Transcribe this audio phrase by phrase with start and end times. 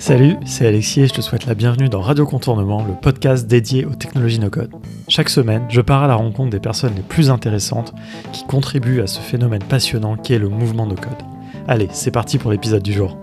[0.00, 3.84] Salut, c'est Alexis et je te souhaite la bienvenue dans Radio Contournement, le podcast dédié
[3.84, 4.72] aux technologies no-code.
[5.08, 7.92] Chaque semaine, je pars à la rencontre des personnes les plus intéressantes
[8.32, 11.22] qui contribuent à ce phénomène passionnant qu'est le mouvement no-code.
[11.68, 13.18] Allez, c'est parti pour l'épisode du jour.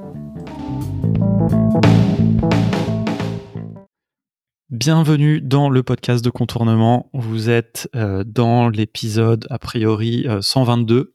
[4.69, 7.09] Bienvenue dans le podcast de contournement.
[7.11, 11.13] Vous êtes euh, dans l'épisode a priori 122 euh,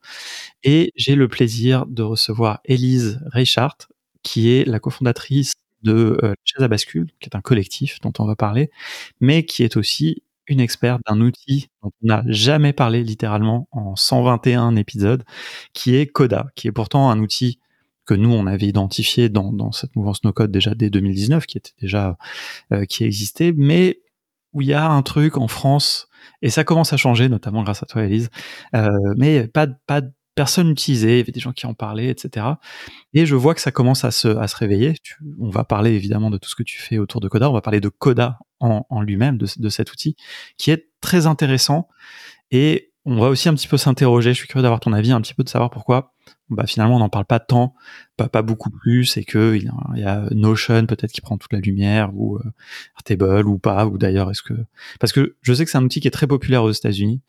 [0.64, 3.76] et j'ai le plaisir de recevoir Elise Reichart,
[4.22, 8.24] qui est la cofondatrice de euh, Chaise à bascule, qui est un collectif dont on
[8.26, 8.70] va parler,
[9.20, 13.96] mais qui est aussi une experte d'un outil dont on n'a jamais parlé littéralement en
[13.96, 15.24] 121 épisodes,
[15.72, 17.58] qui est Coda, qui est pourtant un outil
[18.06, 21.58] que nous on avait identifié dans, dans cette mouvance no code déjà dès 2019, qui
[21.58, 22.16] était déjà
[22.72, 24.00] euh, qui existait, mais
[24.52, 26.08] où il y a un truc en France
[26.42, 28.30] et ça commence à changer, notamment grâce à toi, Elise.
[28.74, 30.02] Euh, mais pas pas
[30.34, 32.46] personne n'utilisait, il y avait des gens qui en parlaient, etc.
[33.12, 34.94] Et je vois que ça commence à se, réveiller.
[35.38, 37.50] on va parler évidemment de tout ce que tu fais autour de Coda.
[37.50, 40.16] On va parler de Coda en, lui-même, de, cet outil,
[40.56, 41.88] qui est très intéressant.
[42.50, 44.32] Et on va aussi un petit peu s'interroger.
[44.32, 46.14] Je suis curieux d'avoir ton avis, un petit peu de savoir pourquoi.
[46.48, 47.74] Bah, finalement, on n'en parle pas tant,
[48.16, 51.60] pas, pas beaucoup plus, et que il y a Notion peut-être qui prend toute la
[51.60, 52.42] lumière, ou euh,
[52.96, 54.54] Airtable, ou pas, ou d'ailleurs, est-ce que
[55.00, 57.22] parce que je sais que c'est un outil qui est très populaire aux États-Unis,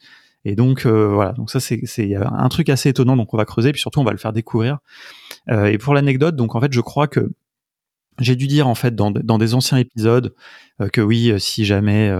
[0.45, 1.81] et donc euh, voilà, donc ça c'est
[2.15, 4.79] un truc assez étonnant, donc on va creuser, puis surtout on va le faire découvrir.
[5.49, 7.31] Euh, et pour l'anecdote, donc en fait je crois que
[8.19, 10.35] j'ai dû dire en fait dans, des anciens épisodes
[10.81, 12.13] euh, que oui, si jamais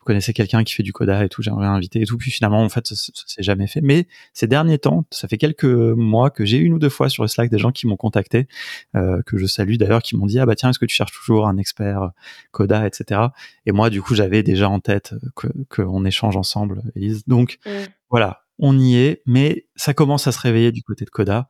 [0.00, 2.16] vous connaissez quelqu'un qui fait du coda et tout, j'aimerais inviter et tout.
[2.16, 3.82] Puis finalement, en fait, ça, ça, s'est jamais fait.
[3.82, 7.22] Mais ces derniers temps, ça fait quelques mois que j'ai une ou deux fois sur
[7.22, 8.48] le Slack des gens qui m'ont contacté,
[8.96, 11.12] euh, que je salue d'ailleurs, qui m'ont dit ah bah tiens, est-ce que tu cherches
[11.12, 12.12] toujours un expert
[12.50, 13.20] coda, etc.
[13.66, 17.26] Et moi, du coup, j'avais déjà en tête que qu'on échange ensemble, Elise.
[17.26, 17.70] Donc mm.
[18.08, 21.48] voilà, on y est, mais ça commence à se réveiller du côté de coda.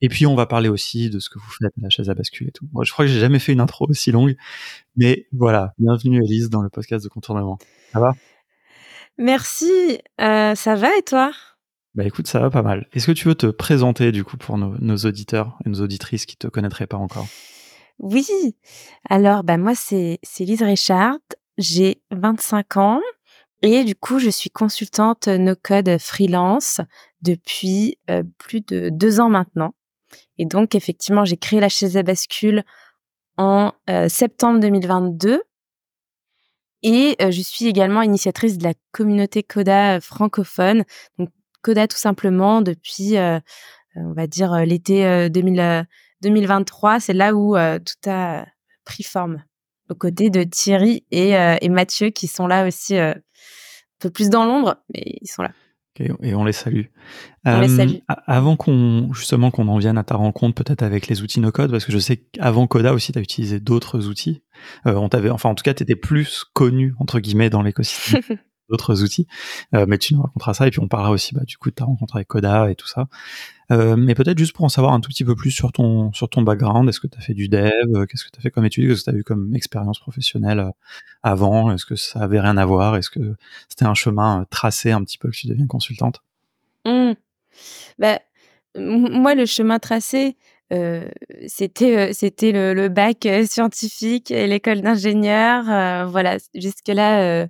[0.00, 2.14] Et puis on va parler aussi de ce que vous faites à la chaise à
[2.14, 2.66] bascule et tout.
[2.72, 4.36] Moi, je crois que j'ai jamais fait une intro aussi longue,
[4.96, 5.74] mais voilà.
[5.78, 7.58] Bienvenue Elise dans le podcast de contournement.
[7.92, 8.14] Ça va?
[9.18, 9.98] Merci.
[10.20, 11.32] Euh, ça va et toi?
[11.96, 12.86] Bah écoute, ça va pas mal.
[12.92, 16.36] Est-ce que tu veux te présenter du coup pour nos, auditeurs et nos auditrices qui
[16.36, 17.26] te connaîtraient pas encore?
[17.98, 18.24] Oui.
[19.10, 21.18] Alors bah moi c'est c'est Lise Richard.
[21.56, 23.00] J'ai 25 ans.
[23.62, 26.80] Et du coup, je suis consultante no-code freelance
[27.22, 29.74] depuis euh, plus de deux ans maintenant.
[30.38, 32.64] Et donc, effectivement, j'ai créé la chaise à bascule
[33.36, 35.42] en euh, septembre 2022.
[36.82, 40.84] Et euh, je suis également initiatrice de la communauté Coda euh, francophone.
[41.18, 41.30] Donc,
[41.62, 43.16] Coda tout simplement depuis,
[43.96, 47.00] on va dire, l'été 2023.
[47.00, 48.46] C'est là où tout a
[48.84, 49.42] pris forme.
[49.90, 53.16] Aux côtés de Thierry et, et Mathieu qui sont là aussi un
[53.98, 55.50] peu plus dans l'ombre, mais ils sont là
[56.00, 56.86] et on les salue.
[57.46, 57.66] Euh,
[58.26, 61.70] avant qu'on justement qu'on en vienne à ta rencontre peut-être avec les outils no code,
[61.70, 64.42] parce que je sais qu'avant Coda aussi tu as utilisé d'autres outils.
[64.86, 68.22] Euh, on t'avait, enfin en tout cas tu étais plus connu entre guillemets dans l'écosystème
[68.68, 69.26] d'autres outils.
[69.74, 71.74] Euh, mais tu nous raconteras ça et puis on parlera aussi bah, du coup de
[71.74, 73.08] ta rencontre avec Coda et tout ça.
[73.70, 76.28] Euh, mais peut-être juste pour en savoir un tout petit peu plus sur ton sur
[76.30, 78.64] ton background, est-ce que tu as fait du dev, qu'est-ce que tu as fait comme
[78.64, 80.70] étude, qu'est-ce que tu as eu comme expérience professionnelle euh,
[81.22, 83.36] avant, est-ce que ça avait rien à voir, est-ce que
[83.68, 86.22] c'était un chemin euh, tracé un petit peu que tu deviens consultante?
[86.86, 87.12] Mmh.
[87.98, 88.20] bah,
[88.76, 90.36] moi le chemin tracé
[90.72, 91.08] euh,
[91.46, 97.48] c'était c'était le, le, bac scientifique et l'école d'ingénieur voilà jusque là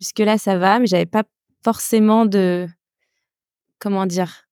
[0.00, 1.24] jusque là ça va mais j'avais pas
[1.62, 2.66] forcément de
[3.78, 4.46] comment dire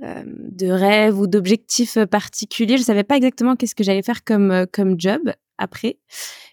[0.00, 2.78] de rêves ou d'objectifs particuliers.
[2.78, 5.20] Je savais pas exactement qu'est-ce que j'allais faire comme comme job
[5.58, 5.98] après,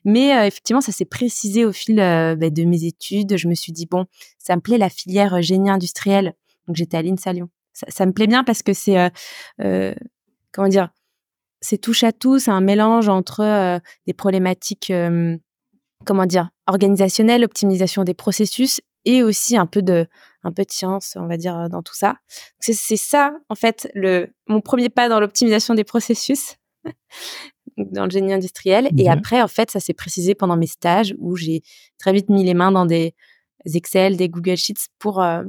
[0.04, 3.38] mais effectivement ça s'est précisé au fil bah, de mes études.
[3.38, 4.06] Je me suis dit bon,
[4.40, 6.34] ça me plaît la filière génie industriel,
[6.68, 7.50] donc j'étais à l'INSA Lyon.
[7.74, 9.12] Ça, me plaît bien parce que c'est
[9.62, 9.94] euh,
[10.52, 10.90] comment dire,
[11.62, 14.92] c'est touche à tout, c'est un mélange entre des problématiques
[16.04, 20.08] comment dire organisationnelles, optimisation des processus et aussi un peu de
[20.44, 22.18] un peu de science, on va dire, euh, dans tout ça.
[22.60, 26.56] C'est ça, en fait, le mon premier pas dans l'optimisation des processus
[27.78, 28.90] dans le génie industriel.
[28.98, 31.62] Et après, en fait, ça s'est précisé pendant mes stages où j'ai
[31.98, 33.16] très vite mis les mains dans des
[33.66, 35.44] Excel, des Google Sheets pour euh,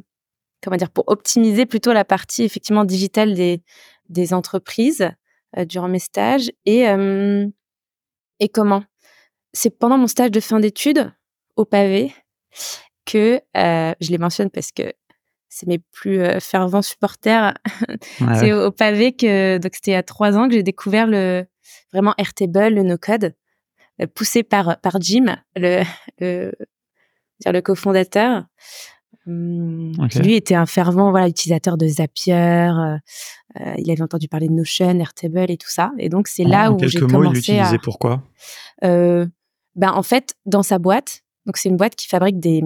[0.62, 3.62] comment dire pour optimiser plutôt la partie effectivement digitale des
[4.08, 5.10] des entreprises
[5.58, 6.86] euh, durant mes stages et
[8.38, 8.84] et comment?
[9.56, 11.10] C'est pendant mon stage de fin d'études
[11.56, 12.14] au pavé
[13.06, 14.92] que euh, je les mentionne parce que
[15.48, 17.54] c'est mes plus euh, fervents supporters.
[18.38, 21.46] c'est au, pavé que donc c'était il y a trois ans que j'ai découvert le
[21.90, 23.34] vraiment Airtable, le no-code,
[24.02, 25.82] euh, poussé par par Jim, le
[26.20, 26.52] le,
[27.46, 28.44] le cofondateur.
[29.26, 32.70] Hum, lui était un fervent voilà utilisateur de Zapier,
[33.78, 35.92] il avait entendu parler de Notion, Airtable et tout ça.
[35.98, 38.22] Et donc c'est là où j'ai commencé mots, il l'utilisait pourquoi
[39.76, 41.22] ben en fait dans sa boîte.
[41.44, 42.62] Donc c'est une boîte qui fabrique des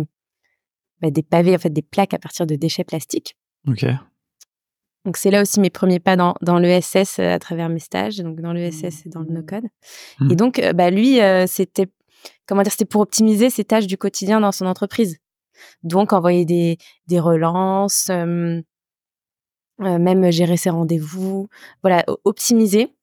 [1.02, 3.36] bah, des pavés, en fait des plaques à partir de déchets plastiques.
[3.68, 3.84] Ok.
[5.04, 8.40] Donc c'est là aussi mes premiers pas dans, dans l'ESS à travers mes stages, donc
[8.40, 9.64] dans l'ESS et dans le no-code.
[10.20, 10.30] Mmh.
[10.30, 11.88] Et donc bah lui c'était
[12.46, 15.18] comment dire c'était pour optimiser ses tâches du quotidien dans son entreprise.
[15.82, 18.10] Donc envoyer des des relances,
[19.78, 21.48] même gérer ses rendez-vous,
[21.82, 22.94] voilà optimiser.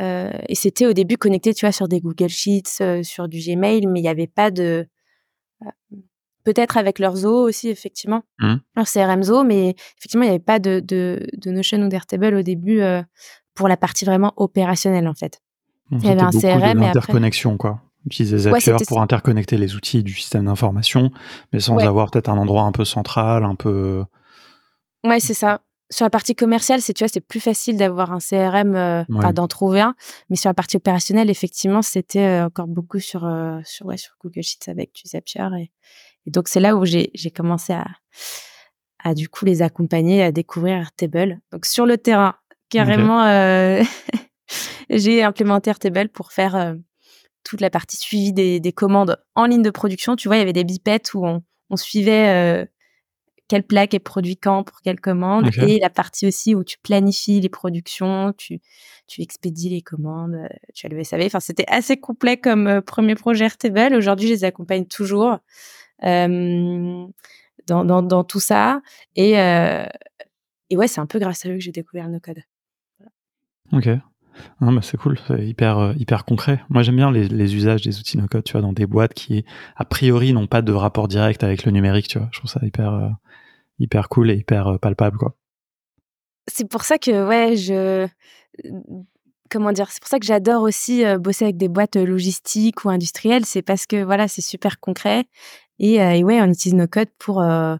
[0.00, 4.00] Et c'était au début connecté, tu vois, sur des Google Sheets, sur du Gmail, mais
[4.00, 4.86] il n'y avait pas de
[6.46, 8.54] peut-être avec leur Zo aussi, effectivement, mmh.
[8.76, 12.36] leur CRM Zo, mais effectivement, il n'y avait pas de, de, de Notion ou d'Airtable
[12.36, 13.02] au début euh,
[13.54, 15.42] pour la partie vraiment opérationnelle, en fait.
[15.90, 17.82] il y avait un CRM et interconnexion, quoi.
[18.06, 21.10] Utiliser Zapier pour interconnecter les outils du système d'information,
[21.52, 24.04] mais sans avoir peut-être un endroit un peu central, un peu.
[25.02, 25.62] Ouais, c'est ça.
[25.90, 29.46] Sur la partie commerciale, c'est tu vois, c'est plus facile d'avoir un CRM, euh, d'en
[29.46, 29.94] trouver un.
[30.30, 33.20] Mais sur la partie opérationnelle, effectivement, c'était euh, encore beaucoup sur
[33.64, 35.70] sur ouais, sur Google Sheets avec du Zapier et,
[36.26, 37.86] et donc, c'est là où j'ai commencé à,
[39.02, 41.40] à, du coup, les accompagner à découvrir Airtable.
[41.52, 42.34] Donc, sur le terrain,
[42.68, 43.82] carrément, euh,
[44.90, 46.74] j'ai implémenté Airtable pour faire euh,
[47.44, 50.16] toute la partie suivi des, des, commandes en ligne de production.
[50.16, 52.66] Tu vois, il y avait des bipettes où on, on suivait euh,
[53.48, 57.40] quelle plaque est produite quand pour quelle commande et la partie aussi où tu planifies
[57.40, 58.60] les productions, tu,
[59.06, 61.22] tu expédies les commandes, tu as le SAV.
[61.26, 63.94] Enfin, c'était assez complet comme premier projet Airtable.
[63.94, 65.38] Aujourd'hui, je les accompagne toujours
[66.02, 67.10] dans,
[67.66, 68.80] dans, dans, tout ça.
[69.14, 72.42] Et, et ouais, c'est un peu grâce à eux que j'ai découvert le no-code.
[73.72, 73.88] Ok.
[74.60, 76.60] Non, bah c'est cool, c'est hyper, hyper concret.
[76.68, 79.44] Moi, j'aime bien les, les, usages des outils no-code, tu vois, dans des boîtes qui,
[79.76, 82.28] a priori, n'ont pas de rapport direct avec le numérique, tu vois.
[82.32, 83.16] Je trouve ça hyper,
[83.78, 85.36] hyper cool et hyper palpable, quoi.
[86.48, 88.06] C'est pour ça que, ouais, je,
[89.50, 93.44] comment dire, c'est pour ça que j'adore aussi bosser avec des boîtes logistiques ou industrielles,
[93.44, 95.26] c'est parce que, voilà, c'est super concret
[95.78, 97.76] et, euh, et, ouais, on utilise nos codes pour, euh,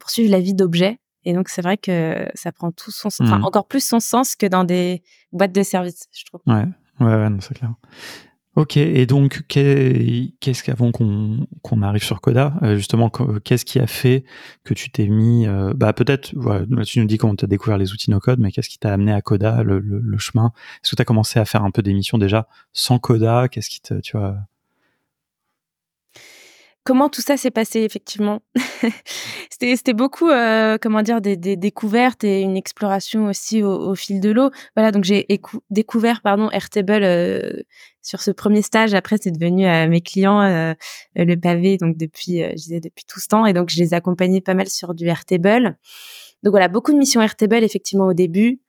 [0.00, 0.98] pour suivre la vie d'objets.
[1.24, 3.44] Et donc, c'est vrai que ça prend tout son sens, enfin, mmh.
[3.44, 5.02] encore plus son sens que dans des
[5.32, 6.40] boîtes de services, je trouve.
[6.46, 6.64] Ouais,
[7.00, 7.74] ouais, ouais c'est clair.
[8.56, 13.10] Ok, et donc qu'est-ce qu'avant qu'on arrive sur Coda, euh, justement,
[13.44, 14.24] qu'est-ce qui a fait
[14.64, 17.76] que tu t'es mis, euh, bah peut-être, voilà, tu nous dis comment tu as découvert
[17.76, 20.52] les outils no code, mais qu'est-ce qui t'a amené à Coda, le, le, le chemin?
[20.82, 23.48] Est-ce que tu as commencé à faire un peu d'émissions déjà sans Coda?
[23.48, 24.38] Qu'est-ce qui te, tu vois
[26.86, 28.40] comment tout ça s'est passé effectivement?
[29.50, 34.30] C'était beaucoup, euh, comment dire, des, des, découvertes et une exploration aussi au, fil de
[34.30, 34.50] l'eau.
[34.76, 35.26] Voilà, donc j'ai
[35.70, 37.62] découvert, pardon, Airtable euh,
[38.02, 38.94] sur ce premier stage.
[38.94, 40.74] Après, c'est devenu à mes clients euh,
[41.16, 44.40] le pavé, donc depuis, je disais depuis tout ce temps, et donc je les accompagnais
[44.40, 45.76] pas mal sur du Airtable.
[46.44, 48.60] Donc voilà, beaucoup de missions Airtable effectivement au début.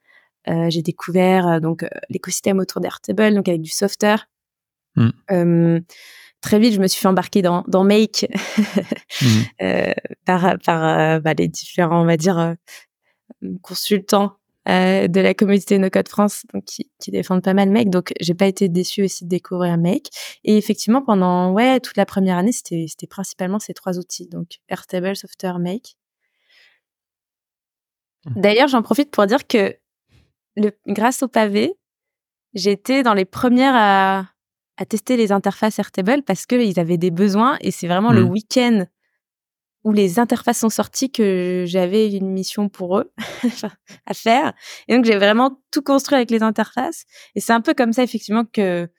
[0.47, 4.27] j'ai découvert donc l'écosystème autour d'Airtable, donc avec du software.
[4.95, 5.79] Mmh
[6.47, 8.25] très vite, je me suis fait embarquer dans, dans Make
[9.21, 9.25] mmh.
[9.61, 9.93] euh,
[10.25, 12.53] par, par euh, bah, les différents, on va dire, euh,
[13.61, 17.89] consultants de la communauté No Code France, donc qui, qui, défendent pas mal Make.
[17.89, 20.09] Donc, j'ai pas été déçue aussi de découvrir Make.
[20.43, 24.59] Et effectivement, pendant ouais toute la première année, c'était c'était principalement ces trois outils, donc
[24.67, 25.95] Airtable, Software, Make.
[28.25, 28.41] Mmh.
[28.41, 29.73] D'ailleurs, j'en profite pour dire que
[30.57, 31.73] le, grâce au pavé,
[32.53, 34.25] j'étais dans les premières à
[34.77, 38.29] à tester les interfaces Airtable parce qu'ils avaient des besoins et c'est vraiment le mmh.
[38.29, 38.85] week-end
[39.83, 43.13] où les interfaces sont sorties que j'avais une mission pour eux
[44.05, 44.53] à faire.
[44.87, 47.05] Et donc, j'ai vraiment tout construit avec les interfaces.
[47.35, 48.89] Et c'est un peu comme ça, effectivement, que,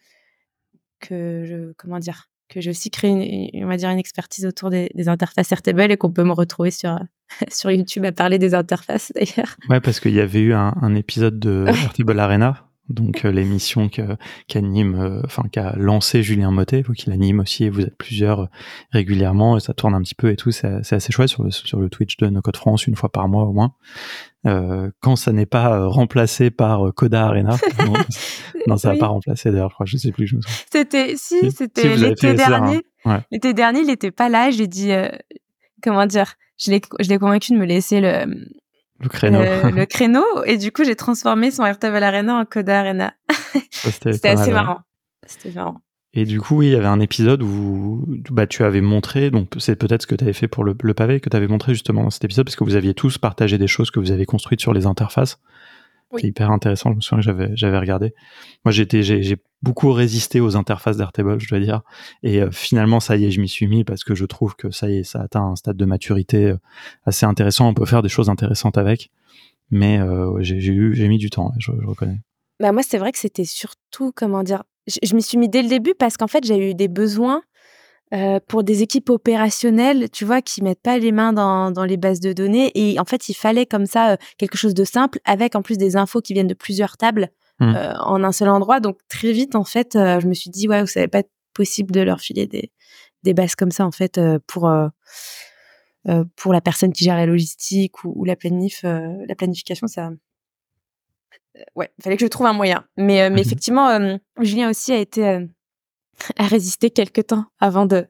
[1.01, 3.11] que je, comment dire, que j'ai aussi créé
[3.53, 6.71] une, on va dire, une expertise autour des, interfaces Airtable et qu'on peut me retrouver
[6.71, 6.99] sur,
[7.51, 9.57] sur YouTube à parler des interfaces, d'ailleurs.
[9.69, 13.91] Ouais, parce qu'il y avait eu un, un épisode de Airtable Arena donc euh, l'émission
[14.49, 18.41] qu'anime, euh, enfin qu'a lancé Julien Motet, vous qu'il anime aussi, et vous êtes plusieurs
[18.41, 18.47] euh,
[18.93, 21.79] régulièrement, et ça tourne un petit peu et tout, c'est assez chouette sur le, sur
[21.79, 23.75] le Twitch de No Code France, une fois par mois au moins.
[25.01, 27.57] quand ça n'est pas remplacé par Coda Arena,
[28.67, 30.35] non, ça n'a pas remplacé d'ailleurs, je crois, je sais plus.
[30.73, 32.81] C'était, si, c'était l'été dernier.
[33.31, 34.51] L'été dernier, il n'était pas là.
[34.51, 34.91] J'ai dit,
[35.83, 38.49] comment dire, je l'ai convaincu de me laisser le
[39.01, 39.41] le créneau.
[39.41, 40.25] Le créneau.
[40.45, 43.15] Et du coup, j'ai transformé son Airtable Arena en Coda Arena.
[43.71, 44.81] C'était assez marrant.
[45.27, 45.81] C'était marrant.
[46.15, 49.51] Et du coup, oui, il y avait un épisode où bah, tu avais montré, donc
[49.59, 51.75] c'est peut-être ce que tu avais fait pour le, le pavé, que tu avais montré
[51.75, 54.25] justement dans cet épisode, parce que vous aviez tous partagé des choses que vous avez
[54.25, 55.39] construites sur les interfaces.
[56.17, 58.15] C'est hyper intéressant, je me souviens que j'avais, j'avais regardé.
[58.65, 61.83] Moi, j'étais, j'ai, beaucoup résisté aux interfaces d'Airtable, je dois dire.
[62.23, 64.71] Et euh, finalement, ça y est, je m'y suis mis parce que je trouve que
[64.71, 66.57] ça y est, ça atteint un stade de maturité euh,
[67.05, 67.69] assez intéressant.
[67.69, 69.11] On peut faire des choses intéressantes avec.
[69.71, 70.01] mais
[70.41, 72.21] j'ai eu j'ai mis du temps, je, reconnais.
[72.61, 74.65] Bah moi, c'est vrai que c'était surtout, comment dire,
[75.03, 77.43] je, m'y suis mis dès le début parce qu'en fait, j'ai eu des besoins
[78.15, 82.21] euh, pour des équipes opérationnelles, tu vois, qui mettent pas les mains dans, les bases
[82.21, 82.73] de données.
[82.75, 85.77] Et en fait, il fallait comme ça euh, quelque chose de simple, avec en plus
[85.77, 87.29] des infos qui viennent de plusieurs tables
[87.61, 87.75] Mmh.
[87.75, 88.81] euh, en un seul endroit.
[88.81, 91.33] Donc très vite, en fait, euh, je me suis dit, ouais, ça va pas être
[91.55, 92.71] possible de leur filer des,
[93.25, 94.71] des bases comme ça, en fait, euh, pour
[96.37, 100.11] pour la personne qui gère la logistique ou, ou la planif, la planification, ça.
[101.75, 102.87] Ouais, il fallait que je trouve un moyen.
[102.97, 105.47] Mais, mais effectivement, Julien aussi a été
[106.37, 108.07] à résister quelques temps avant de,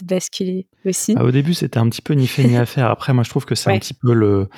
[0.00, 1.14] de basculer aussi.
[1.16, 2.90] Ah, au début, c'était un petit peu ni fait ni à faire.
[2.90, 4.48] Après, moi, je trouve que c'est un petit peu le.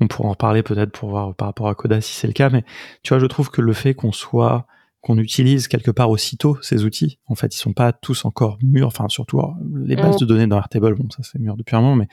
[0.00, 2.50] On pourra en reparler peut-être pour voir par rapport à Coda si c'est le cas,
[2.50, 2.64] mais
[3.02, 4.66] tu vois, je trouve que le fait qu'on soit
[5.02, 8.86] qu'on utilise quelque part aussitôt ces outils, en fait, ils sont pas tous encore mûrs.
[8.88, 10.20] Enfin, surtout alors, les bases Mm.
[10.20, 12.08] de données dans Airtable, bon, ça c'est mûr depuis un moment, mais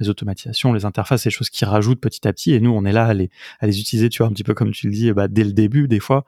[0.00, 2.52] les automatisations, les interfaces, c'est des choses qui rajoutent petit à petit.
[2.52, 4.52] Et nous, on est là à les, à les utiliser, tu vois, un petit peu
[4.52, 6.26] comme tu le dis, bah, dès le début, des fois.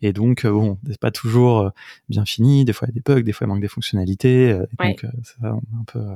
[0.00, 1.70] Et donc, euh, bon, c'est pas toujours euh,
[2.08, 2.64] bien fini.
[2.64, 4.52] Des fois, il y a des bugs, des fois, il manque des fonctionnalités.
[4.52, 4.88] euh, et Ouais.
[4.92, 6.14] Donc, euh, c'est un peu, euh,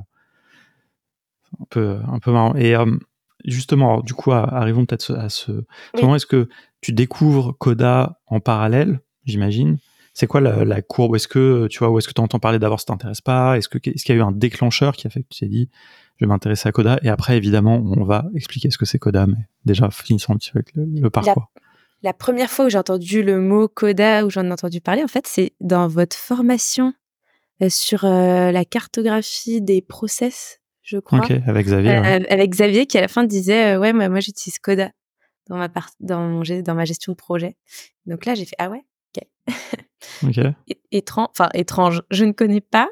[1.61, 2.55] un peu, un peu marrant.
[2.55, 2.97] Et euh,
[3.45, 5.65] justement, alors, du coup, arrivons peut-être à ce, à
[5.97, 6.17] ce moment.
[6.17, 6.49] Est-ce que
[6.81, 9.79] tu découvres Coda en parallèle, j'imagine
[10.13, 11.17] C'est quoi la, la courbe?
[11.17, 13.57] Est-ce que tu vois, ou est-ce que tu entends parler d'abord, ça t'intéresse pas?
[13.59, 15.49] Est-ce que est-ce qu'il y a eu un déclencheur qui a fait que tu t'es
[15.49, 15.69] dit,
[16.17, 16.99] je vais m'intéresser à Coda?
[17.03, 20.51] Et après, évidemment, on va expliquer ce que c'est Coda, mais déjà finissons un petit
[20.53, 21.51] peu avec le, le parcours.
[22.03, 25.09] La première fois où j'ai entendu le mot coda, où j'en ai entendu parler, en
[25.09, 26.93] fait, c'est dans votre formation
[27.63, 31.93] euh, sur euh, la cartographie des process, je crois, Ok, avec Xavier.
[31.93, 32.33] Euh, ouais.
[32.33, 34.91] avec Xavier qui à la fin disait ouais moi, moi j'utilise Coda
[35.49, 37.57] dans ma part dans mon dans ma gestion de projet.
[38.07, 38.85] Donc là j'ai fait ah ouais
[40.23, 40.39] Ok.
[40.93, 42.89] étrange enfin étrange je ne connais pas.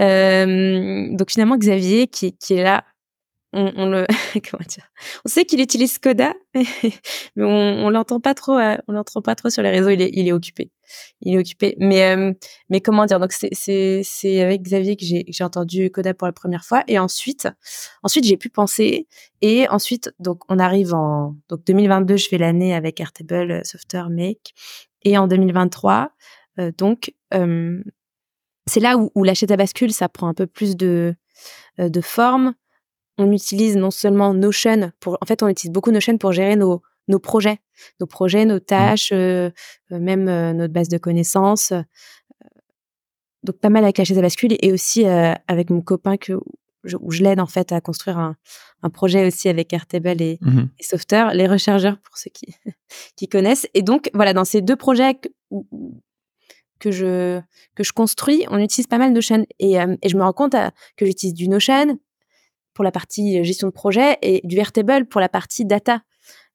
[0.00, 2.84] Euh, donc finalement Xavier qui, qui est là
[3.52, 4.06] on, on le
[4.50, 4.88] comment dire
[5.24, 6.64] on sait qu'il utilise Coda mais
[7.36, 10.10] on, on l'entend pas trop euh, on l'entend pas trop sur les réseaux il est
[10.12, 10.72] il est occupé.
[11.20, 11.76] Il est occupé.
[11.78, 12.32] Mais euh,
[12.68, 16.84] mais comment dire donc c'est avec Xavier que j'ai entendu Coda pour la première fois.
[16.88, 17.48] Et ensuite
[18.02, 19.06] ensuite j'ai pu penser.
[19.40, 24.54] Et ensuite donc on arrive en donc 2022 je fais l'année avec Airtable Software Make
[25.04, 26.10] et en 2023
[26.58, 27.82] euh, donc euh,
[28.66, 31.14] c'est là où, où à bascule ça prend un peu plus de
[31.80, 32.54] euh, de forme.
[33.18, 36.82] On utilise non seulement Notion pour en fait on utilise beaucoup Notion pour gérer nos
[37.08, 37.58] nos projets.
[38.00, 39.50] Nos projets nos tâches euh,
[39.92, 41.72] euh, même notre base de connaissances.
[43.42, 46.32] Donc pas mal avec la chaise à bascule et aussi avec mon copain que
[46.84, 48.36] je, où je l'aide en fait à construire un,
[48.82, 50.38] un projet aussi avec Airtable et,
[50.78, 52.54] et Softer, les rechargeurs pour ceux qui,
[53.16, 53.66] qui connaissent.
[53.74, 55.28] Et donc, voilà, dans ces deux projets que,
[56.78, 57.40] que, je,
[57.74, 59.46] que je construis, on utilise pas mal Notion.
[59.58, 61.98] Et, euh, et je me rends compte euh, que j'utilise du Notion
[62.74, 66.02] pour la partie gestion de projet et du Airtable pour la partie data.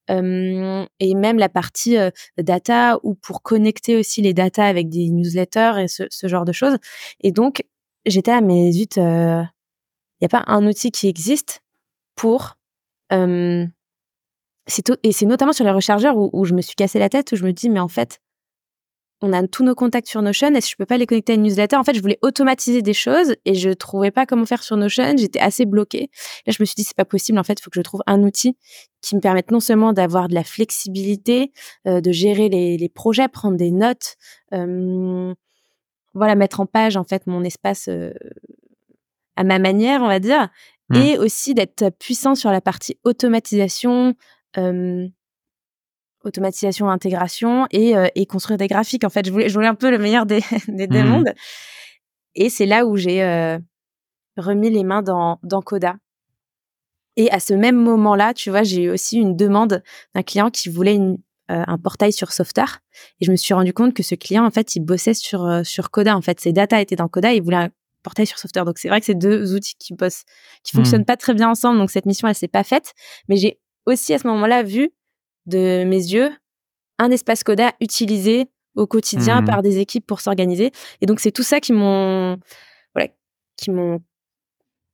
[0.10, 5.10] Euh, et même la partie euh, data ou pour connecter aussi les data avec des
[5.10, 6.78] newsletters et ce, ce genre de choses.
[7.22, 7.64] Et donc,
[8.06, 8.98] j'étais à mes zut,
[10.20, 11.62] il n'y a pas un outil qui existe
[12.16, 12.58] pour
[13.12, 13.66] euh,
[14.86, 17.36] to- et c'est notamment sur les rechargeurs où, je me suis cassé la tête où
[17.36, 18.20] je me dis mais en fait
[19.22, 21.36] on a tous nos contacts sur Notion est-ce que je peux pas les connecter à
[21.36, 21.76] une newsletter?
[21.76, 25.16] En fait je voulais automatiser des choses et je trouvais pas comment faire sur Notion
[25.18, 26.10] j'étais assez bloquée.
[26.48, 28.02] Là je me suis dit c'est pas possible en fait il faut que je trouve
[28.08, 28.56] un outil
[29.02, 31.52] qui me permette non seulement d'avoir de la flexibilité
[31.88, 34.16] euh, de gérer les, les projets prendre des notes
[34.54, 35.34] euh,
[36.14, 38.12] voilà mettre en page en fait mon espace euh,
[39.40, 40.50] à ma manière on va dire
[40.92, 40.96] Mm.
[40.96, 44.16] et aussi d'être puissant sur la partie automatisation
[44.58, 45.08] euh,
[46.24, 49.04] automatisation intégration et, euh, et construire des graphiques.
[49.04, 51.10] En fait je voulais je voulais un peu le meilleur des des deux Mhm.
[51.10, 51.34] mondes.
[52.36, 53.58] Et c'est là où j'ai euh,
[54.38, 55.96] remis les mains dans dans Coda.
[57.16, 59.84] Et à ce même moment là tu vois j'ai eu aussi une demande
[60.16, 61.18] d'un client qui voulait une,
[61.52, 62.80] euh, un portail sur Softar.
[63.22, 65.64] Et je me suis rendu compte que ce client en fait il bossait sur euh,
[65.64, 66.18] sur Coda.
[66.18, 67.32] En fait ses data étaient dans Coda.
[67.34, 67.70] Et il voulait un
[68.04, 70.24] portail sur Softar donc c'est vrai que c'est deux outils qui bossent
[70.64, 70.84] qui Mhm.
[70.84, 71.80] fonctionnent pas très bien ensemble.
[71.80, 72.94] Donc cette mission elle s'est pas faite.
[73.28, 74.90] Mais j'ai aussi à ce moment-là vu
[75.46, 76.32] de mes yeux
[76.98, 79.48] un espace Coda utilisé au quotidien Mhm.
[79.48, 80.72] par des équipes pour s'organiser.
[81.02, 82.38] Et donc c'est tout ça qui m'ont
[82.96, 83.10] voilà
[83.58, 84.00] qui m'ont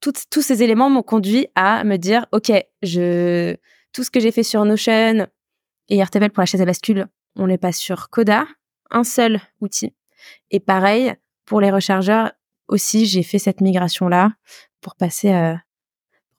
[0.02, 2.52] tous ces éléments m'ont conduit à me dire ok
[2.84, 3.56] je
[3.92, 5.28] tout ce que j'ai fait sur Notion
[5.90, 8.46] et Airtable pour la chaise à bascule on les passe sur Coda
[8.92, 9.94] un seul outil.
[10.52, 11.14] Et pareil
[11.46, 12.32] pour les rechargeurs
[12.68, 14.34] aussi j'ai fait cette migration là
[14.82, 15.56] pour passer euh,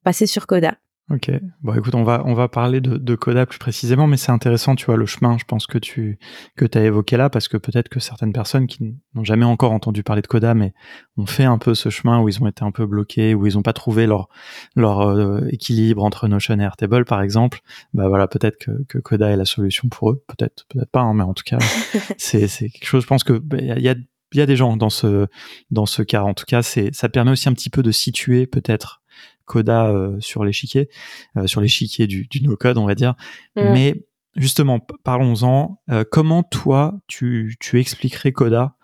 [0.03, 0.77] passer sur Coda
[1.09, 1.31] Ok.
[1.63, 4.75] Bon, écoute, on va on va parler de, de Coda plus précisément, mais c'est intéressant,
[4.75, 6.19] tu vois, le chemin, je pense que tu
[6.57, 10.03] que as évoqué là, parce que peut-être que certaines personnes qui n'ont jamais encore entendu
[10.03, 10.75] parler de Coda, mais
[11.17, 13.55] ont fait un peu ce chemin où ils ont été un peu bloqués, où ils
[13.55, 14.29] n'ont pas trouvé leur
[14.75, 17.61] leur euh, équilibre entre Notion et Airtable, par exemple.
[17.95, 21.15] Bah voilà, peut-être que, que Coda est la solution pour eux, peut-être, peut-être pas, hein,
[21.15, 21.59] mais en tout cas,
[22.19, 23.05] c'est c'est quelque chose.
[23.05, 23.95] Je pense que bah, il y a
[24.33, 25.27] il y a des gens dans ce
[25.71, 26.23] dans ce cas.
[26.23, 29.03] En tout cas, c'est ça permet aussi un petit peu de situer peut-être
[29.47, 30.91] Coda euh, sur l'échiquier,
[31.37, 33.15] euh, sur l'échiquier du, du no-code, on va dire.
[33.57, 33.73] Mm.
[33.73, 35.81] Mais justement, parlons-en.
[35.91, 38.77] Euh, comment toi, tu, tu expliquerais Coda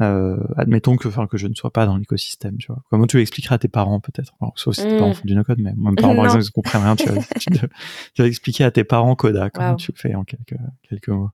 [0.00, 2.82] Admettons que, enfin, que je ne sois pas dans l'écosystème, tu vois.
[2.90, 4.34] Comment tu expliquerais à tes parents, peut-être?
[4.56, 5.14] Sauf si tes parents mm.
[5.14, 6.96] font du no-code, mais moi, mes parents, par exemple, ils ne comprennent rien.
[6.96, 7.22] Tu vas,
[8.14, 9.50] tu, vas, expliquer à tes parents Coda.
[9.50, 10.56] Comment tu le fais en quelques,
[10.88, 11.30] quelques mots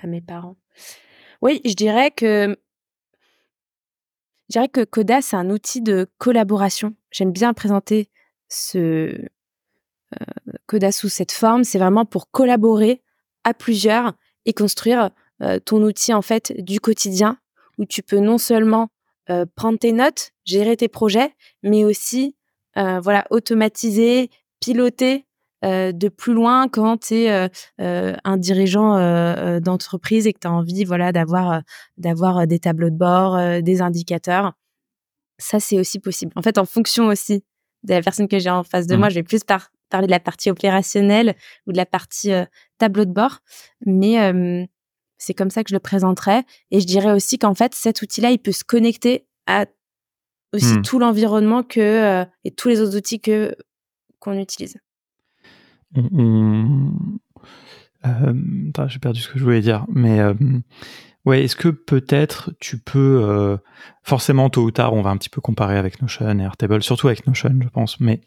[0.00, 0.56] À mes parents.
[1.42, 2.56] Oui, je dirais que
[4.48, 6.94] je dirais que Coda, c'est un outil de collaboration.
[7.10, 8.10] J'aime bien présenter
[8.48, 11.64] ce euh, Coda sous cette forme.
[11.64, 13.02] C'est vraiment pour collaborer
[13.44, 14.12] à plusieurs
[14.44, 17.38] et construire euh, ton outil en fait du quotidien
[17.78, 18.90] où tu peux non seulement
[19.30, 22.36] euh, prendre tes notes, gérer tes projets, mais aussi
[22.74, 25.26] voilà automatiser, piloter
[25.62, 27.48] de plus loin quand tu es euh,
[27.80, 31.62] euh, un dirigeant d'entreprise et que tu as envie voilà d'avoir
[31.96, 34.54] d'avoir des tableaux de bord, des indicateurs.
[35.38, 36.32] Ça c'est aussi possible.
[36.36, 37.44] En fait, en fonction aussi
[37.84, 38.98] de la personne que j'ai en face de mmh.
[38.98, 41.34] moi, je vais plus parler de la partie opérationnelle
[41.66, 42.30] ou de la partie
[42.78, 43.38] tableau de bord,
[43.84, 44.68] mais
[45.18, 46.42] c'est comme ça que je le présenterai.
[46.70, 49.66] Et je dirais aussi qu'en fait, cet outil-là, il peut se connecter à
[50.52, 50.82] aussi mmh.
[50.82, 53.54] tout l'environnement que et tous les autres outils que
[54.18, 54.76] qu'on utilise
[55.96, 56.92] on,
[58.06, 58.32] euh,
[58.88, 60.34] j'ai perdu ce que je voulais dire, mais euh,
[61.24, 63.56] ouais, est-ce que peut-être tu peux euh,
[64.02, 67.06] forcément tôt ou tard, on va un petit peu comparer avec Notion et Airtable, surtout
[67.06, 68.00] avec Notion, je pense.
[68.00, 68.20] Mais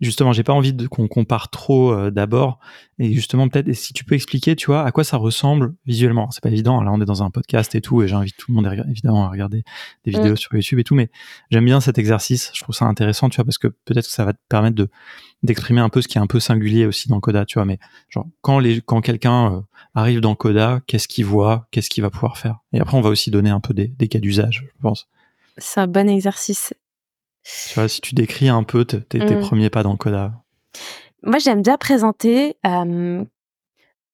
[0.00, 2.58] justement, j'ai pas envie de qu'on compare trop euh, d'abord.
[2.98, 6.30] Et justement, peut-être si tu peux expliquer, tu vois, à quoi ça ressemble visuellement.
[6.30, 6.82] C'est pas évident.
[6.82, 9.28] Là, on est dans un podcast et tout, et j'invite tout le monde évidemment à
[9.28, 9.62] regarder
[10.04, 10.94] des vidéos sur YouTube et tout.
[10.94, 11.10] Mais
[11.50, 12.50] j'aime bien cet exercice.
[12.54, 14.88] Je trouve ça intéressant, tu vois, parce que peut-être que ça va te permettre de
[15.42, 17.64] d'exprimer un peu ce qui est un peu singulier aussi dans Coda, tu vois.
[17.64, 17.78] Mais
[18.08, 19.60] genre quand les quand quelqu'un euh,
[19.94, 22.58] arrive dans Coda, qu'est-ce qu'il voit, qu'est-ce qu'il va pouvoir faire?
[22.72, 25.08] Et après, on va aussi donner un peu des, des cas d'usage, je pense.
[25.58, 26.72] C'est un bon exercice.
[27.68, 29.40] Tu vois, si tu décris un peu tes, mmh.
[29.40, 30.32] premiers pas dans Coda.
[31.22, 32.56] Moi, j'aime bien présenter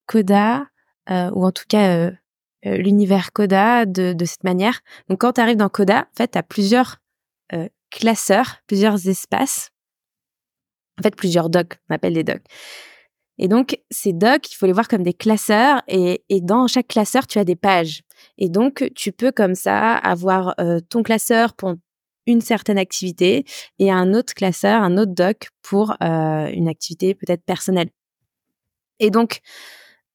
[0.06, 0.66] Coda,
[1.10, 2.12] euh, ou en tout cas euh,
[2.64, 4.80] l'univers Coda de, cette manière.
[5.08, 6.98] Donc, quand tu arrives dans Coda, en fait, tu as plusieurs
[7.90, 9.70] classeurs, plusieurs espaces.
[10.98, 12.44] En fait, plusieurs docs, on appelle des docs.
[13.38, 17.26] Et donc, ces docs, il faut les voir comme des classeurs et, dans chaque classeur,
[17.26, 18.02] tu as des pages.
[18.38, 21.74] Et donc, tu peux comme ça avoir euh, ton classeur pour
[22.26, 23.44] une certaine activité
[23.78, 27.90] et un autre classeur, un autre doc pour euh, une activité peut-être personnelle.
[29.00, 29.40] Et donc,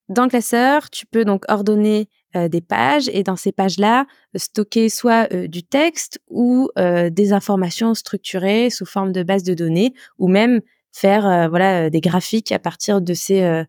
[0.08, 5.28] dans le classeur, tu peux donc ordonner des pages et dans ces pages-là, stocker soit
[5.48, 10.62] du texte ou des informations structurées sous forme de base de données ou même
[10.92, 13.64] faire voilà des graphiques à partir de ces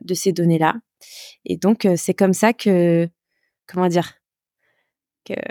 [0.00, 0.76] de ces données-là.
[1.44, 3.08] Et donc c'est comme ça que
[3.66, 4.14] comment dire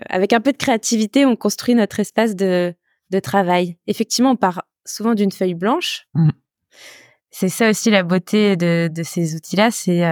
[0.10, 2.74] avec un peu de créativité, on construit notre espace de,
[3.10, 3.78] de travail.
[3.88, 6.08] Effectivement, on part souvent d'une feuille blanche.
[6.14, 6.30] Mmh.
[7.32, 10.04] C'est ça aussi la beauté de, de ces outils-là, c'est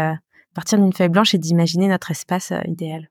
[0.54, 3.10] partir d'une feuille blanche et d'imaginer notre espace idéal.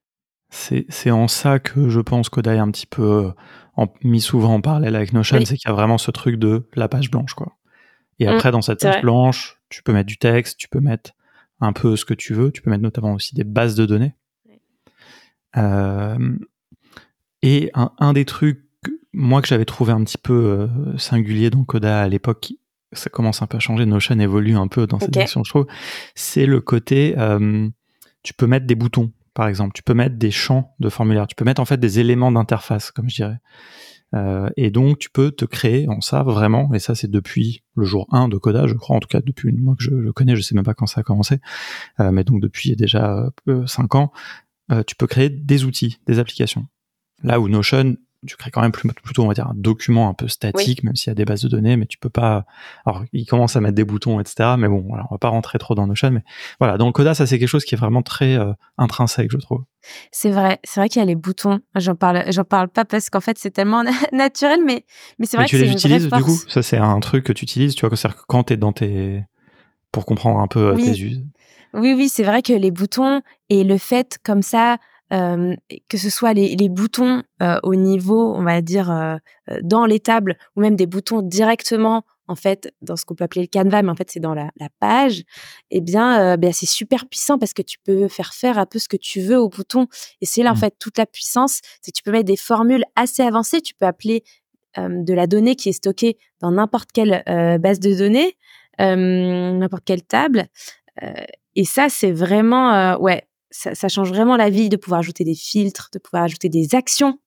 [0.51, 3.33] C'est en ça que je pense qu'Oda est un petit peu
[3.77, 6.69] en, mis souvent en parallèle avec Notion, c'est qu'il y a vraiment ce truc de
[6.75, 7.57] la page blanche, quoi.
[8.19, 11.13] Et mmh, après, dans cette page blanche, tu peux mettre du texte, tu peux mettre
[11.61, 14.15] un peu ce que tu veux, tu peux mettre notamment aussi des bases de données.
[15.57, 16.37] Euh,
[17.43, 18.65] et un, des trucs,
[19.13, 22.53] moi, que j'avais trouvé un petit peu euh, singulier dans Coda à l'époque,
[22.93, 25.67] ça commence un peu à changer, Notion évolue un peu dans cette direction, je trouve,
[26.15, 27.69] c'est le côté, euh,
[28.23, 31.35] tu peux mettre des boutons, par exemple, tu peux mettre des champs de formulaire, tu
[31.35, 33.39] peux mettre en fait des éléments d'interface, comme je dirais.
[34.15, 37.85] Euh, et donc, tu peux te créer en ça vraiment, et ça c'est depuis le
[37.85, 40.13] jour 1 de Coda, je crois, en tout cas depuis une mois que je le
[40.13, 41.41] connais, je sais même pas quand ça a commencé,
[41.99, 43.31] euh, mais donc depuis déjà
[43.67, 44.13] 5 ans,
[44.87, 46.67] tu peux créer des outils, des applications.
[47.23, 50.29] Là où Notion, tu crées quand même plutôt, on va dire, un document un peu
[50.29, 52.45] statique, même s'il y a des bases de données, mais tu peux pas.
[52.87, 54.55] Alors, il commence à mettre des boutons, etc.
[54.59, 56.11] Mais bon, voilà, on va pas rentrer trop dans Notion.
[56.11, 56.23] Mais
[56.61, 59.39] voilà, dans le Coda, ça c'est quelque chose qui est vraiment très euh, intrinsèque, je
[59.39, 59.65] trouve.
[60.13, 61.61] C'est vrai, c'est vrai qu'il y a les boutons.
[61.75, 63.83] J'en parle, j'en parle pas parce qu'en fait c'est tellement
[64.13, 64.85] naturel, mais
[65.19, 66.39] mais c'est vrai que tu les utilises du coup?
[66.49, 69.25] Ça c'est un truc que tu utilises, tu vois, que quand t'es dans tes
[69.91, 71.19] pour comprendre un peu euh, tes us.
[71.75, 74.79] Oui, oui, c'est vrai que les boutons et le fait comme ça
[75.13, 77.23] que ce soit les, les boutons
[77.63, 79.19] au niveau, on va dire,
[79.63, 83.43] dans les tables, ou même des boutons directement en fait, dans ce qu'on peut appeler
[83.43, 85.23] le canevas, mais en fait, c'est dans la, page,
[85.71, 88.89] eh bien, ben, c'est super puissant parce que tu peux faire faire un peu ce
[88.89, 89.87] que tu veux au bouton.
[90.21, 90.59] Et c'est là, en mmh.
[90.59, 91.61] fait, toute la puissance.
[91.83, 93.61] C'est que tu peux mettre des formules assez avancées.
[93.61, 94.25] Tu peux appeler
[94.79, 97.23] de la donnée qui est stockée dans n'importe quelle
[97.61, 98.37] base de données,
[98.79, 100.47] n'importe quelle table.
[101.55, 105.37] et ça, c'est vraiment, ouais, ça, ça, change vraiment la vie de pouvoir ajouter des
[105.37, 107.19] filtres, de pouvoir ajouter des actions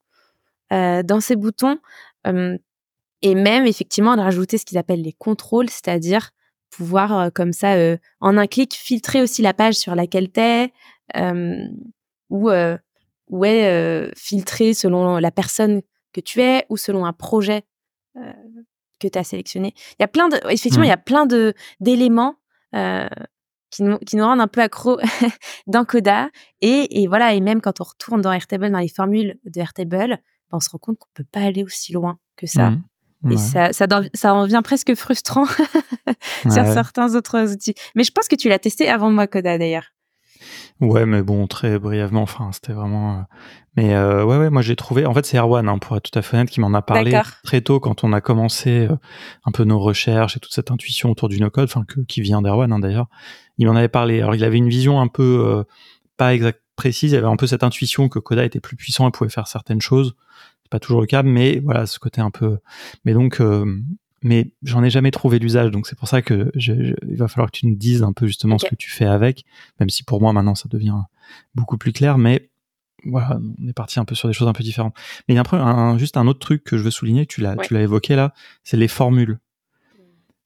[0.71, 1.77] dans ces boutons
[3.21, 6.31] et même effectivement de rajouter ce qu'ils appellent les contrôles, c'est-à-dire
[6.69, 10.39] pouvoir euh, comme ça euh, en un clic filtrer aussi la page sur laquelle tu
[10.39, 10.73] es
[11.15, 11.67] euh,
[12.29, 12.49] ou
[13.29, 15.81] ouais filtrer selon la personne
[16.13, 17.63] que tu es ou selon un projet
[18.99, 19.73] que tu as sélectionné.
[19.91, 21.03] Il y a plein de effectivement il y a mmh.
[21.03, 22.35] plein de d'éléments
[23.69, 24.99] qui nous, qui nous rendent un peu accro
[25.67, 26.30] dans Coda
[26.62, 29.89] et, et voilà et même quand on retourne dans Airtable dans les formules de Airtable
[29.97, 30.17] ben,
[30.51, 32.71] on se rend compte qu'on peut pas aller aussi loin que ça.
[33.23, 33.32] Mmh.
[33.32, 35.45] Et ça, ça, ça en devient presque frustrant
[36.43, 37.73] sur certains autres outils.
[37.95, 39.94] Mais je pense que tu l'as testé avant moi, Coda, d'ailleurs.
[40.81, 43.13] Ouais, mais bon, très brièvement, enfin, c'était vraiment.
[43.13, 43.21] Euh,
[43.77, 45.05] mais euh, ouais, ouais, moi j'ai trouvé.
[45.05, 47.17] En fait, c'est Erwan, hein, pour être tout à fait honnête, qui m'en a parlé
[47.43, 48.95] très tôt quand on a commencé euh,
[49.45, 52.71] un peu nos recherches et toute cette intuition autour du no-code, enfin, qui vient d'Erwan
[52.73, 53.07] hein, d'ailleurs.
[53.57, 54.21] Il m'en avait parlé.
[54.21, 55.63] Alors, il avait une vision un peu
[56.17, 57.13] pas exact précise.
[57.13, 59.79] Il avait un peu cette intuition que Coda était plus puissant et pouvait faire certaines
[59.79, 60.15] choses
[60.65, 62.57] c'est pas toujours le cas, mais voilà, ce côté un peu.
[63.05, 63.79] Mais donc, euh,
[64.25, 67.57] mais j'en ai jamais trouvé l'usage, donc c'est pour ça que il va falloir que
[67.57, 69.45] tu nous dises un peu justement ce que tu fais avec,
[69.79, 70.97] même si pour moi maintenant ça devient
[71.53, 72.49] beaucoup plus clair, mais
[73.05, 74.95] voilà, on est parti un peu sur des choses un peu différentes.
[75.27, 77.55] Mais il y a un, juste un autre truc que je veux souligner, tu l'as,
[77.55, 78.33] tu l'as évoqué là,
[78.63, 79.38] c'est les formules.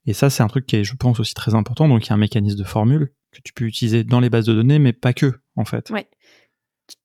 [0.06, 1.88] Et ça, c'est un truc qui est, je pense, aussi très important.
[1.88, 4.46] Donc, il y a un mécanisme de formule que tu peux utiliser dans les bases
[4.46, 5.90] de données, mais pas que, en fait.
[5.92, 6.08] Ouais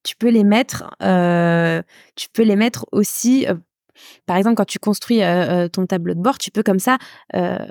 [0.03, 1.83] tu peux les mettre, euh,
[2.17, 3.47] tu peux les mettre aussi.
[3.95, 6.99] Euh, par exemple, quand tu construis euh, ton tableau de bord, tu peux comme ça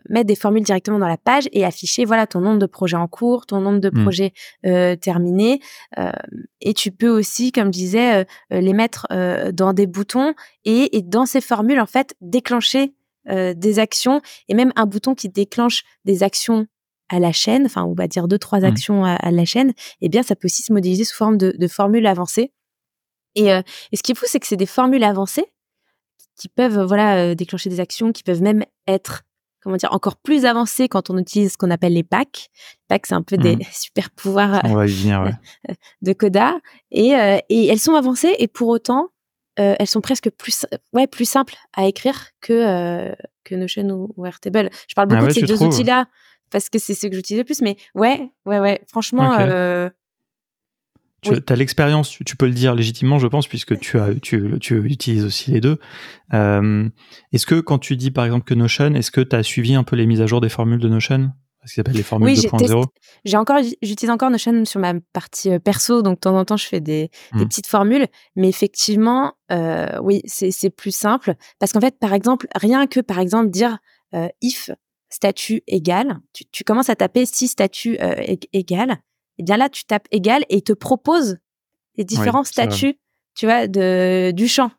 [0.09, 3.07] mettre des formules directement dans la page et afficher voilà ton nombre de projets en
[3.07, 4.01] cours, ton nombre de mmh.
[4.03, 4.33] projets
[4.97, 5.59] terminés.
[6.61, 9.07] et tu peux aussi, comme je disais, les mettre
[9.51, 10.33] dans des boutons
[10.65, 12.93] et, et, dans ces formules en fait déclencher
[13.29, 16.67] des actions et même un bouton qui déclenche des actions
[17.09, 18.65] à la chaîne, enfin on va dire deux trois mmh.
[18.65, 22.07] actions à, la chaîne, eh bien ça peut aussi se modéliser sous forme de, formules
[22.07, 22.51] avancées.
[23.35, 25.45] Et, euh, et, ce qui est fou, c'est que c'est des formules avancées
[26.35, 29.23] qui peuvent voilà euh, déclencher des actions, qui peuvent même être
[29.61, 32.49] comment dire encore plus avancées quand on utilise ce qu'on appelle les packs.
[32.87, 33.61] Packs, c'est un peu des mmh.
[33.71, 34.61] super pouvoirs
[36.01, 36.55] de Coda,
[36.91, 39.09] et, euh, et elles sont avancées et pour autant
[39.55, 44.71] elles sont presque plus ouais plus simples à écrire que que Notion ou, ou Airtable.
[44.87, 46.07] Je parle ah beaucoup de ces deux outils-là
[46.53, 47.61] parce que c'est ce que j'utilise le plus.
[47.61, 48.81] Mais ouais, ouais, ouais.
[48.87, 49.37] Franchement.
[49.39, 49.89] Euh,
[51.23, 54.77] tu as l'expérience, tu, peux le dire légitimement, je pense, puisque tu, as, tu, tu
[54.85, 55.79] utilises aussi les deux.
[56.33, 56.89] Euh,
[57.31, 59.83] est-ce que quand tu dis par exemple que Notion, est-ce que tu as suivi un
[59.83, 61.31] peu les mises à jour des formules de Notion?
[61.65, 62.83] Ce qui s'appelle les formules oui, 2.0
[63.23, 66.57] J'ai encore, j'utilise encore Notion sur ma partie euh, perso, donc de temps en temps
[66.57, 67.47] je fais des, des mmh.
[67.47, 69.33] petites formules, mais effectivement,
[70.01, 71.35] oui, c'est plus simple.
[71.59, 73.77] Parce qu'en fait, par exemple, rien que par exemple dire
[74.41, 74.69] if
[75.13, 76.19] statut égal,
[76.51, 78.15] tu, commences à taper si statut euh,
[78.51, 78.97] égal,
[79.39, 81.37] eh bien là, tu tapes égal et il te propose
[81.95, 82.99] les différents statuts,
[83.35, 84.71] tu vois, de, du champ.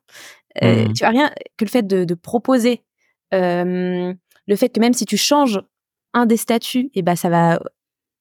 [0.62, 0.92] Euh, mmh.
[0.92, 2.84] Tu as rien que le fait de, proposer,
[3.32, 4.12] euh,
[4.46, 5.60] le fait que même si tu changes
[6.12, 7.60] un des statuts, et eh ben ça va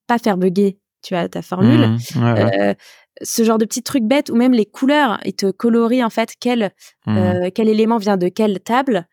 [0.08, 1.88] pas faire bugger, tu vois, ta formule.
[2.16, 2.74] Mmh.
[3.22, 6.34] ce genre de petits trucs bêtes ou même les couleurs, il te colorie en fait
[6.40, 6.72] quel,
[7.06, 7.52] mmh.
[7.54, 9.08] quel élément vient de quelle table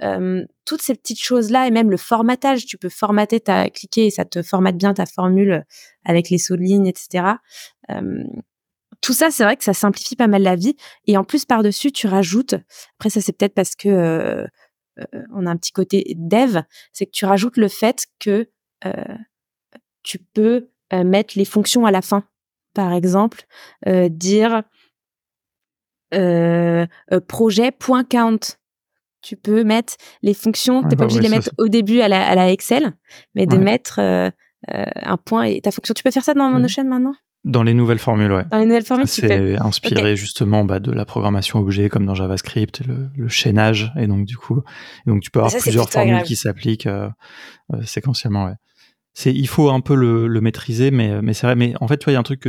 [0.00, 4.24] toutes ces petites choses-là et même le formatage, tu peux formater, ta cliquer et ça
[4.24, 5.64] te formate bien ta formule
[6.04, 7.24] avec les sauts de ligne, etc.
[9.00, 10.76] tout ça, c'est vrai que ça simplifie pas mal la vie.
[11.06, 12.54] Et en plus, par-dessus, tu rajoutes,
[12.98, 14.46] après ça c'est peut-être parce que
[15.32, 18.48] on a un petit côté dev, c'est que tu rajoutes le fait que
[20.02, 22.24] tu peux mettre les fonctions à la fin.
[22.74, 23.44] Par exemple,
[23.86, 24.62] dire
[27.28, 28.40] projet.count
[29.24, 32.00] tu peux mettre les fonctions, tu n'es pas bah obligé de les mettre au début
[32.00, 32.92] à la, à la Excel,
[33.34, 34.30] mais de mettre euh,
[34.72, 35.94] euh, un point et ta fonction.
[35.94, 37.14] Tu peux faire ça dans Notion maintenant?
[37.44, 38.44] Dans les nouvelles formules, ouais.
[38.50, 42.80] Dans les nouvelles formules, c'est inspiré justement bah, de la programmation objet comme dans JavaScript,
[42.86, 44.62] le, le chaînage, et donc du coup,
[45.06, 47.08] donc tu peux avoir plusieurs formules qui s'appliquent euh,
[47.84, 48.46] séquentiellement.
[48.46, 48.54] Ouais.
[49.12, 51.54] C'est, il faut un peu le, le maîtriser, mais mais c'est vrai.
[51.54, 52.48] Mais en fait, tu vois, il y a un truc que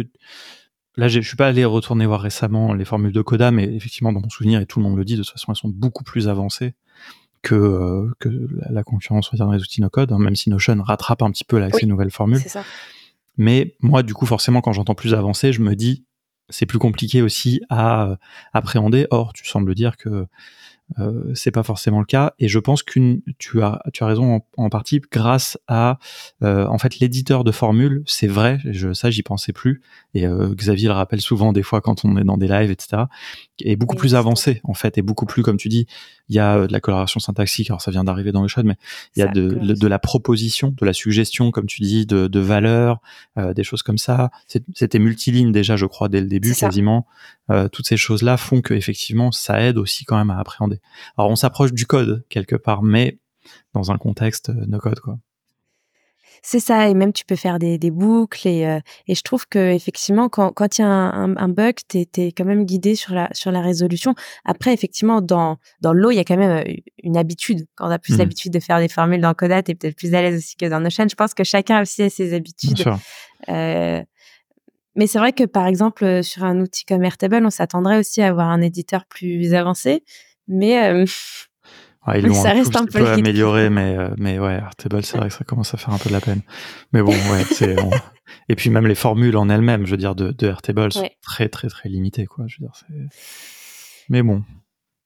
[0.97, 4.21] Là, je suis pas allé retourner voir récemment les formules de Coda, mais effectivement, dans
[4.21, 6.27] mon souvenir, et tout le monde le dit, de toute façon, elles sont beaucoup plus
[6.27, 6.73] avancées
[7.41, 8.29] que, euh, que
[8.69, 11.65] la, concurrence dans les outils no-code, hein, même si Notion rattrape un petit peu là,
[11.65, 12.39] avec ces nouvelles formules.
[12.39, 12.63] Ça.
[13.37, 16.05] Mais moi, du coup, forcément, quand j'entends plus avancé, je me dis,
[16.49, 18.17] c'est plus compliqué aussi à
[18.53, 19.07] appréhender.
[19.11, 20.27] Or, tu sembles dire que
[20.99, 22.33] euh, c'est pas forcément le cas.
[22.39, 25.97] Et je pense qu'une tu as tu as raison en, partie grâce à
[26.43, 28.03] euh, en fait l'éditeur de formule.
[28.05, 29.81] C'est vrai je ça j'y pensais plus.
[30.13, 33.03] Et euh, Xavier le rappelle souvent des fois quand on est dans des lives etc
[33.59, 35.87] est beaucoup plus avancé en fait et beaucoup plus comme tu dis
[36.29, 38.77] il y a de la coloration syntaxique alors ça vient d'arriver dans le chat mais
[39.15, 42.39] il y a de, de, la proposition de la suggestion comme tu dis de, de
[42.39, 42.99] valeurs
[43.37, 44.31] des choses comme ça.
[44.73, 47.05] C'était multiligne déjà je crois dès le début quasiment.
[47.71, 50.79] Toutes ces choses là font que effectivement ça aide aussi quand même à appréhender.
[51.17, 53.19] Alors on s'approche du code quelque part, mais
[53.73, 55.19] dans un contexte euh, no code quoi.
[56.47, 59.73] C'est ça, et même tu peux faire des, boucles et, euh, et je trouve que
[59.73, 63.29] effectivement quand quand il y a un, bug, tu es, quand même guidé sur la
[63.33, 64.13] sur la résolution.
[64.45, 67.65] Après effectivement dans dans l'eau, il y a quand même euh, une habitude.
[67.73, 68.17] Quand on a plus mmh.
[68.19, 70.67] l'habitude de faire des formules dans Coda, tu es peut-être plus à l'aise aussi que
[70.67, 71.07] dans Notion.
[71.09, 72.85] Je pense que chacun aussi a ses habitudes.
[73.47, 78.27] mais c'est vrai que par exemple sur un outil comme Airtable, on s'attendrait aussi à
[78.27, 80.03] avoir un éditeur plus avancé
[80.47, 81.05] mais euh,
[82.05, 85.73] ça reste un, peu, amélioré, mais euh, mais ouais, Artable, c'est vrai que ça commence
[85.73, 86.41] à faire un peu de la peine.
[86.93, 87.75] Mais bon, ouais, c'est
[88.49, 91.49] et puis même les formules en elles-mêmes, je veux dire, de, de Airtable sont très
[91.49, 92.45] très très limitées, quoi.
[92.47, 93.07] Je veux dire,
[94.09, 94.43] mais bon,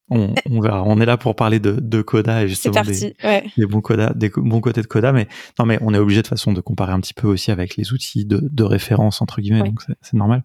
[0.10, 0.84] on, on, verra.
[0.86, 3.16] On est là pour parler de, de Coda et justement des,
[3.56, 6.28] des, bons Coda, des bons côtés de Coda, mais non, mais on est obligé de
[6.28, 9.64] façon de comparer un petit peu aussi avec les outils de, de référence entre guillemets,
[9.64, 10.44] donc c'est normal.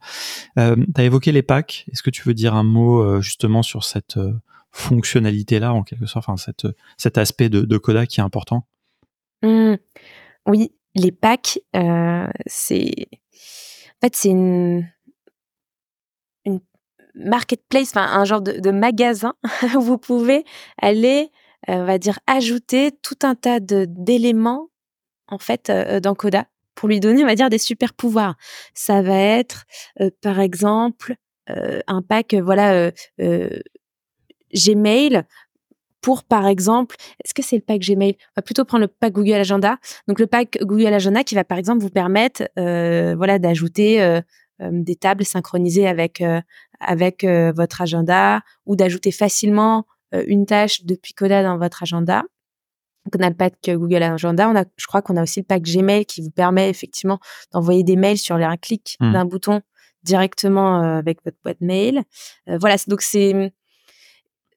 [0.59, 1.87] Euh, tu as évoqué les packs.
[1.93, 4.19] Est-ce que tu veux dire un mot euh, justement sur cette
[4.75, 6.67] fonctionnalité-là, en quelque sorte, enfin, cette,
[6.99, 8.67] cet aspect de, de Coda qui est important
[9.43, 9.75] mmh.
[10.47, 12.93] Oui, les packs, euh, c'est.
[13.97, 14.87] En fait, c'est une,
[16.45, 16.61] une
[17.15, 19.35] marketplace, enfin, un genre de, magasin
[19.77, 20.45] où vous pouvez
[20.83, 21.31] aller,
[21.69, 24.69] euh, on va dire, ajouter tout un tas d'éléments,
[25.29, 28.35] en fait, euh, dans Coda pour lui donner, on va dire, des super pouvoirs.
[28.75, 29.65] Ça va être,
[30.21, 31.15] par exemple,
[31.47, 32.91] un pack, voilà,
[34.55, 35.25] Gmail
[36.05, 38.15] pour, par exemple, est-ce que c'est le pack Gmail?
[38.19, 39.79] On va plutôt prendre le pack Google Agenda.
[40.07, 44.21] Donc, le pack Google Agenda qui va, par exemple, vous permettre euh, voilà, d'ajouter euh,
[44.61, 46.23] euh, des tables synchronisées avec,
[46.79, 52.23] avec votre agenda ou d'ajouter facilement une tâche depuis Coda dans votre agenda.
[53.07, 54.51] Donc, on a le pack Google Agenda.
[54.51, 57.19] On a, je crois qu'on a aussi le pack Gmail qui vous permet effectivement
[57.55, 59.13] d'envoyer des mails sur un clic mmh.
[59.13, 59.63] d'un bouton
[60.03, 62.03] directement avec votre boîte mail.
[62.47, 63.55] voilà, donc c'est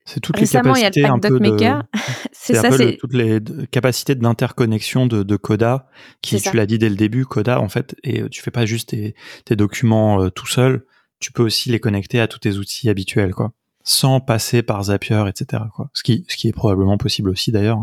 [0.08, 1.58] c'est toutes les capacités un peu de...
[2.32, 3.40] c'est ça, c'est toutes les
[3.70, 5.90] capacités d'interconnexion de, de, Coda
[6.22, 8.90] qui, tu l'as dit dès le début, Coda en fait, et tu fais pas juste
[8.90, 10.86] tes, tes documents euh, tout seul,
[11.20, 13.52] tu peux aussi les connecter à tous tes outils habituels, quoi,
[13.84, 15.64] sans passer par Zapier, etc.
[15.76, 15.90] Quoi.
[15.92, 17.80] Ce qui, ce qui est probablement possible aussi d'ailleurs.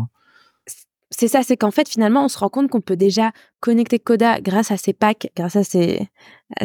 [1.11, 4.41] C'est ça, c'est qu'en fait, finalement, on se rend compte qu'on peut déjà connecter Coda
[4.41, 6.09] grâce à ces packs, grâce à ces,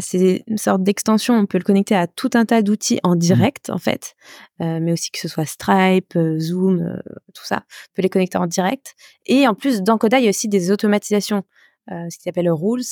[0.01, 1.35] ces sortes d'extensions.
[1.35, 3.19] On peut le connecter à tout un tas d'outils en mmh.
[3.19, 4.15] direct, en fait,
[4.63, 6.97] euh, mais aussi que ce soit Stripe, euh, Zoom, euh,
[7.35, 7.65] tout ça.
[7.67, 8.95] On peut les connecter en direct.
[9.27, 11.45] Et en plus, dans Coda, il y a aussi des automatisations,
[11.89, 12.83] ce qui s'appelle rules.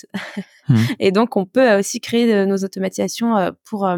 [0.68, 0.76] Mmh.
[0.98, 3.88] Et donc, on peut aussi créer nos automatisations pour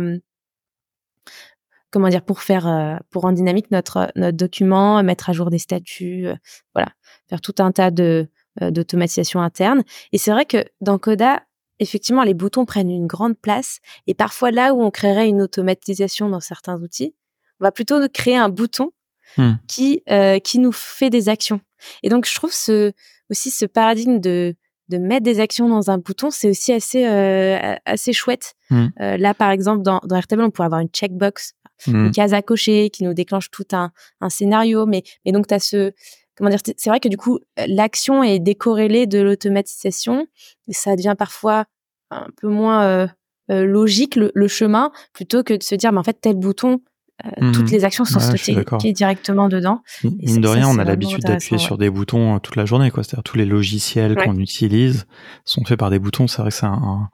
[1.90, 6.26] comment dire pour faire pour rendre dynamique notre notre document, mettre à jour des statuts,
[6.74, 6.88] voilà
[7.30, 8.28] faire tout un tas de
[8.60, 9.84] euh, d'automatisation interne.
[10.12, 11.42] Et c'est vrai que dans Coda,
[11.78, 13.78] effectivement, les boutons prennent une grande place.
[14.08, 17.14] Et parfois, là où on créerait une automatisation dans certains outils,
[17.60, 18.90] on va plutôt créer un bouton
[19.36, 19.52] hmm.
[19.68, 21.60] qui euh, qui nous fait des actions.
[22.02, 22.92] Et donc, je trouve ce
[23.30, 24.56] aussi ce paradigme de
[24.88, 28.54] de mettre des actions dans un bouton, c'est aussi assez euh, assez chouette.
[28.70, 28.88] Hmm.
[28.98, 31.54] là, par exemple, dans, dans Airtable, on pourrait avoir une checkbox,
[31.86, 32.12] une hmm.
[32.12, 33.90] case à cocher qui nous déclenche tout un,
[34.20, 34.86] un scénario.
[34.86, 35.92] Mais, mais donc, tu as ce,
[36.40, 40.26] comment dire, c'est vrai que du coup, l'action est décorrélée de l'automatisation.
[40.68, 41.66] Et ça devient parfois
[42.10, 43.06] un peu moins euh,
[43.50, 46.80] euh, logique le, chemin, plutôt que de se dire, mais en fait, tel bouton,
[47.26, 47.74] euh, toutes mmh.
[47.74, 49.82] les actions sont stockées directement dedans.
[50.02, 53.02] Mine de rien, on a l'habitude d'appuyer sur des boutons toute la journée, quoi.
[53.02, 55.06] C'est-à-dire tous les logiciels qu'on utilise
[55.44, 56.26] sont faits par des boutons.
[56.26, 57.10] C'est vrai que c'est un,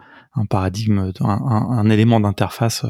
[0.48, 2.86] paradigme, un, un élément d'interface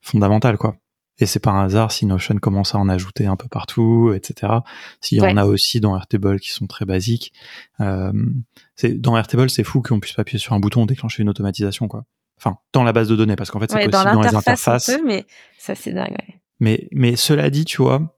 [0.00, 0.76] fondamental, quoi.
[1.18, 4.52] Et c'est pas un hasard si Notion commence à en ajouter un peu partout, etc.
[5.00, 7.32] S'il y en a aussi dans Airtable qui sont très basiques.
[7.80, 8.12] Euh,
[8.82, 12.04] dans Airtable, c'est fou qu'on puisse pas appuyer sur un bouton déclencher une automatisation, quoi.
[12.38, 14.90] Enfin, dans la base de données, parce qu'en fait, c'est possible dans, les interfaces.
[15.06, 15.24] mais
[15.58, 16.16] ça, c'est dingue.
[16.60, 18.14] Mais, mais cela dit, tu vois,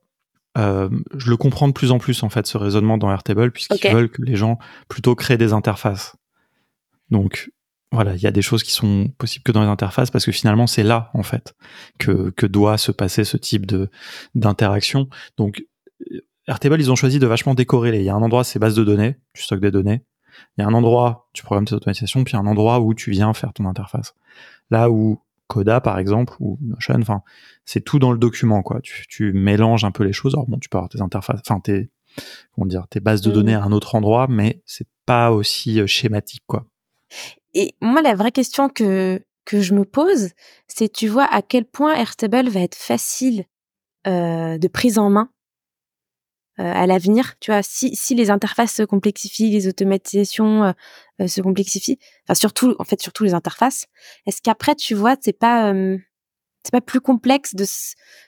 [0.56, 3.92] euh, je le comprends de plus en plus, en fait, ce raisonnement dans Airtable, puisqu'ils
[3.92, 4.58] veulent que les gens
[4.88, 6.16] plutôt créent des interfaces.
[7.10, 7.50] Donc,
[7.90, 10.32] voilà, il y a des choses qui sont possibles que dans les interfaces parce que
[10.32, 11.54] finalement c'est là en fait
[11.98, 13.88] que, que doit se passer ce type de
[14.34, 15.08] d'interaction.
[15.36, 15.64] Donc
[16.12, 17.98] euh, Airtable ils ont choisi de vachement décorréler.
[17.98, 20.02] Il y a un endroit c'est base de données, tu stockes des données.
[20.56, 22.80] Il y a un endroit tu programmes tes automatisations, puis il y a un endroit
[22.80, 24.14] où tu viens faire ton interface.
[24.70, 27.00] Là où Coda par exemple ou Notion.
[27.00, 27.22] Enfin,
[27.64, 28.80] c'est tout dans le document quoi.
[28.82, 30.34] Tu, tu mélanges un peu les choses.
[30.34, 31.90] Alors bon, tu peux avoir tes interfaces, enfin tes
[32.52, 36.42] comment dire, tes bases de données à un autre endroit, mais c'est pas aussi schématique
[36.46, 36.66] quoi.
[37.58, 40.28] Et moi, la vraie question que que je me pose,
[40.68, 43.46] c'est tu vois à quel point Airtable va être facile
[44.06, 45.30] euh, de prise en main
[46.60, 47.34] euh, à l'avenir?
[47.40, 50.72] Tu vois, si, si les interfaces se complexifient, les automatisations
[51.20, 53.86] euh, se complexifient, enfin surtout, en fait, surtout les interfaces.
[54.26, 55.72] Est-ce qu'après, tu vois, c'est pas
[56.62, 57.64] c'est pas plus complexe de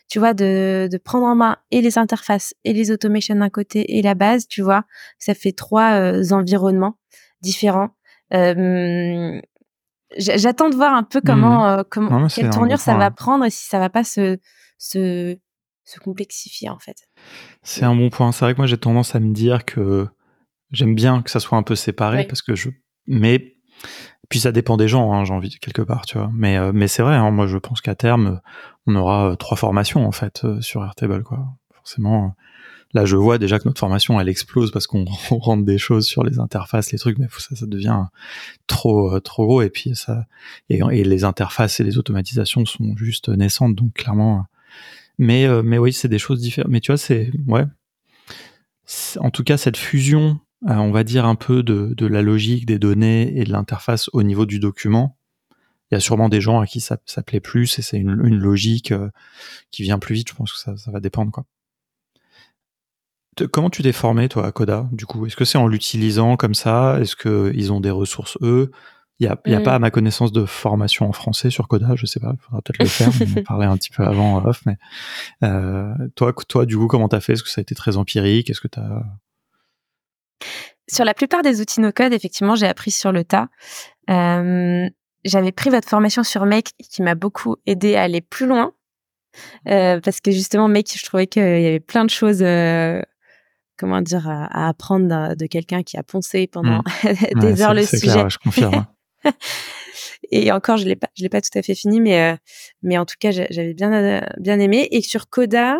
[0.08, 3.96] tu vois de, de prendre en main et les interfaces et les automations d'un côté
[3.96, 4.84] et la base tu vois?
[5.20, 6.96] Ça fait trois environnements
[7.42, 7.90] différents
[10.16, 11.84] J'attends de voir un peu comment, mmh.
[12.02, 14.38] euh, quelle tournure ça va prendre et si ça va pas se,
[14.78, 15.36] se,
[15.84, 16.96] se complexifier en fait.
[17.62, 18.32] C'est un bon point.
[18.32, 20.08] C'est vrai que moi j'ai tendance à me dire que
[20.72, 22.70] j'aime bien que ça soit un peu séparé parce que je.
[23.06, 23.54] Mais
[24.28, 26.30] puis ça dépend des gens, hein, j'ai envie quelque part, tu vois.
[26.34, 27.14] Mais euh, mais c'est vrai.
[27.14, 28.40] Hein, moi je pense qu'à terme
[28.86, 31.46] on aura euh, trois formations en fait sur Airtable quoi.
[31.72, 32.34] Forcément
[32.92, 36.24] Là, je vois déjà que notre formation, elle explose parce qu'on rentre des choses sur
[36.24, 38.04] les interfaces, les trucs, mais ça, devient
[38.66, 39.62] trop, euh, trop gros.
[39.62, 40.26] Et puis ça,
[40.68, 44.46] et, les interfaces et les automatisations sont juste naissantes, donc clairement.
[45.18, 46.70] Mais, euh, mais oui, c'est des choses différentes.
[46.70, 47.64] Mais tu vois, c'est ouais.
[49.20, 52.80] En tout cas, cette fusion, euh, on va dire un peu de, la logique des
[52.80, 55.16] données et de l'interface au niveau du document,
[55.90, 58.20] il y a sûrement des gens à qui ça, ça plaît plus et c'est une,
[58.24, 58.92] une, logique
[59.70, 60.28] qui vient plus vite.
[60.30, 61.44] Je pense que ça, ça va dépendre quoi.
[63.46, 65.26] Comment tu t'es formé, toi, à Coda, du coup?
[65.26, 66.98] Est-ce que c'est en l'utilisant comme ça?
[67.00, 68.70] Est-ce qu'ils ont des ressources, eux?
[69.18, 71.94] Il n'y a, y a pas, à ma connaissance, de formation en français sur Coda,
[71.94, 74.42] je sais pas, il faudra peut-être le faire, on en parlait un petit peu avant
[74.42, 74.76] off, mais
[75.44, 77.34] euh, toi, toi, du coup, comment t'as fait?
[77.34, 78.48] Est-ce que ça a été très empirique?
[78.48, 79.02] Est-ce que t'as...
[80.88, 83.48] Sur la plupart des outils no-code, effectivement, j'ai appris sur le tas.
[84.08, 84.88] Euh,
[85.26, 88.72] j'avais pris votre formation sur Make qui m'a beaucoup aidé à aller plus loin.
[89.68, 92.42] Euh, parce que justement, Make, je trouvais qu'il y avait plein de choses
[93.80, 97.40] comment dire, à, apprendre de, quelqu'un qui a poncé pendant mmh.
[97.40, 98.12] des heures le sujet.
[98.12, 98.86] Clair, je confirme.
[100.30, 102.36] et encore, je l'ai pas, je l'ai pas tout à fait fini, mais euh,
[102.82, 104.86] mais en tout cas, j'avais bien euh, bien aimé.
[104.90, 105.78] Et sur Coda,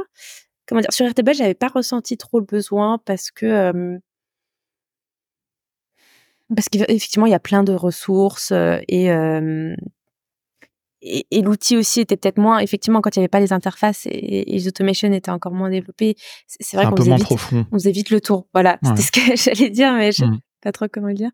[0.67, 3.99] comment dire, sur RTB, j'avais pas ressenti trop le besoin parce que euh,
[6.55, 8.51] parce qu'effectivement, il y a plein de ressources
[8.89, 9.11] et
[11.03, 14.07] et, et l'outil aussi était peut-être moins effectivement quand il n'y avait pas les interfaces
[14.07, 17.29] et, les automations étaient encore moins développées c'est vrai qu'on faisait vite
[17.73, 18.47] on faisait vite le tour.
[18.53, 20.41] Voilà c'était ce que j'allais dire mais je sais mmh.
[20.63, 21.31] pas trop comment le dire.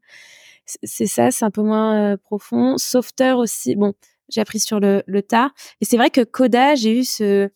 [0.64, 2.76] C'est ça c'est un peu moins euh, profond.
[2.78, 3.94] Softer aussi bon
[4.28, 5.50] j'ai appris sur le, le tas.
[5.80, 7.48] Et c'est vrai que Coda j'ai eu ce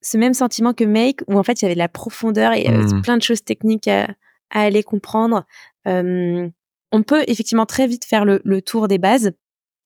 [0.00, 2.68] ce même sentiment que Make où en fait il y avait de la profondeur et
[2.68, 3.02] mmh.
[3.02, 4.08] plein de choses techniques à,
[4.50, 5.44] à aller comprendre.
[5.86, 6.48] Euh,
[6.92, 9.32] on peut effectivement très vite faire le, le tour des bases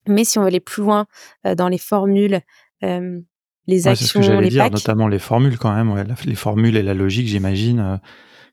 [0.06, 1.06] mais si on veut aller plus loin
[1.46, 2.40] euh, dans les formules,
[2.84, 3.20] euh,
[3.66, 6.82] les actions, ce que les dire, notamment les formules quand même, ouais, les formules et
[6.82, 7.96] la logique, j'imagine, euh,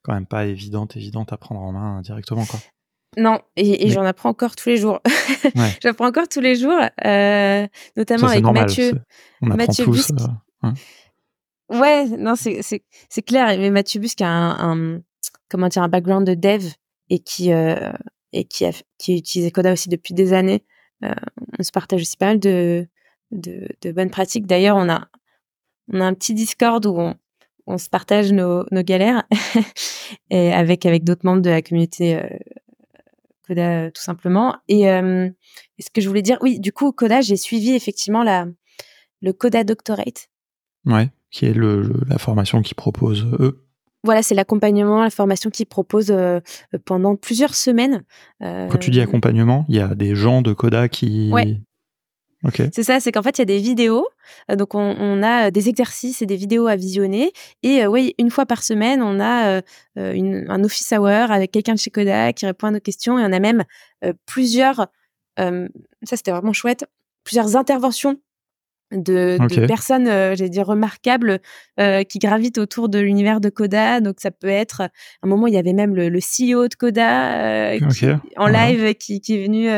[0.01, 2.59] quand même pas évidente, évidente à prendre en main directement, quoi.
[3.15, 4.99] Non, et, j'en apprends encore tous les jours.
[5.83, 8.93] J'apprends encore tous les jours, euh, notamment avec Mathieu.
[9.39, 10.11] On apprend Mathieu tous.
[10.63, 10.73] Hein.
[11.69, 13.55] Ouais, non, c'est clair.
[13.59, 14.99] Mais Mathieu Busque a un,
[15.47, 16.65] comment dire, un background de dev
[17.11, 20.65] et qui et qui a qui utilisé Coda aussi depuis des années.
[21.03, 21.13] Euh,
[21.59, 22.87] on se partage aussi pas mal de,
[23.91, 24.47] bonnes pratiques.
[24.47, 25.07] D'ailleurs, on a,
[25.91, 27.13] un petit Discord où
[27.67, 29.23] on, se partage nos, galères
[30.31, 32.27] avec, d'autres membres de la communauté euh,
[33.47, 34.55] Coda, tout simplement.
[34.67, 35.29] Et, euh,
[35.79, 38.23] ce que je voulais dire, oui, du coup, Coda, j'ai suivi effectivement
[39.21, 40.29] le Coda Doctorate.
[40.85, 43.62] Ouais, qui est la formation qu'ils proposent eux
[44.03, 46.41] voilà, c'est l'accompagnement, la formation qu'ils proposent euh,
[46.85, 48.03] pendant plusieurs semaines.
[48.41, 51.31] Quand tu dis euh, accompagnement, il y a des gens de Coda qui.
[51.31, 51.59] Ouais.
[52.73, 54.05] C'est ça, c'est qu'en fait, il y a des vidéos.
[54.51, 57.31] Euh, donc, on, a des exercices et des vidéos à visionner.
[57.61, 59.61] Et oui, une fois par semaine, on a
[59.95, 63.17] un office hour avec quelqu'un de chez Coda qui répond à nos questions.
[63.17, 63.63] Et on a même
[64.25, 64.87] plusieurs,
[65.37, 66.85] ça c'était vraiment chouette,
[67.23, 68.17] plusieurs interventions
[68.93, 71.39] de, personnes, euh, j'allais dire, remarquables
[71.79, 74.01] euh, qui gravitent autour de l'univers de Coda.
[74.01, 74.89] Donc, ça peut être, à
[75.23, 77.79] un moment, il y avait même le, le CEO de Coda euh,
[78.37, 79.69] en live qui, qui, est venu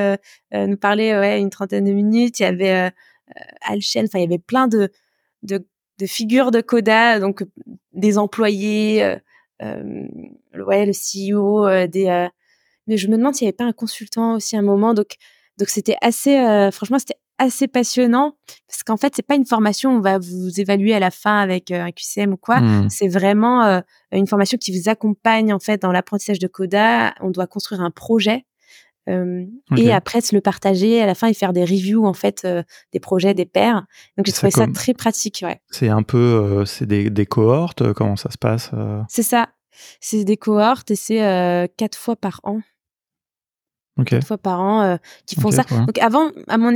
[0.54, 2.40] nous parler ouais, une trentaine de minutes.
[2.40, 2.92] Il y avait
[3.62, 4.90] Alchen, enfin, il y avait plein de,
[5.44, 5.66] de,
[6.00, 7.44] de, figures de Coda, donc
[7.94, 9.16] des employés,
[9.62, 12.28] ouais, le CEO, des...
[12.88, 14.94] mais je me demande s'il n'y avait pas un consultant aussi à un moment.
[14.94, 15.16] Donc,
[15.58, 16.38] donc c'était assez,
[16.72, 20.94] franchement, c'était assez passionnant parce qu'en fait c'est pas une formation on va vous évaluer
[20.94, 22.90] à la fin avec euh, un QCM ou quoi mmh.
[22.90, 23.82] c'est vraiment euh,
[24.12, 27.92] une formation qui vous accompagne en fait dans l'apprentissage de Coda on doit construire un
[27.92, 28.46] projet
[29.78, 32.48] et après se le partager à la fin et faire des reviews en fait
[32.92, 33.86] des projets des pairs.
[34.18, 35.44] Donc j'ai trouvé ça très pratique.
[35.46, 35.62] Ouais.
[35.70, 37.94] C'est un peu, c'est des, des, cohortes?
[37.94, 38.72] Comment ça se passe
[39.08, 39.50] C'est ça.
[40.00, 42.62] C'est des cohortes et c'est quatre fois par an.
[44.04, 45.64] Quatre fois par an qui font ça.
[45.70, 46.74] Donc avant, à mon,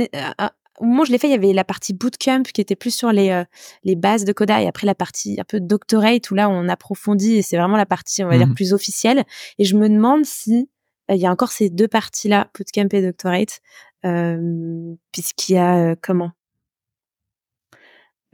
[0.78, 2.94] au moment où je l'ai fait, il y avait la partie bootcamp qui était plus
[2.94, 3.42] sur les,
[3.84, 7.36] les bases de Coda et après la partie un peu doctorate où là on approfondit
[7.36, 9.24] et c'est vraiment la partie on va dire mmh plus officielle.
[9.58, 10.70] Et je me demande si
[11.10, 13.60] il y a encore ces deux parties-là, bootcamp et doctorate,
[14.04, 16.30] euh, puisqu'il y a comment?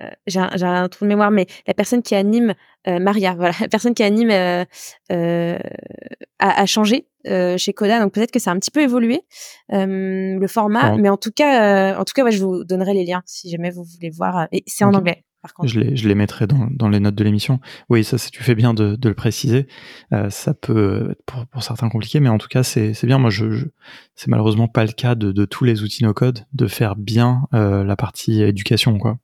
[0.00, 2.54] Euh, j'ai un, un, trou de mémoire, mais la personne qui anime
[2.86, 4.64] Maria, voilà, la personne qui anime a,
[6.38, 9.22] a, changé chez Coda, donc peut-être que ça a un petit peu évolué
[9.70, 13.22] le format, mais en tout cas, en tout cas, ouais, je vous donnerai les liens
[13.26, 14.46] si jamais vous voulez voir.
[14.52, 15.24] Et c'est en anglais.
[15.64, 17.60] Je les, je les mettrai dans, dans les notes de l'émission.
[17.88, 19.66] Oui, ça, tu fais bien de, de le préciser.
[20.12, 23.18] Euh, ça peut être pour, pour, certains compliqué, mais en tout cas, c'est bien.
[23.18, 23.66] Moi, je, je
[24.14, 27.84] c'est malheureusement pas le cas de, de, tous les outils no-code de faire bien euh,
[27.84, 29.18] la partie éducation, quoi.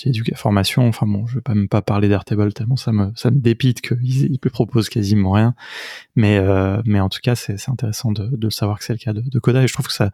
[0.00, 0.88] Partie éducation, formation.
[0.88, 3.80] Enfin bon, je vais pas même pas parler d'Airtable tellement ça me, ça me dépite
[3.82, 5.54] qu'ils ils proposent quasiment rien.
[6.16, 9.12] Mais, euh, mais en tout cas, c'est intéressant de, de savoir que c'est le cas
[9.12, 10.10] de, de Coda et je trouve que ça,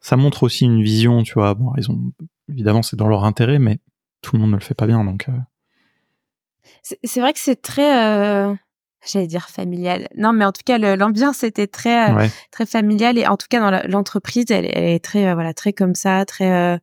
[0.00, 1.54] ça montre aussi une vision, tu vois.
[1.54, 2.12] Bon, ils ont,
[2.50, 3.78] évidemment, c'est dans leur intérêt, mais
[4.22, 5.04] tout le monde ne le fait pas bien.
[5.04, 5.32] Donc, euh.
[7.04, 8.54] c'est vrai que c'est très, euh,
[9.06, 10.08] j'allais dire familial.
[10.16, 13.60] Non, mais en tout cas, l'ambiance était très, euh, très familiale et en tout cas
[13.60, 16.80] dans l'entreprise, elle, est très, voilà, très comme ça, très,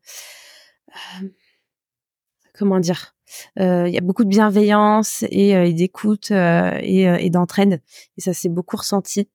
[2.60, 3.16] comment dire.
[3.58, 7.82] Il y a beaucoup de bienveillance et, d'écoute et, et d'entraide
[8.18, 9.30] et ça s'est beaucoup ressenti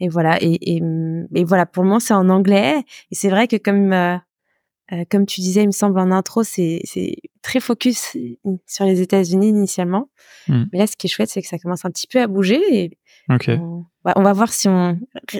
[0.00, 3.56] et voilà et, et, voilà pour le moment c'est en anglais et c'est vrai que
[3.56, 4.20] comme
[4.92, 6.82] euh, comme tu disais, il me semble en intro, c'est
[7.40, 8.16] très focus
[8.66, 10.10] sur les États-Unis initialement.
[10.48, 10.64] Hmm.
[10.72, 12.60] Mais là, ce qui est chouette, c'est que ça commence un petit peu à bouger.
[12.70, 12.98] Et
[13.28, 14.98] on, va voir si on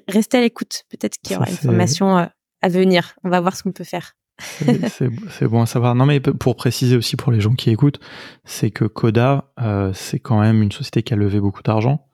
[0.09, 0.85] reste à l'écoute.
[0.89, 2.27] Peut-être qu'il y aura une formation euh,
[2.63, 3.15] à venir.
[3.25, 4.15] On va voir ce qu'on peut faire.
[4.89, 5.95] c'est bon à savoir.
[5.95, 8.01] Non, mais pour préciser aussi pour les gens qui écoutent,
[8.45, 12.07] c'est que Coda, euh, c'est quand même une société qui a levé beaucoup d'argent.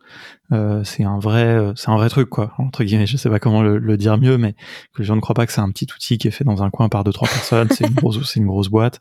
[0.52, 2.54] Euh, c'est un vrai, euh, c'est un vrai truc quoi.
[2.58, 4.54] Entre guillemets, je sais pas comment le, dire mieux, mais
[4.94, 6.62] que les gens ne croient pas que c'est un petit outil qui est fait dans
[6.62, 7.68] un coin par deux trois personnes.
[7.70, 8.98] c'est une grosse, c'est une grosse boîte.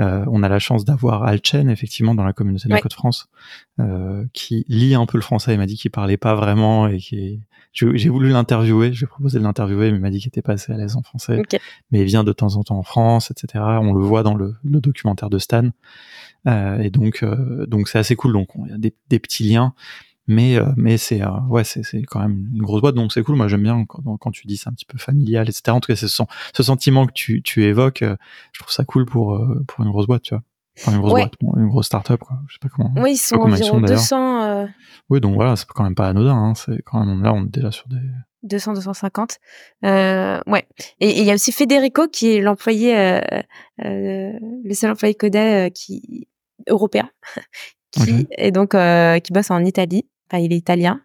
[0.00, 3.28] Euh, on a la chance d'avoir Alchen effectivement dans la communauté de la Côte France,
[3.78, 5.54] euh, qui lit un peu le français.
[5.54, 7.40] Il m'a dit qu'il parlait pas vraiment et qui
[7.72, 10.42] j'ai voulu l'interviewer, je lui ai proposé de l'interviewer, mais il m'a dit qu'il était
[10.42, 11.42] pas assez à l'aise en français.
[11.90, 13.64] Mais il vient de temps en temps en France, etc.
[13.80, 15.70] On le voit dans le, le documentaire de Stan.
[16.46, 17.24] Euh, et donc,
[17.66, 18.32] donc c'est assez cool.
[18.32, 19.74] Donc, il y a des, des petits liens
[20.30, 23.34] mais euh, mais c'est euh, ouais c'est quand même une grosse boîte donc c'est cool
[23.34, 25.92] moi j'aime bien quand, quand, tu dis c'est un petit peu familial etc en tout
[25.92, 28.16] cas ce, ce sentiment que tu tu évoques euh,
[28.52, 30.44] je trouve ça cool pour pour une grosse boîte tu vois
[30.80, 32.92] enfin une grosse boîte une grosse start-up quoi je sais pas comment.
[32.96, 34.68] Oui ils sont environ 200
[35.08, 37.50] oui donc voilà c'est quand même pas anodin hein, c'est quand même là on est
[37.50, 38.00] déjà sur des
[38.42, 39.36] 200 250
[39.84, 40.66] euh, ouais.
[41.00, 43.20] Et il y a aussi Federico qui est l'employé euh,
[43.78, 46.28] le seul employé Coda qui
[46.66, 47.10] européen
[47.92, 50.06] qui est donc qui bosse en Italie.
[50.38, 51.00] Il est italien.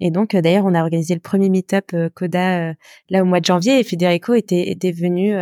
[0.00, 2.74] Et donc, euh, d'ailleurs, on a organisé le premier meet-up euh, Coda euh,
[3.08, 5.34] là au mois de janvier et Federico était, était venu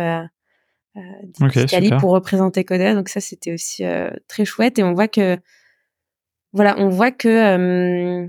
[1.39, 2.93] d'Italie pour représenter Coda.
[2.93, 3.83] Donc ça, c'était aussi
[4.27, 4.79] très chouette.
[4.79, 5.37] Et on voit que,
[6.53, 8.27] voilà, on voit que,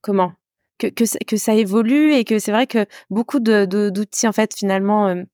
[0.00, 0.32] comment
[0.78, 4.32] que, que, que, ça évolue et que c'est vrai que beaucoup d'outils, de, d'outils en
[4.32, 5.24] fait, finalement,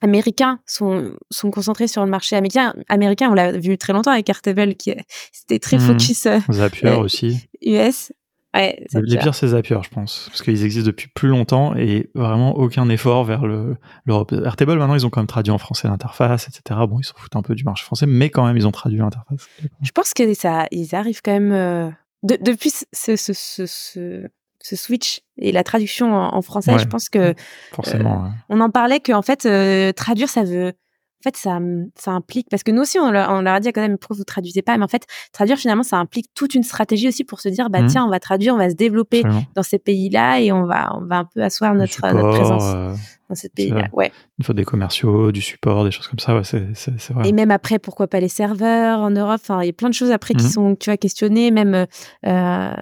[0.00, 2.74] américains sont, sont concentrés sur le marché américain.
[2.88, 4.94] Américain, on l'a vu très longtemps avec Airtable, qui
[5.32, 5.80] c'était très mmh.
[5.80, 6.28] focus.
[6.50, 7.48] Zapier aussi.
[7.62, 8.12] US.
[8.52, 12.56] Ouais, les pires, c'est Zapier, je pense, parce qu'ils existent depuis plus longtemps et vraiment
[12.56, 13.76] aucun effort vers le
[14.06, 14.32] l'Europe.
[14.32, 16.80] Airtable, maintenant, ils ont quand même traduit en français l'interface, etc.
[16.88, 18.98] Bon, ils s'en foutent un peu du marché français, mais quand même, ils ont traduit
[18.98, 19.46] l'interface.
[19.82, 21.52] Je pense que ça, ils arrivent quand même.
[21.52, 21.90] Euh,
[22.22, 24.26] depuis ce, ce, ce,
[24.62, 27.34] ce switch et la traduction en, français, je pense que
[27.72, 30.74] forcément, euh, on en parlait que en fait euh, traduire ça veut
[31.20, 31.58] en fait ça
[31.96, 34.16] ça implique parce que nous aussi on leur, on leur a dit quand même pourquoi
[34.16, 34.76] vous traduisez pas?
[34.78, 37.82] Mais en fait traduire finalement ça implique toute une stratégie aussi pour se dire bah
[37.82, 37.86] mmh.
[37.88, 39.22] tiens on va traduire on va se développer
[39.54, 42.94] dans ces pays-là et on va on va un peu asseoir notre, notre présence euh,
[43.28, 43.88] dans ces pays-là.
[43.92, 44.12] ouais.
[44.38, 47.28] Il faut des commerciaux du support des choses comme ça ouais c'est c'est vrai.
[47.28, 49.40] Et même après pourquoi pas les serveurs en Europe?
[49.42, 50.50] Enfin il y a plein de choses après qui mmh.
[50.50, 51.86] sont tu vois questionnées même
[52.26, 52.74] euh,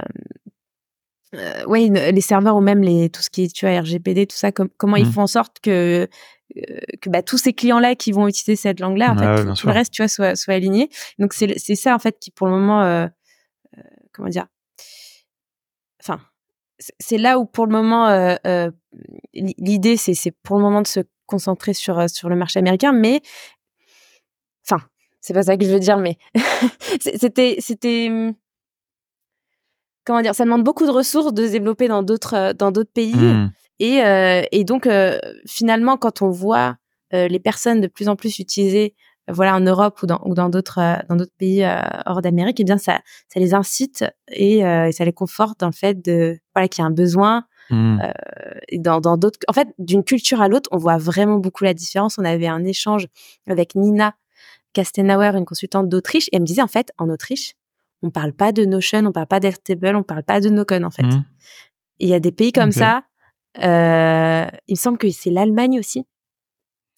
[1.34, 4.36] euh, oui, les serveurs ou même les tout ce qui est tu vois RGPD, tout
[4.36, 5.12] ça, comment ils mmh.
[5.12, 6.08] font en sorte que
[6.56, 9.72] euh, que bah, tous ces clients-là qui vont utiliser cette langue-là, en fait, tout, le
[9.72, 10.88] reste, tu vois, soit, soit aligné.
[11.18, 13.06] Donc c'est ça en fait qui pour le moment, euh,
[13.76, 14.46] euh comment dire,
[16.02, 16.18] enfin,
[16.98, 18.38] c'est là où pour le moment
[19.34, 23.20] l'idée c'est c'est pour le moment de se concentrer sur sur le marché américain, mais
[24.64, 24.82] enfin,
[25.20, 26.16] c'est pas ça que je veux dire, mais
[27.00, 28.32] c'était c'était
[30.08, 32.92] comment dire, ça demande beaucoup de ressources de se développer dans d'autres euh, dans d'autres
[32.92, 33.14] pays.
[33.14, 33.52] Mmh.
[33.80, 34.00] Et,
[34.50, 34.88] et donc
[35.46, 36.78] finalement, quand on voit
[37.12, 38.96] les personnes de plus en plus utiliser
[39.28, 41.64] voilà en Europe ou dans ou dans d'autres dans d'autres pays
[42.06, 42.98] hors d'Amérique, et eh bien ça
[43.28, 46.88] ça les incite et, ça les conforte dans le fait de voilà qu'il y a
[46.88, 47.44] un besoin.
[47.70, 48.00] Mmh.
[48.68, 51.74] et dans dans d'autres, en fait, d'une culture à l'autre, on voit vraiment beaucoup la
[51.74, 52.18] différence.
[52.18, 53.06] On avait un échange
[53.46, 54.16] avec Nina
[54.72, 57.54] Kastenauer, une consultante d'Autriche, et elle me disait en fait en Autriche,
[58.02, 60.90] on parle pas de Notion, on parle pas d'Airtable, on parle pas de Nocon en
[60.90, 61.02] fait.
[61.02, 61.24] Mmh.
[61.98, 63.04] Il y a des pays comme ça.
[63.58, 66.04] Euh, il me semble que c'est l'Allemagne aussi.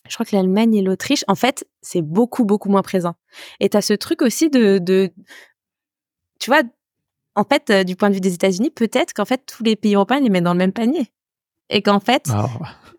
[0.08, 3.14] Je crois que l'Allemagne et l'Autriche, en fait, c'est beaucoup beaucoup moins présent.
[3.60, 5.10] Et tu as ce truc aussi de, de
[6.40, 6.62] tu vois,
[7.34, 9.94] en fait, euh, du point de vue des États-Unis, peut-être qu'en fait tous les pays
[9.94, 11.12] européens les mettent dans le même panier
[11.70, 12.28] et qu'en fait.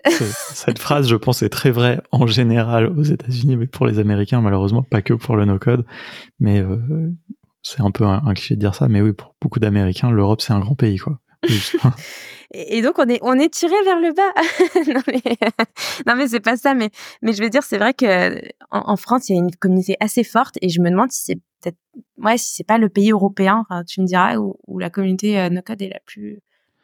[0.08, 4.42] cette phrase, je pense, est très vraie en général aux États-Unis, mais pour les Américains,
[4.42, 5.86] malheureusement, pas que pour le no-code.
[6.40, 7.12] Mais euh,
[7.64, 10.54] c'est un peu un, cliché de dire ça, mais oui, pour beaucoup d'Américains, l'Europe c'est
[10.54, 11.20] un grand pays, quoi.
[12.54, 14.94] et donc on est on est tiré vers le bas.
[14.94, 15.22] non mais
[16.06, 16.92] non mais c'est pas ça, mais
[17.24, 18.40] mais je veux dire c'est vrai que
[18.70, 21.40] en, France il y a une communauté assez forte et je me demande si c'est
[21.62, 21.78] peut-être
[22.18, 25.62] ouais si c'est pas le pays européen, tu me diras où, la communauté euh, no
[25.64, 26.42] code est la plus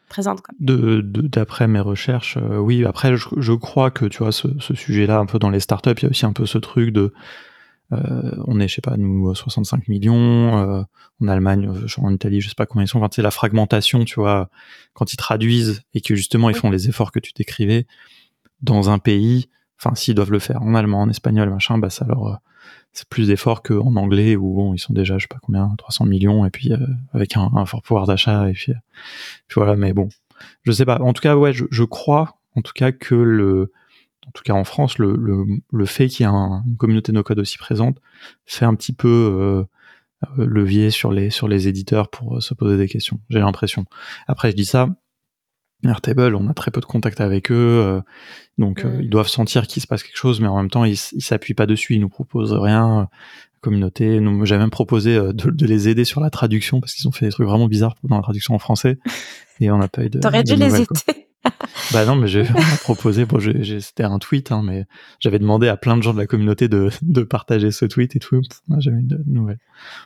[0.09, 0.41] présente.
[0.41, 0.55] Quoi.
[0.59, 2.84] De d'après mes recherches, euh, oui.
[2.84, 5.91] Après je, je, crois que tu vois ce, ce sujet-là un peu dans les startups,
[5.97, 7.13] il y a aussi un peu ce truc de
[7.93, 10.57] euh, on est, je sais pas, nous 65 millions.
[10.57, 10.83] Euh,
[11.21, 12.99] en Allemagne, euh, en Italie, je sais pas combien ils sont.
[12.99, 14.49] Enfin, c'est la fragmentation, tu vois,
[14.93, 17.88] quand ils traduisent et que justement ils font les efforts que tu décrivais
[18.61, 19.49] dans un pays.
[19.79, 22.39] Enfin, s'ils doivent le faire en allemand, en espagnol, machin, bah ça leur
[22.93, 26.05] c'est plus d'efforts qu'en anglais où bon ils sont déjà je sais pas combien 300
[26.05, 26.71] millions et puis
[27.13, 28.73] avec un, fort pouvoir d'achat et puis,
[29.55, 30.09] voilà mais bon
[30.63, 33.71] je sais pas en tout cas ouais je, je crois en tout cas que le
[34.28, 35.15] en tout cas en France, le,
[35.71, 37.97] le, fait qu'il y ait une communauté no-code aussi présente
[38.45, 39.63] fait un petit peu euh,
[40.38, 43.19] euh, levier sur les, sur les éditeurs pour euh, se poser des questions.
[43.30, 43.86] J'ai l'impression.
[44.28, 44.89] Après, je dis ça,
[45.86, 48.01] Airtable, on a très peu de contact avec eux,
[48.57, 51.53] donc ils doivent sentir qu'il se passe quelque chose, mais en même temps, ils, s'appuient
[51.53, 53.09] pas dessus, ils nous proposent rien.
[53.61, 57.11] Communauté, nous, j'ai même proposé de, de, les aider sur la traduction parce qu'ils ont
[57.11, 58.97] fait des trucs vraiment bizarres dans la traduction en français
[59.59, 60.19] et on n'a pas eu de.
[60.19, 60.88] T'aurais dû les aider.
[61.93, 62.43] bah non, mais j'ai
[62.81, 63.39] proposé, bon,
[63.79, 64.85] c'était un tweet, hein, mais
[65.19, 68.19] j'avais demandé à plein de gens de la communauté de, de partager ce tweet et
[68.19, 68.41] tout.
[68.67, 69.59] Moi, j'avais une nouvelle.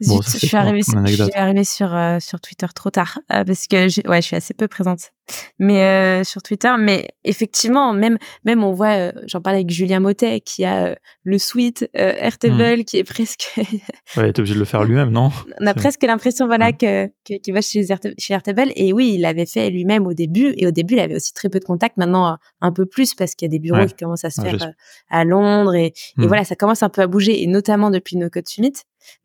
[0.05, 3.43] Bon, je, suis arrivée, sur, je suis arrivée sur, euh, sur Twitter trop tard euh,
[3.43, 5.11] parce que ouais, je suis assez peu présente.
[5.59, 10.41] Mais euh, sur Twitter, mais effectivement, même même on voit, j'en parlais avec Julien Motet
[10.41, 12.83] qui a le suite Airtable hmm.
[12.83, 13.53] qui est presque.
[13.57, 13.69] ouais,
[14.17, 15.31] il est obligé de le faire lui-même, non?
[15.61, 17.85] On a presque l'impression, voilà, que qu'il va chez,
[18.17, 18.71] chez Airtable.
[18.75, 20.53] Et oui, il l'avait fait lui-même au début.
[20.57, 21.97] Et au début, il avait aussi très peu de contacts.
[21.97, 24.73] Maintenant, un peu plus parce qu'il y a des bureaux qui commencent à se faire
[25.09, 26.25] à Londres et, et, hmm.
[26.25, 27.43] voilà, ça commence un peu à bouger.
[27.43, 28.73] Et notamment depuis No Code Summit,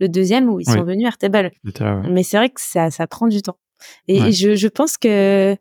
[0.00, 1.50] le deuxième où ils sont venus Airtable.
[2.08, 3.58] Mais c'est vrai que ça, ça prend du temps.
[4.08, 5.56] Et, je, je, pense que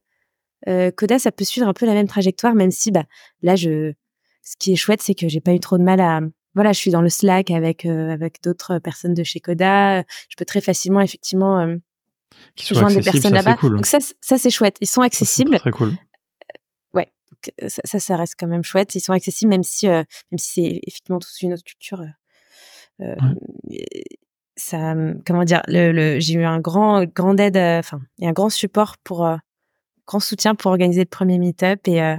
[0.68, 3.04] euh, Coda, ça peut suivre un peu la même trajectoire, même si bah
[3.42, 3.94] là, je,
[4.42, 6.22] ce qui est chouette, c'est que j'ai pas eu trop de mal à
[6.56, 10.02] voilà, je suis dans le Slack avec euh, avec d'autres personnes de chez Coda.
[10.30, 11.76] Je peux très facilement effectivement euh,
[12.58, 13.58] joindre des personnes là-bas.
[13.62, 14.78] Donc ça, ça c'est chouette.
[14.80, 15.60] Ils sont accessibles.
[15.60, 15.92] très cool.
[17.68, 18.96] Ça, ça reste quand même chouette.
[18.96, 20.06] Ils sont accessibles même si même
[20.38, 22.04] si c'est effectivement toute une autre culture.
[23.02, 23.16] Euh,
[24.56, 28.50] ça, comment dire, le, j'ai eu un grand, grand aide, euh, enfin, et un grand
[28.50, 29.36] support pour, euh,
[30.08, 32.16] grand soutien pour organiser le premier meet-up et,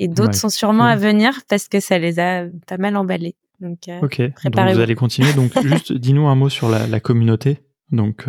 [0.00, 3.36] et d'autres sont sûrement à venir parce que ça les a pas mal emballés.
[3.60, 4.20] Donc, ok.
[4.44, 5.32] Donc vous allez continuer.
[5.32, 7.60] Donc juste dis-nous un mot sur la, la communauté.
[7.92, 8.26] Donc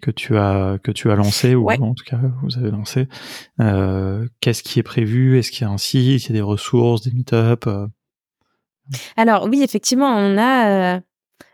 [0.00, 3.08] que tu as que tu as lancé ou en tout cas vous avez lancé.
[3.60, 5.38] Euh, Qu'est-ce qui est prévu?
[5.38, 7.68] Est-ce qu'il y a un site, il y a des ressources, des meet-up
[9.16, 11.00] alors oui, effectivement, on a euh,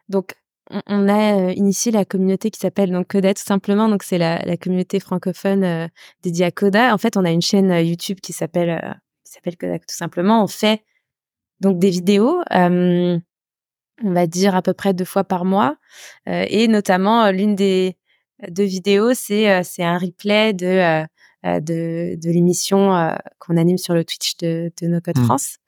[0.08, 0.34] donc
[0.86, 3.88] on, a euh, initié la communauté qui s'appelle donc Coda tout simplement.
[3.88, 5.88] Donc c'est la, communauté francophone euh,
[6.22, 6.94] dédiée à Coda.
[6.94, 10.42] En fait, on a une chaîne YouTube qui s'appelle qui s'appelle Coda tout simplement.
[10.42, 10.82] On fait
[11.60, 12.40] donc des vidéos.
[12.50, 15.76] on va dire à peu près deux fois par mois
[16.26, 17.96] et notamment l'une des
[18.48, 21.04] deux vidéos c'est c'est un replay de
[21.44, 25.24] de, de l'émission qu'on anime sur le Twitch de, de No Code mmh.
[25.24, 25.58] France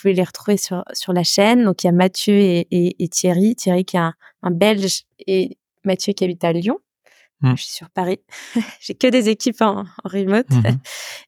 [0.00, 1.64] pouvez les retrouver sur, sur la chaîne.
[1.64, 3.54] Donc, il y a Mathieu et, et, Thierry.
[3.54, 6.78] Thierry qui est un, un, Belge et Mathieu qui habite à Lyon.
[7.40, 7.56] Mmh.
[7.56, 8.20] Je suis sur Paris.
[8.80, 10.50] J'ai que des équipes en, en remote.
[10.50, 10.62] Mmh.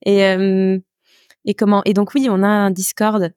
[0.07, 0.79] et, euh,
[1.45, 3.33] et comment Et donc, oui, on a un Discord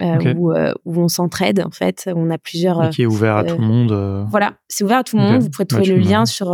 [0.00, 2.08] euh, où, euh, où, on s'entraide en fait.
[2.14, 2.84] On a plusieurs.
[2.84, 4.26] Et qui est ouvert à tout le monde.
[4.30, 5.42] Voilà, c'est ouvert à tout le monde.
[5.42, 6.52] Vous pourrez bah, trouver le lien sur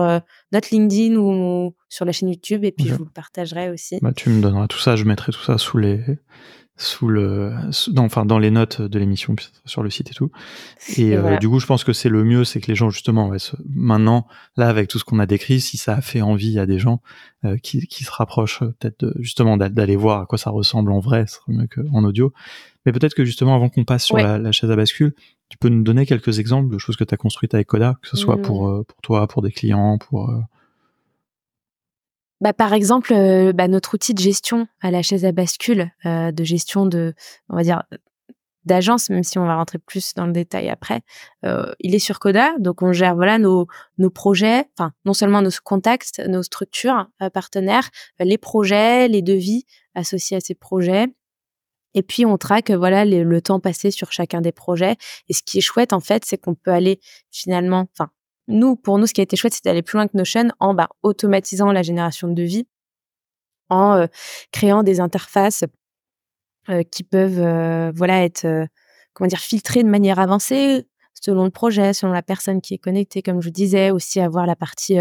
[0.52, 3.98] notre LinkedIn ou sur la chaîne YouTube et puis je vous le partagerai aussi.
[4.02, 6.00] Bah, tu me donneras tout ça, je mettrai tout ça sous les
[6.76, 7.52] sous le
[7.88, 10.30] dans, enfin dans les notes de l'émission sur le site et tout.
[10.96, 13.32] Et, euh, du coup je pense que c'est le mieux c'est que les gens justement
[13.68, 16.78] maintenant là avec tout ce qu'on a décrit si ça a fait envie à des
[16.78, 17.02] gens
[17.44, 21.00] euh, qui, qui se rapprochent euh, peut-être justement d'aller voir à quoi ça ressemble en
[21.00, 22.32] vrai ce serait mieux qu'en audio.
[22.84, 25.14] Mais peut-être que justement avant qu'on passe sur la, chaise à bascule
[25.50, 28.08] tu peux nous donner quelques exemples de choses que tu as construites avec Coda que
[28.08, 28.42] ce soit mmh.
[28.42, 30.32] pour pour toi pour des clients pour
[32.42, 36.32] bah, par exemple, euh, bah, notre outil de gestion à la chaise à bascule, euh,
[36.32, 37.14] de gestion de,
[37.48, 37.84] on va dire,
[38.64, 41.02] d'agence, même si on va rentrer plus dans le détail après,
[41.44, 43.68] euh, il est sur Coda, donc on gère voilà nos
[43.98, 49.64] nos projets, enfin non seulement nos contacts, nos structures partenaires, les projets, les devis
[49.94, 51.06] associés à ces projets,
[51.94, 54.96] et puis on traque voilà le temps passé sur chacun des projets.
[55.28, 58.10] Et ce qui est chouette en fait, c'est qu'on peut aller finalement, enfin
[58.48, 60.74] nous, pour nous, ce qui a été chouette, c'est d'aller plus loin que Notion en
[60.74, 62.66] bah, automatisant la génération de devis,
[63.68, 64.06] en euh,
[64.50, 65.64] créant des interfaces
[66.68, 68.46] euh, qui peuvent euh, voilà être
[69.14, 73.22] comment dire filtrées de manière avancée selon le projet, selon la personne qui est connectée,
[73.22, 74.98] comme je vous disais, aussi avoir la partie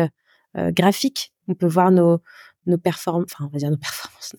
[0.55, 1.33] graphique.
[1.47, 2.19] On peut voir nos
[2.67, 4.35] nos performances, enfin on va dire nos performances,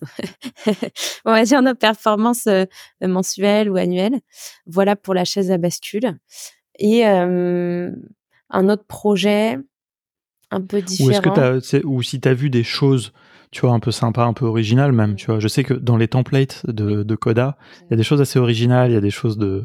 [1.24, 2.48] on va dire nos performances
[3.00, 4.20] mensuelles ou annuelles.
[4.66, 6.16] Voilà pour la chaise à bascule.
[6.78, 7.03] Et
[8.53, 9.59] un autre projet
[10.50, 11.09] un peu différent.
[11.09, 13.12] Ou, est-ce que ou si tu as vu des choses,
[13.50, 15.40] tu vois, un peu sympa, un peu originales même, tu vois.
[15.40, 18.38] Je sais que dans les templates de, de Coda, il y a des choses assez
[18.38, 19.64] originales, il y a des choses de,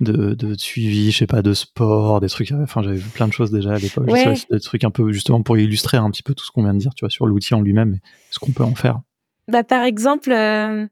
[0.00, 3.32] de, de, suivi, je sais pas, de sport, des trucs, enfin, j'avais vu plein de
[3.32, 4.10] choses déjà à l'époque.
[4.50, 6.78] Des trucs un peu, justement, pour illustrer un petit peu tout ce qu'on vient de
[6.78, 8.00] dire, tu vois, sur l'outil en lui-même et
[8.30, 9.00] ce qu'on peut en faire.
[9.48, 10.86] Bah, par exemple, euh,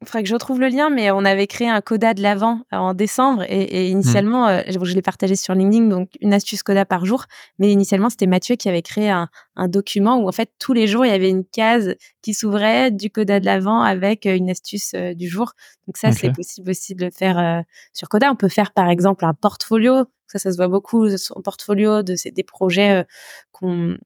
[0.00, 2.60] il faudrait que je retrouve le lien, mais on avait créé un coda de l'avant
[2.72, 4.50] euh, en décembre et, initialement, mmh.
[4.50, 7.24] euh, je, l'ai partagé sur LinkedIn, donc une astuce coda par jour.
[7.58, 9.28] Mais initialement, c'était Mathieu qui avait créé un,
[9.66, 13.10] document où en fait tous les jours il y avait une case qui s'ouvrait du
[13.10, 15.52] coda de l'avant avec euh, une astuce du jour.
[15.88, 18.30] Donc ça, c'est possible aussi de le faire sur coda.
[18.30, 20.04] On peut faire par exemple un portfolio.
[20.28, 23.04] Ça, ça se voit beaucoup son portfolio de des projets
[23.50, 23.96] qu'on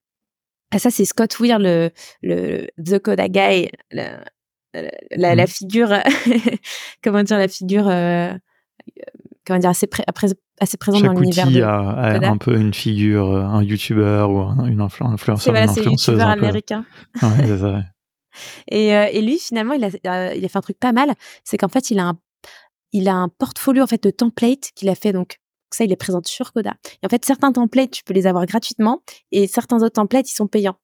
[0.75, 1.91] ah, ça, c'est Scott Weir, le,
[2.23, 4.25] le The Coda Guy, la,
[4.75, 5.47] la, mmh.
[5.47, 5.95] figure,
[7.05, 8.33] comment dire, la figure, euh,
[9.47, 9.89] comment dire, assez,
[10.61, 14.41] assez présente dans l'univers de a, a un peu une figure, euh, un youtubeur ou
[14.67, 16.21] une voilà, une influenceuse.
[16.21, 16.85] Américain.
[17.23, 17.81] ouais, c'est ça.
[18.71, 21.13] Et, euh, et, lui, finalement, il a, il a fait un truc pas mal.
[21.45, 22.19] C'est qu'en fait, il a un,
[22.93, 25.39] il a un portfolio en fait de templates qu'il a fait donc.
[25.71, 26.75] Ça, il les présente sur Coda.
[27.03, 29.03] Et en fait, certains templates, tu peux les avoir gratuitement
[29.33, 30.79] et certains autres templates, ils sont payants.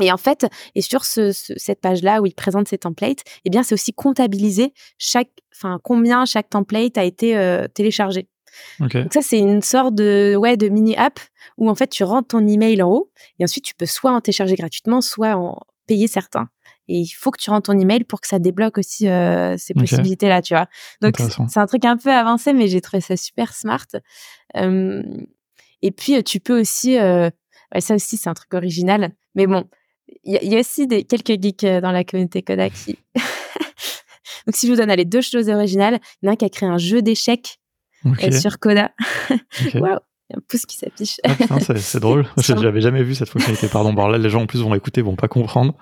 [0.00, 3.62] Et en fait, et sur ce, cette page-là où il présente ses templates, eh bien,
[3.62, 8.28] c'est aussi comptabilisé chaque, enfin, combien chaque template a été euh, téléchargé.
[8.80, 11.18] Donc ça, c'est une sorte de, ouais, de mini app
[11.56, 14.20] où en fait, tu rentres ton email en haut et ensuite tu peux soit en
[14.20, 16.48] télécharger gratuitement, soit en payer certains.
[16.88, 19.72] Et il faut que tu rentres ton email pour que ça débloque aussi euh, ces
[19.72, 20.66] possibilités-là, tu vois.
[21.00, 21.16] Donc
[21.48, 23.86] c'est un truc un peu avancé, mais j'ai trouvé ça super smart.
[24.54, 26.98] et puis tu peux aussi
[27.80, 29.12] ça aussi, c'est un truc original.
[29.34, 29.64] Mais bon,
[30.24, 32.98] il y, a aussi des, quelques geeks euh, dans la communauté Kodak qui...
[34.46, 36.44] Donc, si je vous donne les deux choses originales, il y en a un qui
[36.44, 37.58] a créé un jeu d'échecs
[38.06, 38.90] euh, sur Koda.
[39.74, 39.98] Waouh,
[40.30, 41.20] il y a un pouce qui s'affiche.
[41.24, 42.26] Ah, c'est drôle.
[42.38, 43.68] J'avais jamais vu cette fonctionnalité.
[43.68, 43.92] Pardon.
[43.92, 45.74] Bon, là, les gens en plus vont écouter, vont pas comprendre.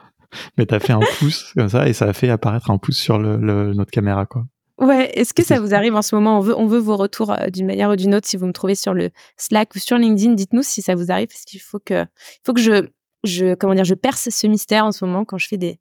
[0.59, 2.99] Mais tu as fait un pouce comme ça et ça a fait apparaître un pouce
[2.99, 4.45] sur le, notre caméra, quoi.
[4.81, 6.39] Ouais, est-ce que ça vous arrive en ce moment?
[6.39, 8.27] On veut, on veut vos retours euh, d'une manière ou d'une autre.
[8.27, 11.29] Si vous me trouvez sur le Slack ou sur LinkedIn, dites-nous si ça vous arrive
[11.29, 12.89] parce qu'il faut que, il faut que je,
[13.23, 15.79] je, comment dire, je perce ce mystère en ce moment quand je fais des,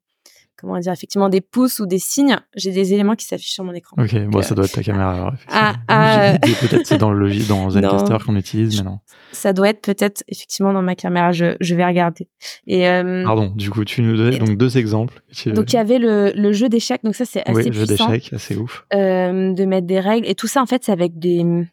[0.60, 3.72] comment dire, effectivement des pouces ou des signes, j'ai des éléments qui s'affichent sur mon
[3.72, 3.96] écran.
[3.98, 5.32] Ok, bon, ça doit être ta caméra alors.
[5.48, 9.00] Ah, ah peut-être c'est dans le logis, dans Zencaster qu'on utilise, mais non.
[9.32, 11.32] Ça doit être peut-être effectivement dans ma caméra.
[11.32, 12.28] Je, je vais regarder.
[12.66, 15.22] Et euh, pardon, du coup, tu nous donnais donc deux exemples.
[15.46, 18.32] Donc il y avait le, le jeu d'échecs, donc ça c'est assez oui, jeu d'échecs,
[18.32, 18.84] assez ouf.
[18.94, 21.66] Euh, de mettre des règles et tout ça en fait c'est avec des, il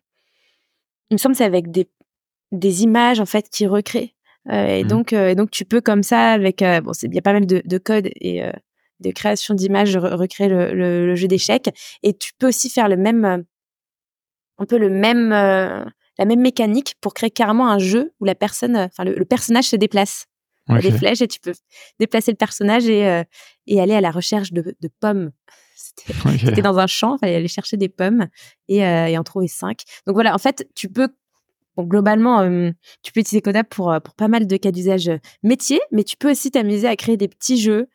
[1.12, 1.90] me semble c'est avec des
[2.52, 4.10] des images en fait qui recréent.
[4.50, 4.88] Euh, et mmh.
[4.88, 7.62] donc, euh, donc tu peux comme ça avec bon, il y a pas mal de,
[7.66, 8.42] de code et
[9.00, 11.70] de création d'images, recréer le, le, jeu d'échecs.
[12.04, 13.38] Et tu peux aussi faire le même, euh,
[14.58, 15.86] un peu le même, euh,
[16.18, 19.76] la même mécanique pour créer carrément un jeu où la personne, enfin le, personnage se
[19.76, 20.26] déplace.
[20.70, 20.92] Okay.
[20.92, 21.54] Des flèches et tu peux
[21.98, 23.24] déplacer le personnage et, euh,
[23.68, 25.32] et aller à la recherche de, de pommes.
[25.78, 28.28] C'était dans un champ, il fallait aller chercher des pommes
[28.68, 29.84] et, et en trouver cinq.
[30.06, 31.08] Donc voilà, en fait, tu peux
[31.86, 32.42] globalement,
[33.04, 35.12] tu peux utiliser Coda pour, pour pas mal de cas d'usage
[35.44, 37.88] métier, mais tu peux aussi t'amuser à créer des petits jeux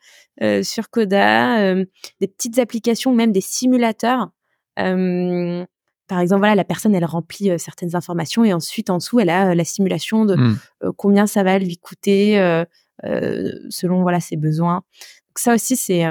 [0.61, 4.29] sur Coda, des petites applications, même des simulateurs.
[4.75, 9.55] par exemple, voilà, la personne, elle remplit certaines informations et ensuite, en dessous, elle a
[9.55, 10.57] la simulation de mmh.
[10.97, 12.63] combien ça va lui coûter
[13.01, 14.83] selon voilà ses besoins.
[15.29, 16.05] Donc ça aussi, c'est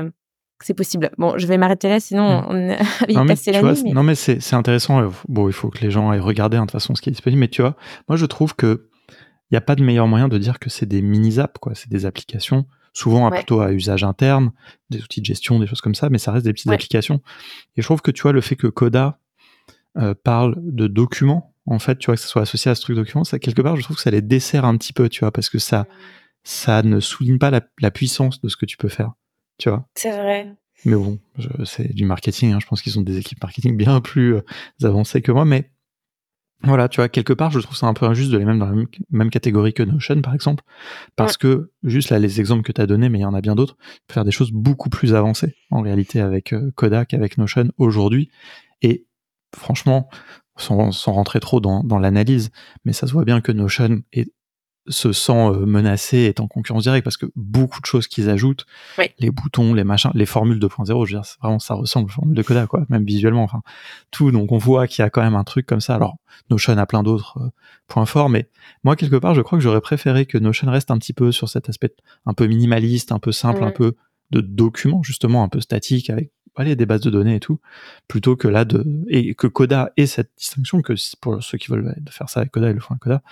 [0.62, 1.10] c'est possible.
[1.18, 2.46] Bon, je vais m'arrêter là, sinon mmh.
[2.48, 2.76] on
[3.08, 3.92] il non, la nuit.
[3.92, 5.10] Non, mais c'est intéressant.
[5.28, 7.12] Bon, il faut que les gens aient regardé hein, de toute façon ce qui est
[7.12, 7.40] disponible.
[7.40, 7.76] Mais tu vois,
[8.08, 8.88] moi je trouve que
[9.50, 11.74] il n'y a pas de meilleur moyen de dire que c'est des mini-apps, quoi.
[11.74, 14.50] C'est des applications, souvent plutôt à usage interne,
[14.88, 17.20] des outils de gestion, des choses comme ça, mais ça reste des petites applications.
[17.76, 19.18] Et je trouve que tu vois, le fait que Coda
[19.98, 22.96] euh, parle de documents, en fait, tu vois, que ça soit associé à ce truc
[22.96, 25.32] document, ça, quelque part, je trouve que ça les dessert un petit peu, tu vois,
[25.32, 25.86] parce que ça,
[26.44, 29.12] ça ne souligne pas la puissance de ce que tu peux faire
[29.62, 29.86] tu vois.
[29.94, 30.52] C'est vrai.
[30.84, 31.20] Mais bon,
[31.64, 32.52] c'est du marketing.
[32.52, 32.58] Hein.
[32.60, 34.42] Je pense qu'ils ont des équipes marketing bien plus euh,
[34.82, 35.44] avancées que moi.
[35.44, 35.70] Mais
[36.64, 38.66] voilà, tu vois, quelque part, je trouve ça un peu injuste de les mettre dans
[38.66, 40.64] la même, catégorie que Notion, par exemple.
[41.14, 43.40] Parce que, juste là, les exemples que tu as donnés, mais il y en a
[43.40, 43.76] bien d'autres,
[44.10, 48.30] faire des choses beaucoup plus avancées, en réalité, avec euh, Kodak, avec Notion, aujourd'hui.
[48.80, 49.06] Et
[49.56, 50.08] franchement,
[50.56, 52.50] sans, sans rentrer trop dans, dans l'analyse,
[52.84, 54.32] mais ça se voit bien que Notion est
[54.88, 58.66] se sent euh, menacé, est en concurrence directe parce que beaucoup de choses qu'ils ajoutent,
[59.18, 62.36] les boutons, les machins, les formules 2.0, je veux dire, vraiment ça ressemble aux formules
[62.36, 63.62] de Coda, quoi, même visuellement, enfin
[64.10, 64.32] tout.
[64.32, 65.94] Donc on voit qu'il y a quand même un truc comme ça.
[65.94, 66.16] Alors
[66.50, 67.50] Notion a plein d'autres euh,
[67.86, 68.48] points forts, mais
[68.82, 71.48] moi quelque part, je crois que j'aurais préféré que Notion reste un petit peu sur
[71.48, 71.94] cet aspect
[72.26, 73.94] un peu minimaliste, un peu simple, un peu
[74.30, 77.60] de document justement, un peu statique avec aller des bases de données et tout,
[78.08, 81.94] plutôt que là de et que Coda ait cette distinction que pour ceux qui veulent
[82.10, 83.22] faire ça avec Coda ils le font avec Coda.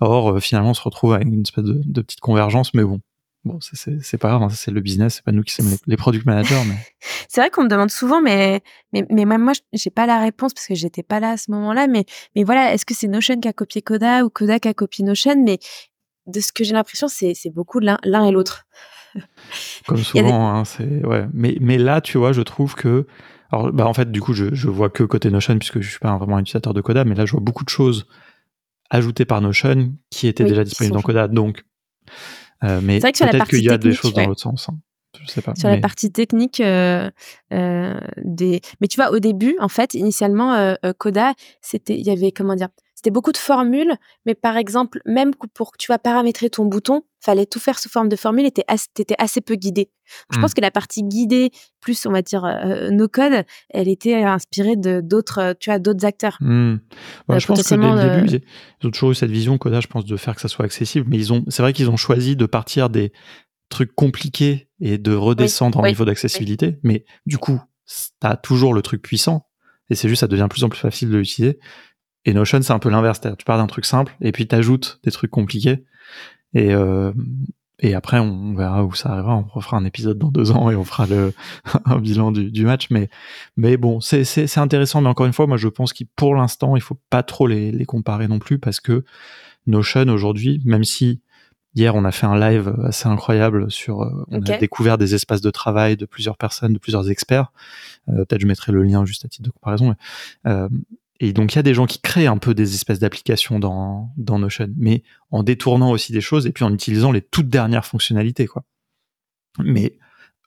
[0.00, 3.00] Or euh, finalement on se retrouve avec une espèce de, petite convergence, mais bon.
[3.44, 6.26] Bon, c'est pas grave, hein, c'est le business, c'est pas nous qui sommes les, product
[6.26, 6.60] managers.
[7.28, 8.60] C'est vrai qu'on me demande souvent, mais,
[8.92, 11.52] mais, mais même moi, j'ai pas la réponse parce que j'étais pas là à ce
[11.52, 11.86] moment-là.
[11.86, 14.74] Mais, mais voilà, est-ce que c'est Notion qui a copié Coda ou Coda qui a
[14.74, 15.40] copié Notion?
[15.44, 15.60] Mais
[16.26, 18.66] de ce que j'ai l'impression, c'est beaucoup l'un et l'autre.
[19.86, 21.26] Comme souvent, hein, c'est ouais.
[21.32, 23.06] Mais mais là, tu vois, je trouve que
[23.50, 25.98] alors bah en fait, du coup, je je vois que côté Notion puisque je suis
[25.98, 28.06] pas vraiment un utilisateur de Coda, mais là, je vois beaucoup de choses
[28.90, 31.28] ajoutées par Notion qui étaient déjà disponibles dans Coda.
[31.28, 31.64] Donc,
[32.64, 34.68] euh, mais peut-être qu'il y a des choses dans l'autre sens.
[34.68, 34.78] Hein.
[35.24, 37.10] Je sais pas, sur la partie technique euh,
[37.52, 38.60] euh, des.
[38.80, 42.54] Mais tu vois, au début, en fait, initialement, euh Coda, c'était, il y avait comment
[42.54, 43.94] dire, c'était beaucoup de formules,
[44.24, 47.90] mais par exemple, même pour que tu vas paramétrer ton bouton, fallait tout faire sous
[47.90, 49.90] forme de formule, et t'étais assez peu guidé.
[50.32, 50.54] Je pense mmh.
[50.54, 55.02] que la partie guidée, plus on va dire euh, no code, elle était inspirée de
[55.02, 56.38] d'autres, tu vois, d'autres acteurs.
[56.40, 56.78] Mmh.
[57.30, 58.42] Euh, je pense que dès le début,
[58.80, 61.06] ils ont toujours eu cette vision Coda, je pense, de faire que ça soit accessible,
[61.10, 63.12] mais ils ont, c'est vrai qu'ils ont choisi de partir des
[63.68, 67.60] trucs compliqués et de redescendre en niveau d'accessibilité, mais du coup,
[68.20, 69.46] t'as toujours le truc puissant,
[69.90, 71.58] et c'est juste ça devient de plus en plus facile de l'utiliser.
[72.26, 73.20] Et Notion, c'est un peu l'inverse.
[73.20, 75.84] Tu pars d'un truc simple et puis t'ajoutes des trucs compliqués.
[76.52, 77.12] Et, euh,
[77.78, 79.36] et après, on verra où ça arrivera.
[79.36, 81.32] On refera un épisode dans deux ans et on fera le,
[81.84, 82.88] un bilan du, du match.
[82.90, 83.08] Mais,
[83.56, 85.00] mais bon, c'est, intéressant.
[85.00, 87.70] Mais encore une fois, moi, je pense qu'il pour l'instant, il faut pas trop les,
[87.70, 89.04] les comparer non plus parce que
[89.66, 91.22] Notion aujourd'hui, même si
[91.76, 94.02] Hier, on a fait un live assez incroyable sur.
[94.02, 97.52] Euh, on a découvert des espaces de travail de plusieurs personnes, de plusieurs experts.
[98.08, 99.94] Euh, peut-être je mettrai le lien juste à titre de comparaison.
[100.46, 100.70] Euh,
[101.20, 104.12] et donc il y a des gens qui créent un peu des espèces d'applications dans,
[104.16, 107.86] dans Notion, mais en détournant aussi des choses et puis en utilisant les toutes dernières
[107.86, 108.64] fonctionnalités, quoi.
[109.58, 109.98] Mais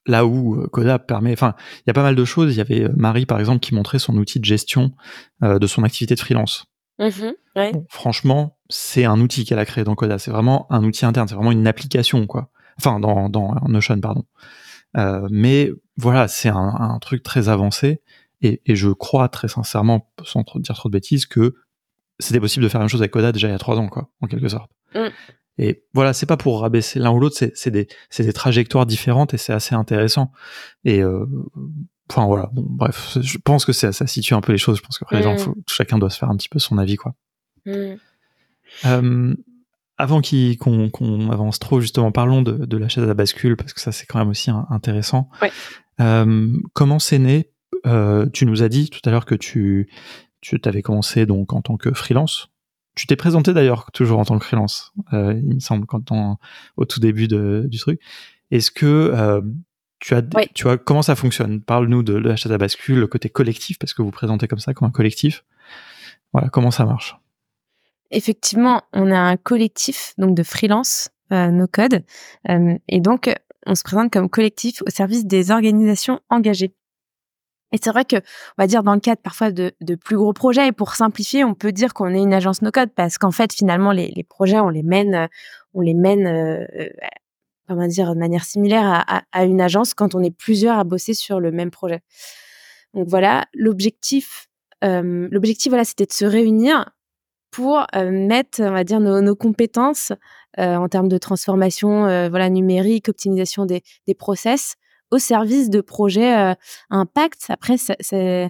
[0.05, 2.53] là où euh, Coda permet, enfin, il y a pas mal de choses.
[2.53, 4.91] Il y avait euh, Marie par exemple qui montrait son outil de gestion
[5.43, 6.65] euh, de son activité de freelance.
[6.99, 7.31] Mmh
[7.89, 10.17] franchement, c'est un outil qu'elle a créé dans Coda.
[10.17, 11.27] C'est vraiment un outil interne.
[11.27, 12.51] C'est vraiment une application, quoi.
[12.77, 14.23] Enfin, dans, dans Notion, pardon.
[15.29, 18.01] mais voilà, c'est un, un, truc très avancé
[18.41, 21.55] et, et, je crois très sincèrement, sans trop dire trop de bêtises, que
[22.19, 23.87] c'était possible de faire la même chose avec Coda déjà il y a trois ans,
[23.87, 24.71] quoi, en quelque sorte.
[24.95, 25.07] Mm.
[25.57, 27.87] Et voilà, c'est pas pour rabaisser l'un ou l'autre, c'est des,
[28.17, 30.31] des trajectoires différentes et c'est assez intéressant.
[30.85, 31.25] Et euh,
[32.09, 34.77] enfin voilà, bon, bref, je pense que ça, ça situe un peu les choses.
[34.77, 35.37] Je pense que mm.
[35.37, 37.13] faut, chacun doit se faire un petit peu son avis, quoi.
[37.65, 37.95] Mm.
[38.85, 39.35] Euh,
[39.97, 43.91] avant qu'on avance trop, justement, parlons de, de l'achat de la bascule, parce que ça,
[43.91, 45.29] c'est quand même aussi intéressant.
[45.41, 45.51] Ouais.
[45.99, 47.49] Euh, comment c'est né
[47.85, 49.89] euh, tu nous as dit tout à l'heure que tu
[50.41, 52.49] tu t'avais commencé donc en tant que freelance.
[52.95, 56.37] Tu t'es présenté d'ailleurs toujours en tant que freelance, euh, il me semble, quand on,
[56.75, 58.01] au tout début de, du truc.
[58.51, 59.41] Est-ce que euh,
[59.99, 60.21] tu as,
[60.53, 61.61] tu vois, comment ça fonctionne?
[61.61, 64.87] Parle-nous de l'achat à bascule, le côté collectif, parce que vous présentez comme ça, comme
[64.87, 65.45] un collectif.
[66.33, 67.17] Voilà, comment ça marche?
[68.11, 72.03] Effectivement, on a un collectif donc de freelance, euh, no code,
[72.87, 73.29] et donc
[73.65, 76.73] on se présente comme collectif au service des organisations engagées.
[77.71, 80.33] Et c'est vrai que, on va dire, dans le cadre parfois de, de plus gros
[80.33, 83.53] projets, et pour simplifier, on peut dire qu'on est une agence no-code parce qu'en fait,
[83.53, 85.29] finalement, les, les, projets, on les mène,
[85.73, 86.65] on les mène, euh,
[87.67, 91.13] comment dire, de manière similaire à, à, une agence quand on est plusieurs à bosser
[91.13, 92.01] sur le même projet.
[92.95, 94.47] Donc voilà, l'objectif,
[94.83, 96.89] euh, l'objectif, voilà, c'était de se réunir
[97.51, 100.11] pour euh, mettre, on va dire, nos, nos compétences
[100.59, 104.75] euh, en termes de transformation, euh, voilà, numérique, optimisation des, des process
[105.11, 106.53] au service de projets euh,
[106.89, 107.45] impact.
[107.49, 108.49] Après, c'est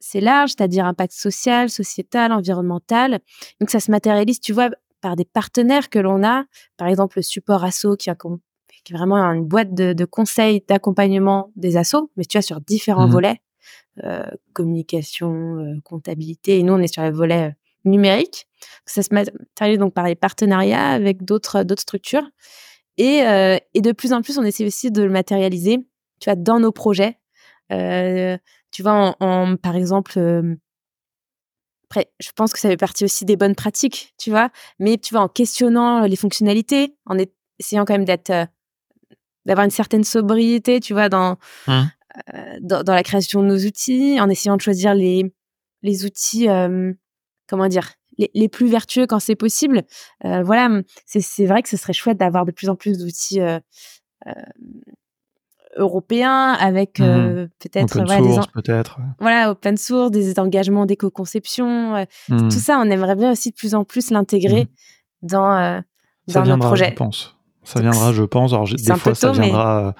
[0.00, 3.20] c'est large, c'est-à-dire impact social, sociétal, environnemental.
[3.58, 4.68] Donc ça se matérialise, tu vois,
[5.00, 6.44] par des partenaires que l'on a,
[6.76, 10.62] par exemple le support asso qui, a, qui est vraiment une boîte de, de conseils,
[10.68, 13.12] d'accompagnement des assos, mais tu vois sur différents mmh.
[13.12, 13.40] volets,
[14.02, 16.58] euh, communication, euh, comptabilité.
[16.58, 17.52] Et nous, on est sur le volet euh,
[17.84, 18.46] numérique.
[18.84, 22.28] Ça se matérialise donc par les partenariats avec d'autres d'autres structures.
[22.96, 25.78] Et, euh, et de plus en plus, on essaie aussi de le matérialiser,
[26.20, 27.18] tu vois, dans nos projets.
[27.72, 28.36] Euh,
[28.70, 30.54] tu vois, en, en par exemple, euh,
[31.90, 35.14] après, je pense que ça fait partie aussi des bonnes pratiques, tu vois, mais tu
[35.14, 37.16] vois, en questionnant les fonctionnalités, en
[37.58, 38.32] essayant quand même d'être,
[39.44, 41.36] d'avoir une certaine sobriété, tu vois, dans,
[41.66, 41.82] mmh.
[42.62, 45.32] dans, dans la création de nos outils, en essayant de choisir les
[45.82, 46.48] les outils,
[47.46, 49.82] comment dire, les, les, plus vertueux quand c'est possible.
[50.24, 50.68] Euh, voilà,
[51.06, 53.58] c'est vrai que ce serait chouette d'avoir de plus en plus d'outils euh,
[54.26, 54.32] euh,
[55.76, 57.48] européens avec mmh.
[57.58, 62.06] peut-être voilà, source, peut-être voilà open source, des engagements d'éco-conception.
[62.28, 62.48] Mmh.
[62.48, 65.26] Tout ça, on aimerait bien aussi de plus en plus l'intégrer mmh.
[65.26, 65.82] dans
[66.28, 66.90] dans nos projets.
[66.90, 67.33] Je pense.
[67.64, 68.52] Ça viendra, je pense.
[68.52, 69.94] Alors, des fois, tôt, ça viendra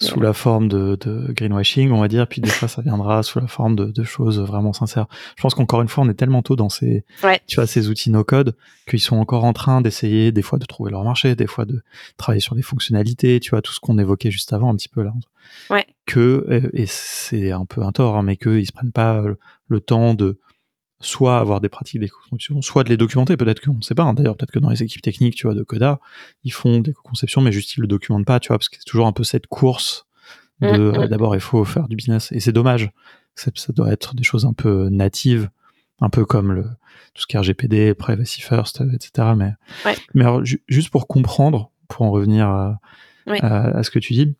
[0.00, 0.06] mais...
[0.06, 3.40] sous la forme de, de, greenwashing, on va dire, puis des fois, ça viendra sous
[3.40, 5.06] la forme de, de, choses vraiment sincères.
[5.36, 7.40] Je pense qu'encore une fois, on est tellement tôt dans ces, ouais.
[7.46, 8.54] tu vois, ces outils no-code
[8.88, 11.82] qu'ils sont encore en train d'essayer, des fois, de trouver leur marché, des fois, de
[12.16, 15.02] travailler sur des fonctionnalités, tu vois, tout ce qu'on évoquait juste avant, un petit peu
[15.02, 15.12] là.
[15.70, 15.86] Ouais.
[16.06, 19.22] Que, et c'est un peu un tort, hein, mais qu'ils se prennent pas
[19.68, 20.38] le temps de
[21.00, 23.36] soit avoir des pratiques d'éco-conception, soit de les documenter.
[23.36, 24.04] Peut-être qu'on ne sait pas.
[24.04, 24.14] Hein.
[24.14, 26.00] D'ailleurs, peut-être que dans les équipes techniques, tu vois, de Coda,
[26.44, 28.84] ils font des conceptions, mais juste ils le documentent pas, tu vois, parce que c'est
[28.84, 30.06] toujours un peu cette course
[30.60, 32.32] de Mmh, euh, d'abord il faut faire du business.
[32.32, 32.90] Et c'est dommage.
[33.34, 35.50] Ça, ça, doit être des choses un peu natives,
[36.00, 36.62] un peu comme le
[37.14, 39.28] tout ce qui est RGPD, Privacy First, etc.
[39.36, 39.52] Mais,
[39.84, 39.96] ouais.
[40.14, 42.80] mais alors, ju juste pour comprendre, pour en revenir à,
[43.26, 43.42] ouais.
[43.42, 44.34] à, à ce que tu dis,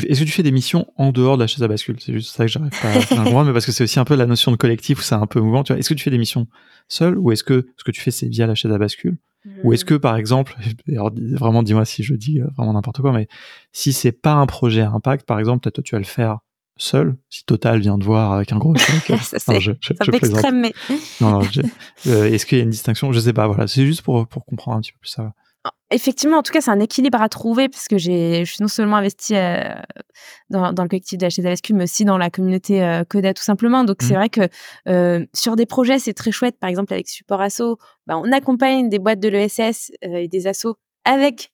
[0.00, 1.96] est-ce que tu fais des missions en dehors de la chaise à bascule?
[2.00, 4.14] C'est juste ça que j'arrive pas à comprendre, mais parce que c'est aussi un peu
[4.14, 5.62] la notion de collectif où c'est un peu mouvant.
[5.62, 6.46] Tu vois, est-ce que tu fais des missions
[6.88, 9.18] seul ou est-ce que ce que tu fais c'est via la chaise à bascule?
[9.44, 9.50] Mmh.
[9.64, 10.56] Ou est-ce que par exemple,
[10.88, 13.28] alors vraiment dis-moi si je dis vraiment n'importe quoi, mais
[13.72, 16.38] si c'est pas un projet à impact, par exemple, peut-être tu vas le faire
[16.76, 19.12] seul, si Total vient de voir avec un gros chèque.
[19.20, 20.72] ça un peu extrême, mais...
[21.20, 21.48] non, non,
[22.06, 23.12] euh, est-ce qu'il y a une distinction?
[23.12, 25.32] Je sais pas, voilà, c'est juste pour, pour comprendre un petit peu plus ça.
[25.90, 28.68] Effectivement, en tout cas, c'est un équilibre à trouver parce que j'ai, je suis non
[28.68, 29.62] seulement investie euh,
[30.48, 33.04] dans, dans, le collectif de la chaise à bascule, mais aussi dans la communauté euh,
[33.04, 33.84] Coda tout simplement.
[33.84, 34.06] Donc, mmh.
[34.06, 34.40] c'est vrai que
[34.88, 36.58] euh, sur des projets, c'est très chouette.
[36.58, 40.76] Par exemple, avec Support Asso, bah, on accompagne des boîtes de l'ESS et des assos
[41.04, 41.51] avec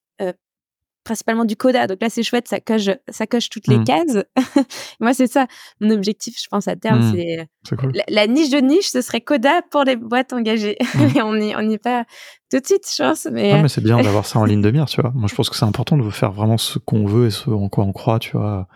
[1.08, 1.86] principalement du coda.
[1.86, 3.84] Donc là, c'est chouette, ça coche, ça coche toutes les mmh.
[3.84, 4.24] cases.
[5.00, 5.46] Moi, c'est ça
[5.80, 7.00] mon objectif, je pense, à terme.
[7.00, 7.46] Mmh.
[7.64, 7.92] C'est cool.
[7.94, 10.76] la, la, niche de niche, ce serait coda pour les boîtes engagées.
[10.98, 11.20] Mmh.
[11.22, 12.04] on n'y on est pas
[12.50, 13.28] tout de suite, je pense.
[13.30, 15.12] Mais, ah, mais c'est bien d'avoir ça en ligne de mire, tu vois.
[15.14, 17.68] Moi, je pense que c'est important de faire vraiment ce qu'on veut et ce en
[17.68, 18.66] quoi on croit, tu vois.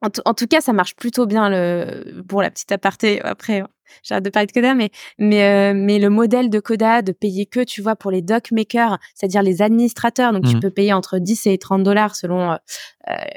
[0.00, 3.20] En, en, tout cas, ça marche plutôt bien le, pour la petite aparté.
[3.22, 3.64] Après,
[4.02, 7.46] j'arrête de parler de Coda, mais, mais, euh, mais le modèle de Coda de payer
[7.46, 10.50] que, tu vois, pour les doc makers, c'est-à-dire les administrateurs, donc mmh.
[10.50, 12.56] tu peux payer entre 10 et 30 dollars selon euh,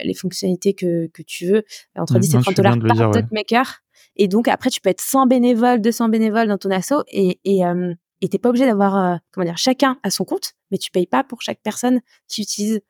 [0.03, 1.63] les fonctionnalités que, que tu veux,
[1.95, 3.27] entre mmh, 10 et 30 dollars par dire, doc ouais.
[3.31, 3.81] maker.
[4.15, 7.65] Et donc, après, tu peux être 100 bénévoles, 200 bénévoles dans ton asso et, et,
[7.65, 10.91] euh, et t'es pas obligé d'avoir, euh, comment dire, chacun à son compte, mais tu
[10.91, 12.81] payes pas pour chaque personne qui utilise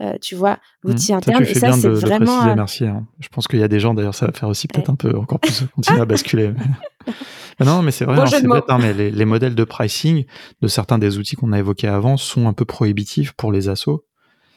[0.00, 1.16] euh, tu vois, l'outil mmh.
[1.16, 1.44] interne.
[1.44, 2.38] Ça, et ça, c'est vraiment.
[2.38, 2.84] Préciser, merci.
[2.86, 3.06] Hein.
[3.18, 4.92] Je pense qu'il y a des gens, d'ailleurs, ça va faire aussi peut-être ouais.
[4.92, 6.52] un peu encore plus continuer à basculer.
[7.58, 7.66] Mais...
[7.66, 10.24] non, mais c'est vrai, bon, hein, c'est bête, hein, mais les, les, modèles de pricing
[10.62, 14.02] de certains des outils qu'on a évoqués avant sont un peu prohibitifs pour les assos.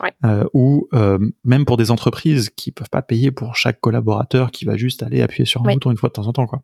[0.01, 0.11] Ouais.
[0.25, 4.65] Euh, ou euh, même pour des entreprises qui peuvent pas payer pour chaque collaborateur qui
[4.65, 5.73] va juste aller appuyer sur un ouais.
[5.73, 6.61] bouton une fois de temps en temps, quoi.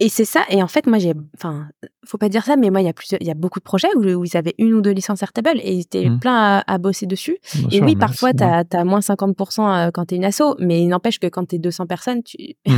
[0.00, 0.44] Et c'est ça.
[0.48, 1.68] Et en fait, moi, j'ai, enfin,
[2.06, 3.64] faut pas dire ça, mais moi, il y a plusieurs, il y a beaucoup de
[3.64, 6.20] projets où, où ils avaient une ou deux licences Airtable et ils étaient mmh.
[6.20, 7.38] plein à, à, bosser dessus.
[7.54, 10.54] Bien et sûr, oui, parfois, tu as, as, moins 50% quand tu es une asso,
[10.60, 12.36] mais il n'empêche que quand tu es 200 personnes, tu
[12.66, 12.72] mmh.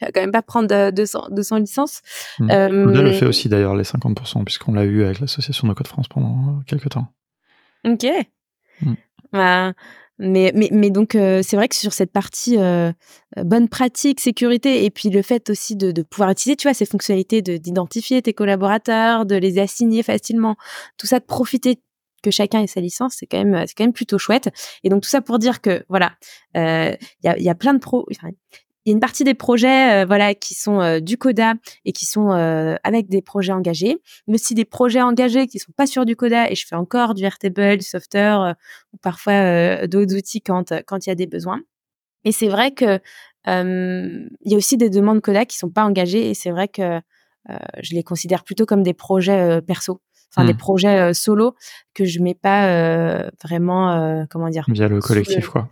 [0.00, 2.02] vas quand même pas prendre 200, 200 licences.
[2.40, 2.50] Mmh.
[2.50, 6.08] Euh, le fait aussi d'ailleurs, les 50%, puisqu'on l'a eu avec l'association de Code France
[6.08, 7.06] pendant quelques temps.
[7.86, 8.06] Ok.
[9.32, 9.72] Bah,
[10.20, 12.92] mais, mais, mais donc, euh, c'est vrai que sur cette partie euh,
[13.38, 16.84] bonne pratique, sécurité, et puis le fait aussi de, de pouvoir utiliser, tu vois, ces
[16.84, 20.56] fonctionnalités d'identifier tes collaborateurs, de les assigner facilement,
[20.98, 21.80] tout ça, de profiter
[22.22, 24.50] que chacun ait sa licence, c'est quand même c'est quand même plutôt chouette.
[24.84, 26.12] Et donc tout ça pour dire que voilà,
[26.54, 28.06] il y, a, y a plein de pros.
[28.10, 28.18] il
[28.86, 31.54] y a une partie des projets voilà qui sont du coda
[31.84, 35.86] et qui sont avec des projets engagés, mais aussi des projets engagés qui sont pas
[35.86, 38.54] sur du coda et je fais encore du Airtable, du software
[38.92, 41.60] ou parfois d'autres outils quand quand il y a des besoins.
[42.24, 43.00] Et c'est vrai que
[43.46, 47.00] il y a aussi des demandes coda qui sont pas engagées et c'est vrai que
[47.82, 50.00] je les considère plutôt comme des projets perso
[50.32, 50.58] enfin des mmh.
[50.58, 51.54] projets solo
[51.92, 55.68] que je mets pas vraiment comment dire via le collectif quoi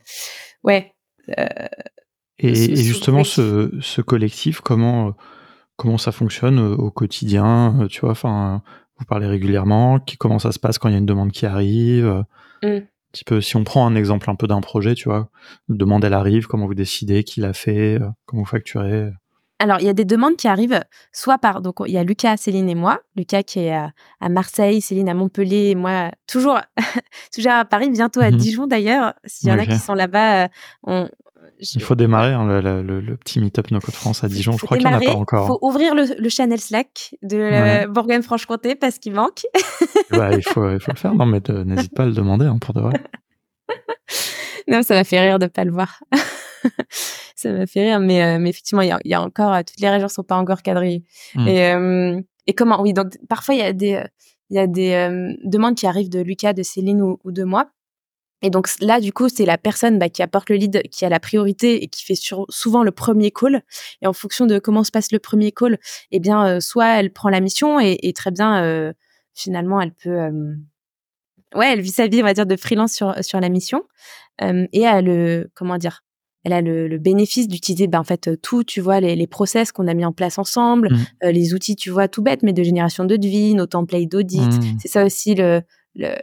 [0.62, 0.94] ouais
[2.38, 5.14] et, justement ce, ce, collectif comment
[5.76, 8.62] comment ça fonctionne au quotidien tu vois enfin
[8.98, 12.24] vous parlez régulièrement comment ça se passe quand il y a une demande qui arrive
[12.62, 12.78] mmh.
[13.12, 15.30] petit peu si on prend un exemple un peu d'un projet tu vois
[15.68, 19.10] une demande elle arrive comment vous décidez qui l'a fait comment vous facturez
[19.60, 20.80] alors, il y a des demandes qui arrivent
[21.12, 21.60] soit par.
[21.60, 23.00] Donc, il y a Lucas, Céline et moi.
[23.16, 26.60] Lucas qui est à, Marseille, Céline à Montpellier, et moi toujours,
[27.34, 29.14] toujours à Paris, bientôt à mmh Dijon d'ailleurs.
[29.24, 30.48] S'il y en a qui sont là-bas, euh,
[30.84, 31.08] on,
[31.60, 34.52] Il faut démarrer hein, le, petit meet-up No Code France à Dijon.
[34.52, 35.44] Je crois qu'il n'y en a pas encore.
[35.44, 39.46] Il faut ouvrir le, channel Slack de Bourgogne-Franche-Comté parce qu'il manque.
[40.10, 41.14] bah, il, faut, il faut le faire.
[41.14, 42.94] Non, mais n'hésite pas à le demander hein, pour de vrai.
[44.68, 46.02] non, ça m'a fait rire de ne pas le voir.
[47.34, 48.00] ça m'a fait rire.
[48.00, 50.62] Mais, euh, mais effectivement, il y a, encore, euh, toutes les régions sont pas encore
[50.62, 51.04] quadrillées.
[51.34, 51.48] Mmh.
[51.48, 54.02] Et, euh, et comment Oui, donc parfois, il y a des,
[54.50, 57.70] il y a des demandes qui arrivent de Lucas, de Céline ou, de moi.
[58.42, 61.08] Et donc là, du coup, c'est la personne bah, qui apporte le lead, qui a
[61.08, 62.14] la priorité et qui fait
[62.48, 63.62] souvent le premier call.
[64.02, 65.78] Et en fonction de comment se passe le premier call,
[66.10, 68.92] eh bien, soit elle prend la mission et, et très bien,
[69.34, 70.30] finalement, elle peut,
[71.54, 73.82] ouais, elle vit sa vie, on va dire, de freelance sur sur la mission.
[74.40, 76.04] et elle, comment dire,
[76.44, 79.86] elle a le, bénéfice d'utiliser ben, en fait tout, tu vois, les, les process qu'on
[79.86, 81.06] a mis en place ensemble, mmh.
[81.24, 84.40] euh, les outils, tu vois, tout bête, mais de génération de devis, nos templates d'audit.
[84.40, 84.78] Mmh.
[84.80, 85.62] C'est ça aussi le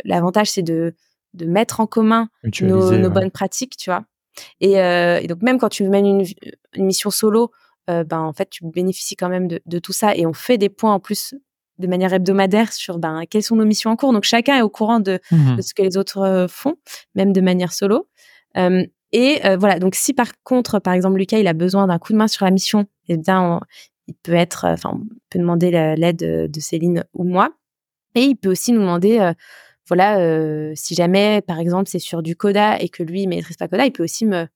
[0.06, 0.96] l'avantage, c'est de
[1.36, 2.30] de mettre en commun
[2.62, 4.04] nos, bonnes pratiques, tu vois.
[4.64, 6.26] Euh, et, donc même quand tu mènes une,
[6.74, 7.52] une mission solo,
[7.90, 10.58] euh, ben en fait tu bénéficies quand même de, de, tout ça et on fait
[10.58, 11.36] des points en plus
[11.78, 14.12] de manière hebdomadaire sur ben quelles sont nos missions en cours.
[14.12, 15.56] Donc chacun est au courant de, mmh.
[15.56, 16.76] de ce que les autres font,
[17.16, 18.08] même de manière solo.
[19.16, 22.12] Et euh, voilà, donc si par contre, par exemple, Lucas, il a besoin d'un coup
[22.12, 23.62] de main sur la mission, eh bien,
[24.08, 26.18] il peut être, enfin, on peut demander l'aide
[26.52, 27.52] de Céline ou moi.
[28.16, 29.34] Et il peut aussi nous demander, euh,
[29.88, 33.58] voilà, euh, si jamais, par exemple, c'est sur du Coda et que lui, il maîtrise
[33.58, 34.48] pas Coda, il peut aussi me,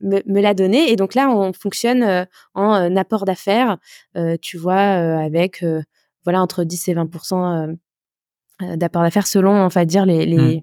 [0.00, 0.90] me, la donner.
[0.90, 3.78] Et donc là, on fonctionne en apport d'affaires,
[4.40, 5.64] tu vois, avec,
[6.24, 7.76] voilà, entre 10 et 20%
[8.76, 10.62] d'apport d'affaires selon, on va dire, les, mmh.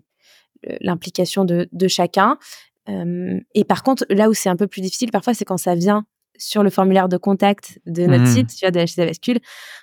[0.82, 2.38] l'implication de, de, chacun
[3.54, 6.06] et par contre, là où c'est un peu plus difficile, parfois, c'est quand ça vient
[6.38, 8.34] sur le formulaire de contact de notre mmh.
[8.34, 9.40] site, tu vois, de la Bascule.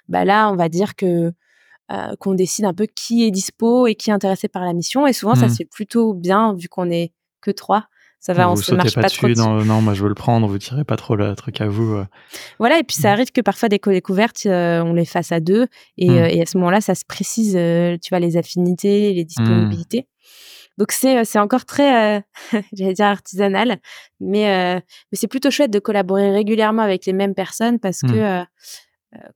[0.09, 1.33] Bah là, on va dire que
[2.19, 5.07] qu'on décide un peu qui est dispo et qui est intéressé par la mission.
[5.07, 5.51] Et souvent, ça mmh.
[5.51, 7.87] se fait plutôt bien vu qu'on est que trois.
[8.21, 9.29] Ça va, on se marche pas, trop.
[9.29, 10.49] Non, non, moi je veux le prendre.
[10.49, 12.03] Vous tirez pas trop le truc à vous.
[12.59, 13.13] Voilà, et puis ça mmh.
[13.13, 15.67] arrive que parfois des co-découvertes, on les fasse à deux,
[15.99, 20.09] et, et à ce moment-là, ça se précise, tu vois, les affinités, les disponibilités.
[20.79, 22.21] Donc c'est euh, encore très, euh,
[22.73, 23.79] j'allais dire artisanal,
[24.21, 24.81] mais euh,
[25.13, 28.45] mais c'est plutôt chouette de collaborer régulièrement avec les mêmes personnes parce que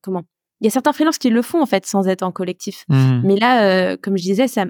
[0.01, 0.24] comment
[0.61, 3.20] Il y a certains freelances qui le font en fait sans être en collectif, mmh.
[3.24, 4.66] mais là, comme je disais, ça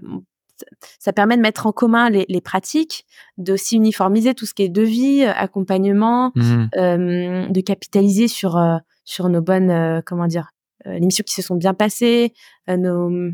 [0.98, 4.68] ça permet de mettre en commun les, les pratiques, d'aussi uniformiser tout ce qui est
[4.68, 7.50] devis, accompagnement, mmh.
[7.52, 8.60] de capitaliser sur
[9.04, 10.50] sur nos bonnes comment dire
[10.84, 12.34] les missions qui se sont bien passées,
[12.68, 13.32] nos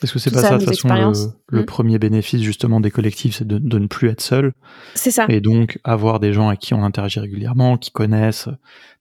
[0.00, 1.64] parce que c'est pas ça, de toute façon, le, mmh.
[1.64, 4.52] premier bénéfice justement des collectifs, c'est de, ne plus être seul.
[4.94, 5.24] C'est ça.
[5.30, 8.48] Et donc avoir des gens avec qui on interagit régulièrement, qui connaissent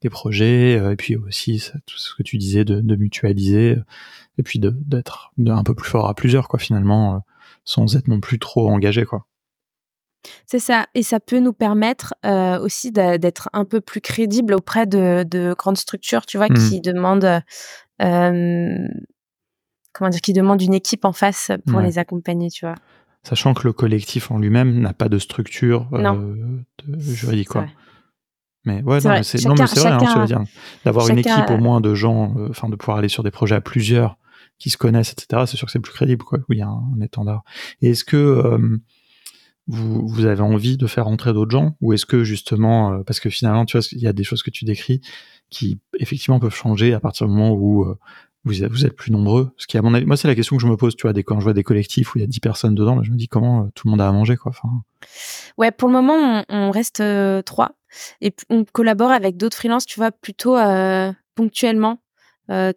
[0.01, 3.75] des projets, euh, et puis aussi tout ce que tu disais de, mutualiser,
[4.37, 7.19] et puis d'être un peu plus fort à plusieurs, quoi, finalement, euh,
[7.65, 9.25] sans être non plus trop engagé, quoi.
[10.47, 14.87] C'est ça, et ça peut nous permettre euh, aussi d'être un peu plus crédible auprès
[14.87, 16.69] de, grandes structures, tu vois, mmh.
[16.69, 17.41] qui demandent
[19.95, 22.75] comment dire, qui demande une équipe en face pour les accompagner, tu vois.
[23.23, 26.35] Sachant que le collectif en lui-même n'a pas de structure euh,
[26.99, 27.65] juridique, quoi.
[28.65, 30.43] Mais ouais, non, c'est vrai, hein, dire.
[30.83, 33.55] D'avoir une équipe au moins de gens, euh, enfin, de pouvoir aller sur des projets
[33.55, 34.17] à plusieurs
[34.59, 35.43] qui se connaissent, etc.
[35.47, 36.39] C'est sûr que c'est plus crédible, quoi.
[36.49, 37.43] Où il y a un, étendard.
[37.81, 38.77] Et est-ce que euh,
[39.67, 43.29] vous, vous avez envie de faire entrer d'autres gens, ou est-ce que justement, parce que
[43.29, 45.01] finalement, tu vois, il y a des choses que tu décris
[45.49, 47.87] qui effectivement peuvent changer à partir du moment où
[48.45, 49.51] vous êtes, plus nombreux.
[49.57, 51.53] Ce qui, moi, c'est la question que je me pose, tu vois, quand je vois
[51.53, 53.87] des collectifs où il y a 10 personnes dedans, je me dis comment euh, tout
[53.87, 54.51] le monde a à manger, quoi.
[55.57, 57.71] Ouais, pour le moment, on, reste euh, trois.
[58.21, 61.99] Et on collabore avec d'autres freelances, tu vois, plutôt euh, ponctuellement.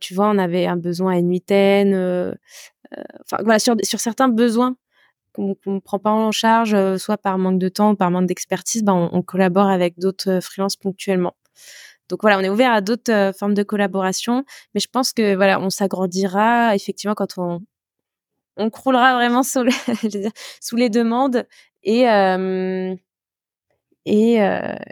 [0.00, 1.94] tu vois, on avait un besoin à une huitaine.
[3.20, 4.76] enfin voilà, sur, sur certains besoins
[5.34, 8.82] qu'on ne prend pas en charge, soit par manque de temps ou par manque d'expertise,
[8.82, 11.34] ben on, on, collabore avec d'autres freelances ponctuellement.
[12.08, 14.44] Donc voilà, on est ouvert à d'autres formes de collaboration,
[14.74, 17.60] mais je pense que voilà, on s'agrandira effectivement quand on
[18.60, 19.64] on croulera vraiment sous,
[20.60, 21.46] sous les demandes
[21.84, 22.02] et
[24.06, 24.38] et,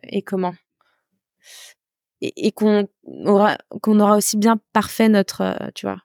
[0.03, 0.55] et comment?
[2.21, 2.89] Et, qu'on
[3.25, 6.03] aura qu'on aura aussi bien parfait notre tu vois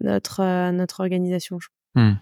[0.00, 1.58] notre notre organisation.
[1.94, 2.12] Mmh.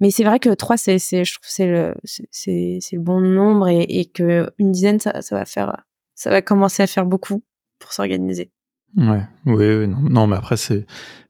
[0.00, 3.20] Mais c'est vrai que 3, c'est, c'est, je trouve c'est le, c'est, c'est le bon
[3.20, 5.84] nombre et, et que une dizaine, ça, ça va faire,
[6.20, 7.42] ça va commencer à faire beaucoup
[7.78, 8.52] pour s'organiser.
[8.94, 10.84] Ouais, oui, non, non, mais après c'est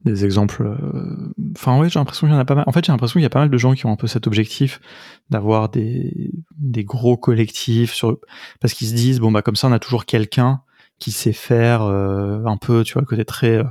[0.05, 0.67] des exemples.
[0.67, 2.65] Euh, enfin, ouais, j'ai l'impression qu'il y en a pas mal.
[2.67, 4.09] En fait, j'ai l'impression qu'il y a pas mal de gens qui ont un peu
[4.09, 4.81] cet objectif
[5.29, 8.19] d'avoir des des gros collectifs sur
[8.61, 10.63] parce qu'ils se disent bon bah comme ça on a toujours quelqu'un
[10.99, 13.65] qui sait faire euh, un peu, tu vois, le côté très euh,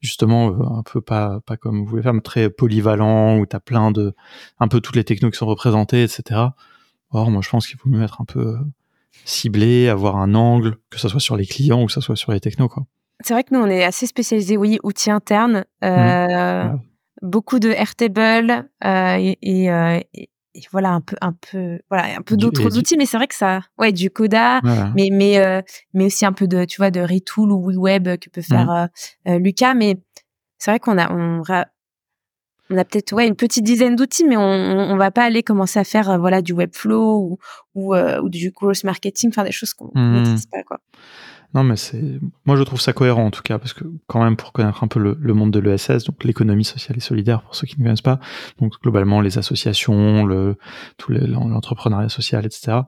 [0.00, 0.48] justement
[0.78, 4.16] un peu pas pas comme vous voulez faire, mais très polyvalent où t'as plein de
[4.58, 6.40] un peu toutes les technos qui sont représentées, etc.
[7.10, 8.56] Or, moi, je pense qu'il faut mieux être un peu
[9.24, 12.32] ciblé, avoir un angle, que ce soit sur les clients ou que ce soit sur
[12.32, 12.84] les technos, quoi.
[13.24, 16.80] C'est vrai que nous, on est assez spécialisé, oui, outils internes, euh, mmh.
[17.22, 22.22] beaucoup de Airtable euh, et, euh, et, et, voilà un peu, un peu, voilà un
[22.22, 24.60] peu d'autres outils, mais c'est vrai que ça, ouais, du Coda,
[24.94, 25.62] mais mais euh,
[25.94, 28.88] mais aussi un peu de, tu vois, de Retool ou WeWeb que peut faire mmh.
[29.30, 29.96] Euh, Lucas, mais
[30.58, 31.42] c'est vrai qu'on a on,
[32.70, 35.78] on a peut-être ouais une petite dizaine d'outils, mais on, on va pas aller commencer
[35.78, 37.38] à faire voilà du Webflow ou
[37.74, 40.12] ou, ou du growth marketing, faire des choses qu'on ne mmh.
[40.12, 40.78] maîtrise pas quoi.
[41.54, 42.02] Non, mais c'est,
[42.44, 44.88] moi je trouve ça cohérent en tout cas, parce que quand même pour connaître un
[44.88, 48.02] peu le, monde de l'ESS, donc l'économie sociale et solidaire pour ceux qui ne connaissent
[48.02, 48.20] pas,
[48.60, 50.56] donc globalement les associations, le,
[50.98, 52.80] tout l'entrepreneuriat social, etc.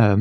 [0.00, 0.16] Euh,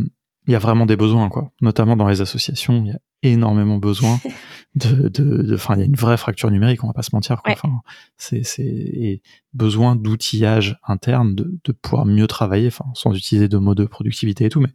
[0.47, 1.51] il y a vraiment des besoins, quoi.
[1.61, 4.19] Notamment dans les associations, il y a énormément besoin
[4.75, 7.41] de, de, enfin, il y a une vraie fracture numérique, on va pas se mentir,
[7.41, 7.53] quoi.
[7.53, 7.81] Enfin,
[8.17, 9.21] c'est, c'est,
[9.53, 14.45] besoin d'outillage interne, de, de pouvoir mieux travailler, enfin, sans utiliser de mots de productivité
[14.45, 14.73] et tout, mais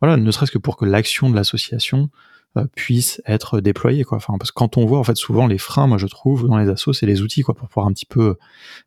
[0.00, 2.10] voilà, ne serait-ce que pour que l'action de l'association
[2.56, 4.18] euh, puisse être déployé quoi.
[4.18, 6.70] Parce que quand on voit en fait souvent les freins moi je trouve dans les
[6.70, 8.36] assos c'est les outils quoi pour pouvoir un petit peu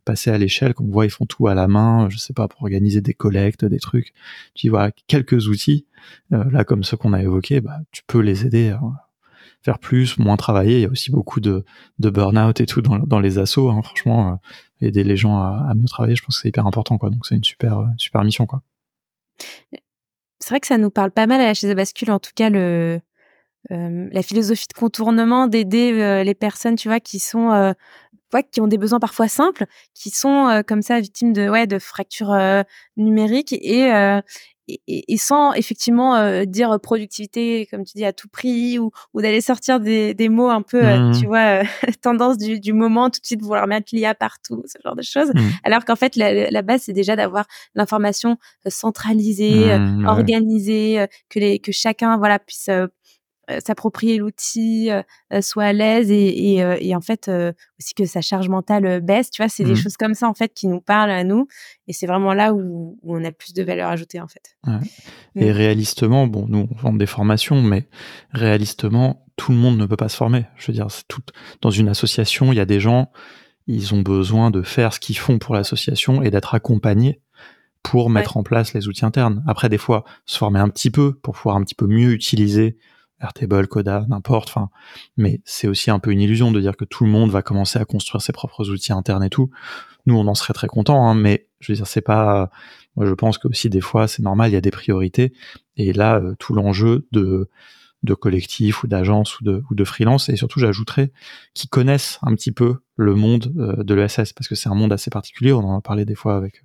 [0.03, 2.63] passer à l'échelle qu'on voit ils font tout à la main je sais pas pour
[2.63, 4.13] organiser des collectes des trucs.
[4.55, 5.85] Tu vois quelques outils
[6.33, 8.81] euh, là comme ceux qu'on a évoqués bah tu peux les aider à
[9.61, 10.77] faire plus moins travailler.
[10.77, 11.63] Il y a aussi beaucoup de,
[11.99, 14.31] de burn-out et tout dans, les assos hein, franchement
[14.81, 17.11] euh, aider les gens à, mieux travailler je pense que c'est hyper important quoi.
[17.11, 18.63] Donc c'est une super super mission quoi.
[20.39, 22.49] C'est vrai que ça nous parle pas mal à la chaise bascule en tout cas
[22.49, 22.99] le
[23.69, 27.73] euh, la philosophie de contournement, d'aider euh, les personnes, tu vois, qui sont euh,
[28.51, 32.33] qui ont des besoins parfois simples, qui sont comme ça victimes de ouais de fractures
[32.95, 33.91] numériques et,
[34.69, 39.41] et, et sans effectivement dire productivité comme tu dis à tout prix ou, ou d'aller
[39.41, 41.19] sortir des, des mots un peu mmh.
[41.19, 41.63] tu vois
[42.01, 45.33] tendance du, du moment tout de suite vouloir mettre l'IA partout ce genre de choses
[45.33, 45.39] mmh.
[45.65, 51.59] alors qu'en fait la, la base c'est déjà d'avoir l'information centralisée mmh, organisée que les
[51.59, 52.87] que chacun voilà puisse euh,
[53.59, 55.01] s'approprier l'outil, euh,
[55.33, 57.29] euh, soit à l'aise et, et, en fait
[57.79, 59.31] aussi que sa charge mentale baisse.
[59.31, 59.75] Tu vois, c'est des mmh.
[59.75, 61.47] choses comme ça en fait qui nous parlent à nous
[61.87, 64.55] et c'est vraiment là où, on a plus de valeur ajoutée en fait.
[65.35, 65.51] Et mmh.
[65.51, 67.87] réalistement, bon, nous on vend des formations, mais
[68.31, 70.45] réalistement, tout le monde ne peut pas se former.
[70.57, 71.21] Je veux dire, tout
[71.61, 73.11] dans une association, il y a des gens,
[73.67, 77.21] ils ont besoin de faire ce qu'ils font pour l'association et d'être accompagnés
[77.83, 79.43] pour mettre en place les outils internes.
[79.47, 82.77] Après, des fois, se former un petit peu pour pouvoir un petit peu mieux utiliser
[83.21, 84.49] Airtable, Coda, n'importe.
[84.49, 84.69] Enfin,
[85.17, 87.79] mais c'est aussi un peu une illusion de dire que tout le monde va commencer
[87.79, 89.49] à construire ses propres outils internes et tout.
[90.05, 92.49] Nous, on en serait très content, hein, mais je veux dire, c'est pas.
[92.95, 95.33] Moi, je pense que aussi des fois, c'est normal, il y a des priorités.
[95.77, 97.49] Et là, euh, tout l'enjeu de
[98.03, 100.29] de collectifs ou d'agences ou de, ou de freelance.
[100.29, 101.11] Et surtout j'ajouterais
[101.53, 104.91] qui connaissent un petit peu le monde euh, de l'ESS parce que c'est un monde
[104.91, 105.53] assez particulier.
[105.53, 106.63] On en a parlé des fois avec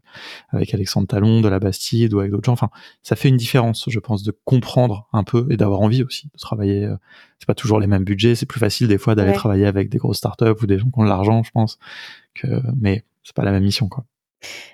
[0.50, 2.52] avec Alexandre Talon de la Bastide ou avec d'autres gens.
[2.52, 2.70] Enfin
[3.02, 6.38] ça fait une différence je pense de comprendre un peu et d'avoir envie aussi de
[6.38, 6.96] travailler euh,
[7.38, 8.34] c'est pas toujours les mêmes budgets.
[8.34, 10.98] C'est plus facile des fois d'aller travailler avec des grosses startups ou des gens qui
[10.98, 11.78] ont de l'argent je pense
[12.34, 12.46] que
[12.80, 14.04] mais c'est pas la même mission quoi.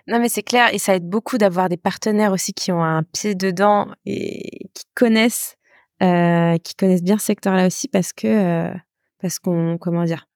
[0.06, 3.02] Non, mais c'est clair, et ça aide beaucoup d'avoir des partenaires aussi qui ont un
[3.02, 5.56] pied dedans et qui connaissent
[6.02, 8.74] euh, qui connaissent bien ce secteur-là aussi parce que euh,
[9.20, 10.26] parce qu'on comment dire,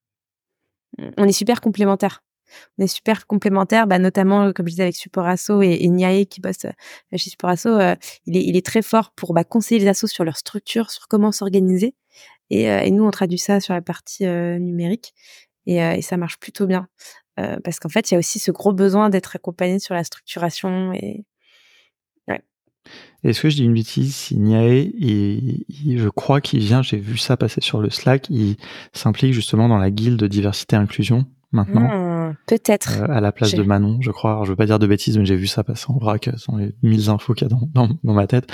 [1.17, 2.23] on est super complémentaires.
[2.77, 6.39] On est super complémentaires, bah, notamment comme je disais avec Supporasso et, et Niae qui
[6.39, 7.69] bosse euh, chez Supporasso,
[8.25, 11.09] il, est, il est très fort pour bah, conseiller les assos sur leur structure, sur
[11.09, 11.95] comment s'organiser.
[12.49, 15.13] Et, nous, on traduit ça sur la partie numérique
[15.65, 16.87] et, ça marche plutôt bien.
[17.35, 20.93] parce qu'en fait, il y a aussi ce gros besoin d'être accompagné sur la structuration
[20.93, 21.25] et,
[23.23, 24.91] est-ce que je dis une bêtise Si Niae,
[25.69, 28.57] je crois qu'il vient, j'ai vu ça passer sur le Slack, il
[28.93, 30.79] s'implique justement dans la guilde de diversité et
[32.45, 33.01] peut-être.
[33.03, 34.31] à la place de Manon, je crois.
[34.31, 36.57] Alors, je veux pas dire de bêtises, mais j'ai vu ça passer en vrac, sans
[36.57, 38.51] les mille infos qu'il y a dans, dans, dans ma tête.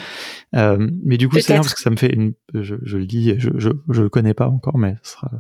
[0.53, 3.35] mais du coup, c'est bien parce que ça me fait une, je, je le dis,
[3.37, 5.31] je, je, je le connais pas encore, mais ce sera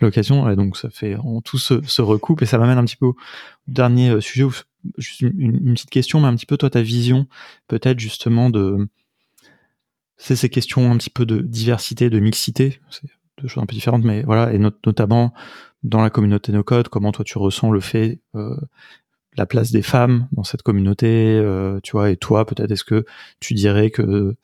[0.00, 0.48] l'occasion.
[0.50, 3.16] Et donc, ça fait, tout se, se recoupe et ça m'amène un petit peu au
[3.66, 4.52] dernier sujet où
[4.96, 7.26] juste une, une, petite question, mais un petit peu toi ta vision,
[7.66, 8.88] peut-être justement de
[10.16, 13.08] c'est ces questions un petit peu de diversité, de mixité, c'est
[13.40, 15.32] deux choses un peu différentes, mais voilà, et notamment
[15.82, 18.56] dans la communauté no code, comment toi tu ressens le fait euh,
[19.36, 23.04] la place des femmes dans cette communauté, euh, tu vois, et toi peut-être est-ce que
[23.40, 24.36] tu dirais que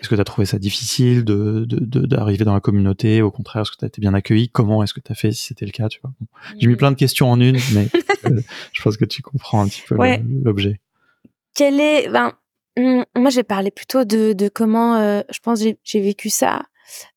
[0.00, 3.20] est-ce que tu as trouvé ça difficile de d'arriver dans la communauté?
[3.20, 5.32] Au contraire, est-ce que tu as été bien accueilli Comment est-ce que tu as fait
[5.32, 6.12] si c'était le cas tu vois?
[6.58, 7.88] J'ai mis plein de questions en une, mais
[8.26, 8.40] euh,
[8.72, 9.96] je pense que tu comprends un petit peu
[10.44, 10.80] l'objet.
[11.54, 12.08] Quel est...
[12.08, 12.32] Ben,
[12.76, 16.62] hmm, moi, j'ai parlé plutôt de, de comment, euh, je pense, j'ai vécu ça.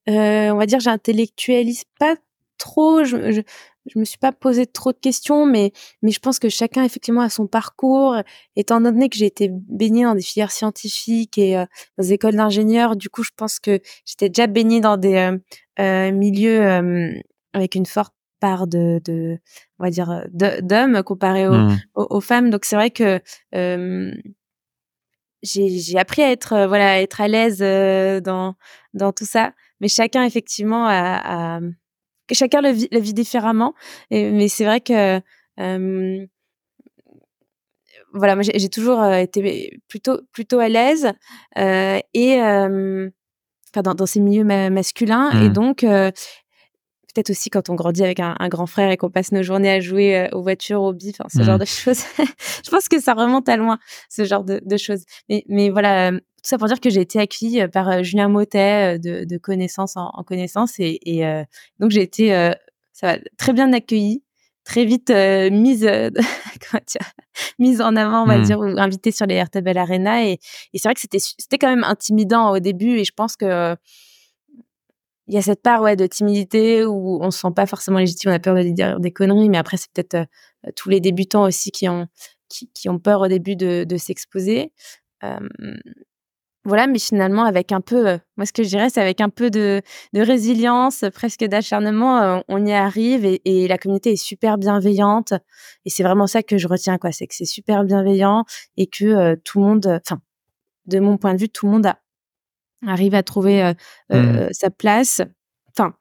[0.10, 2.16] Euh, on va dire, j'intellectualise pas
[2.62, 3.04] trop.
[3.04, 3.42] Je, je,
[3.88, 5.72] je me suis pas posé trop de questions, mais
[6.02, 8.16] mais je pense que chacun effectivement a son parcours.
[8.56, 11.66] Étant donné que j'ai été baignée dans des filières scientifiques et euh,
[11.98, 15.38] dans des écoles d'ingénieurs, du coup, je pense que j'étais déjà baignée dans des euh,
[15.80, 16.62] euh milieux
[17.54, 19.38] avec une forte part de, de
[19.80, 21.78] on va dire d'hommes comparé mmh.
[21.96, 22.50] aux, aux, femmes.
[22.50, 23.20] Donc c'est vrai que
[25.44, 27.60] j'ai appris à être voilà à être à l'aise
[28.24, 28.56] dans
[28.94, 29.54] dans tout ça.
[29.80, 31.60] Mais chacun effectivement a, a
[32.34, 33.74] chacun le vit, le vit différemment.
[34.10, 35.22] Et, mais c'est vrai que
[35.60, 36.26] euh,
[38.14, 41.12] voilà, moi j'ai toujours euh, été plutôt plutôt à l'aise
[41.58, 43.10] euh, et euh,
[43.74, 45.54] enfin dans, dans, ces milieux masculins et mmh.
[45.54, 46.12] donc euh,
[47.14, 49.72] peut-être aussi quand on grandit avec un, un grand frère et qu'on passe nos journées
[49.72, 51.60] à jouer euh, aux voitures, aux bifs, ce genre mmh.
[51.60, 52.04] de choses.
[52.66, 53.80] je pense que ça remonte à loin,
[54.10, 55.04] ce genre de, de choses.
[55.30, 56.12] Mais, mais voilà,
[56.42, 59.26] tout ça pour dire que j'ai été accueillie euh, par euh, Julien Motet euh, de,
[59.26, 61.46] de connaissance en, en connaissance et, et
[61.80, 62.30] donc j'ai été
[62.94, 64.24] ça va, très bien accueillie
[64.64, 65.88] très vite mise
[67.60, 68.44] mise en avant on va mmh.
[68.44, 70.40] dire ou invitée sur les Airtable Arena et,
[70.74, 73.76] et c'est vrai que c'était c'était quand même intimidant au début et je pense que
[75.28, 78.32] il y a cette part ouais de timidité où on se sent pas forcément légitime
[78.32, 80.28] on a peur de dire des conneries mais après c'est peut-être
[80.76, 82.08] tous les débutants aussi qui ont
[82.50, 84.74] qui, ont peur au début de, s'exposer
[85.24, 85.40] euh,
[86.64, 89.30] voilà, mais finalement, avec un peu, euh, moi, ce que je dirais, c'est avec un
[89.30, 89.82] peu de,
[90.14, 95.34] résilience, presque d'acharnement, euh, on y arrive et, et, la communauté est super bienveillante.
[95.86, 97.12] Et c'est vraiment ça que je retiens, quoi.
[97.12, 98.46] C'est que c'est super bienveillant
[98.78, 100.22] et que euh, tout le monde, enfin,
[100.86, 102.00] de mon point de vue, tout le monde a,
[102.88, 103.74] arrive à trouver
[104.10, 104.48] mmh.
[104.52, 105.22] sa place.
[105.70, 105.94] Enfin,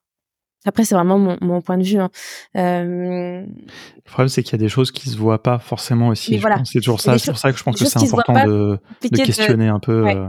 [0.66, 1.98] après, c'est vraiment mon, mon, point de vue.
[1.98, 2.10] Hein.
[2.56, 3.46] Euh...
[3.46, 6.36] Le problème, c'est qu'il y a des choses qui se voient pas forcément aussi.
[6.36, 6.62] Voilà.
[6.64, 7.18] C'est toujours ça.
[7.18, 10.04] C'est pour ça que je pense que c'est important de, de, questionner un peu.
[10.04, 10.16] Ouais.
[10.16, 10.28] Euh...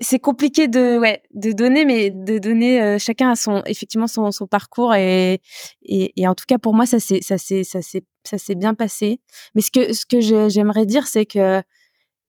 [0.00, 4.30] C'est compliqué de ouais de donner, mais de donner euh, chacun a son effectivement son,
[4.30, 5.40] son parcours et,
[5.82, 8.54] et, et en tout cas pour moi ça s'est ça s'est ça s'est ça s'est
[8.54, 9.20] bien passé.
[9.56, 11.60] Mais ce que ce que j'aimerais dire c'est que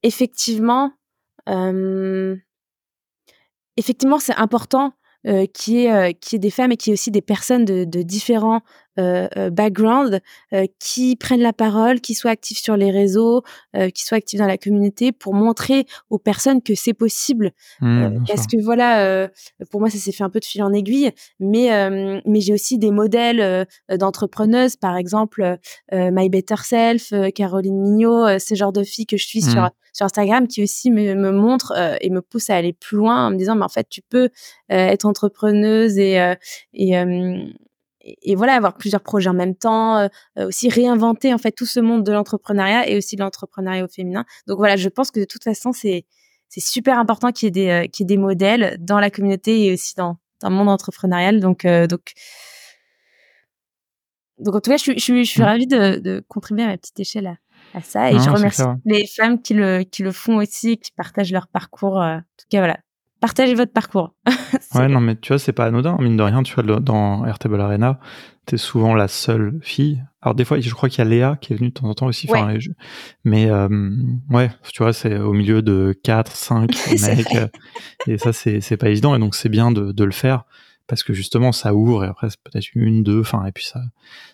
[0.01, 0.93] effectivement
[1.47, 2.35] euh,
[3.77, 4.93] effectivement c'est important
[5.25, 8.61] euh, qui est euh, des femmes et qui est aussi des personnes de différents
[8.99, 10.19] euh, euh backgrounds
[10.79, 13.43] qui prennent la parole, qui soient actifs sur les réseaux,
[13.93, 17.51] qui soient actifs dans la communauté pour montrer aux personnes que c'est possible.
[17.81, 19.29] Mmh, parce que voilà,
[19.71, 22.77] pour moi ça s'est fait un peu de fil en aiguille, mais mais j'ai aussi
[22.77, 25.57] des modèles d'entrepreneuses, par exemple
[25.91, 30.07] My Better Self, Caroline Mignot, ce genre de filles que je suis sur mmh sur
[30.07, 33.31] Instagram qui aussi me, me montre euh, et me pousse à aller plus loin en
[33.31, 34.29] me disant mais en fait tu peux euh,
[34.69, 36.35] être entrepreneuse et euh,
[36.73, 36.93] et
[38.03, 40.07] et voilà avoir plusieurs projets en même temps
[40.37, 44.25] aussi réinventer en fait tout ce monde de l'entrepreneuriat et aussi de l'entrepreneuriat au féminin
[44.47, 46.05] donc voilà je pense que de toute façon c'est
[46.49, 49.65] c'est super important qu'il y ait des qu'il y ait des modèles dans la communauté
[49.65, 52.13] et aussi dans dans le monde entrepreneurial donc donc
[54.39, 55.45] donc en tout cas je suis je suis, je suis mmh.
[55.45, 57.37] ravie de, de contribuer à ma petite échelle à,
[57.73, 58.11] à ça.
[58.11, 62.01] Et je remercie les femmes qui le, qui le font aussi, qui partagent leur parcours.
[62.01, 62.79] Euh, en tout cas, voilà.
[63.23, 64.13] Partagez votre parcours.
[64.75, 65.95] ouais, non, mais tu vois, c'est pas anodin.
[66.01, 67.97] Mine de rien, tu vois, dans Airtable Arena,
[68.45, 70.03] t'es souvent la seule fille.
[70.21, 71.93] Alors, des fois, je crois qu'il y a Léa qui est venue de temps en
[71.93, 72.27] temps aussi.
[73.23, 73.69] Mais, euh,
[74.29, 76.69] ouais, tu vois, c'est au milieu de 4, 5
[77.01, 77.35] mecs.
[77.35, 77.47] Euh,
[78.07, 79.15] et ça, c'est pas évident.
[79.15, 80.43] Et donc, c'est bien de, de le faire
[80.85, 83.79] parce que justement ça ouvre et après c'est peut-être une deux enfin et puis ça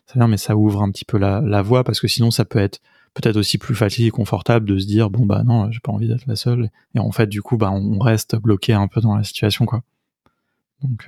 [0.07, 2.43] ça vient mais ça ouvre un petit peu la, la voie parce que sinon ça
[2.43, 2.81] peut être
[3.13, 6.07] peut-être aussi plus facile et confortable de se dire bon bah non j'ai pas envie
[6.07, 6.69] d'être la seule.
[6.95, 9.81] Et en fait du coup bah on reste bloqué un peu dans la situation quoi.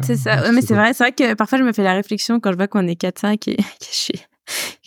[0.02, 0.44] C'est ça.
[0.44, 2.57] euh, mais c'est vrai c'est vrai que parfois je me fais la réflexion quand je
[2.57, 4.14] vois qu'on est 4 5 et que je suis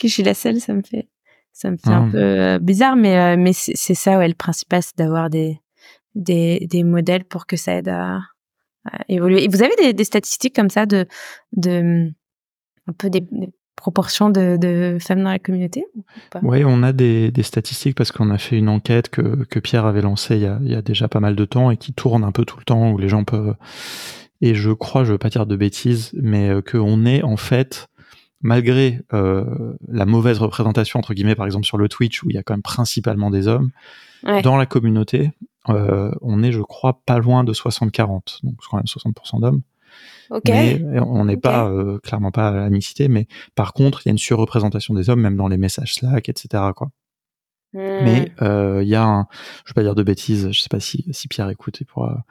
[0.00, 1.08] que je suis la seule ça me fait
[1.52, 2.96] ça me fait un peu euh, bizarre.
[2.96, 5.60] Mais euh, mais c'est ça ouais le principal c'est d'avoir des,
[6.14, 8.20] des des modèles pour que ça aide à,
[9.08, 9.44] évoluer.
[9.44, 11.06] Et vous avez des, des statistiques comme ça de
[11.56, 12.12] de
[12.86, 13.24] un peu des
[13.84, 15.84] proportion de, femmes dans la communauté
[16.42, 20.36] Oui, on a des, statistiques parce qu'on a fait une enquête que, Pierre avait lancée
[20.36, 22.64] il y, a, déjà pas mal de temps et qui tourne un peu tout le
[22.64, 23.54] temps où les gens peuvent.
[24.40, 27.88] Et je crois, je veux pas dire de bêtises, mais euh, qu'on est en fait,
[28.40, 32.38] malgré euh, la mauvaise représentation entre guillemets, par exemple sur le Twitch où il y
[32.38, 33.70] a quand même principalement des hommes,
[34.42, 35.30] dans la communauté,
[35.68, 39.60] euh, on est, je crois, pas loin de 60-40, donc quand même 60% d'hommes.
[40.46, 44.10] Mais on n'est pas euh, clairement pas à la mixité, mais par contre, il y
[44.10, 46.62] a une surreprésentation des hommes, même dans les messages Slack, etc.
[46.74, 46.88] Quoi.
[47.74, 48.44] Mais hmm.
[48.44, 49.26] euh, il y a un,
[49.64, 52.24] je vais pas dire de bêtises, je sais pas si, si Pierre écoute, il pourra,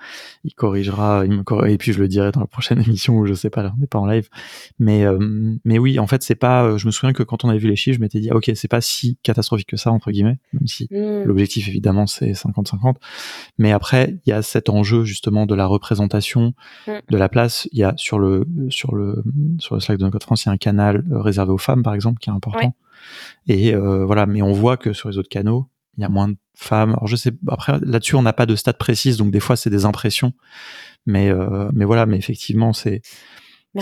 [0.45, 3.33] il corrigera, il me et puis je le dirai dans la prochaine émission où je
[3.33, 4.29] sais pas, là, on n'est pas en live.
[4.79, 5.19] Mais euh,
[5.65, 7.67] mais oui, en fait c'est pas, euh, je me souviens que quand on avait vu
[7.67, 10.39] les chiffres, je m'étais dit ah, ok c'est pas si catastrophique que ça entre guillemets,
[10.53, 11.23] même si hmm.
[11.23, 12.95] l'objectif évidemment c'est 50-50.
[13.57, 16.53] Mais après il y a cet enjeu justement de la représentation
[16.87, 16.91] hmm.
[17.09, 17.67] de la place.
[17.73, 19.23] Il y a sur le sur le
[19.59, 21.93] sur le Slack de Code France, il y a un canal réservé aux femmes par
[21.93, 22.73] exemple qui est important.
[23.47, 26.29] Et euh, voilà, mais on voit que sur les autres canaux, il y a moins
[26.29, 26.91] de femmes.
[26.91, 29.69] Alors je sais, après là-dessus, on n'a pas de stats précises, donc des fois c'est
[29.69, 30.33] des impressions.
[31.05, 33.01] Mais euh, mais voilà, mais effectivement, c'est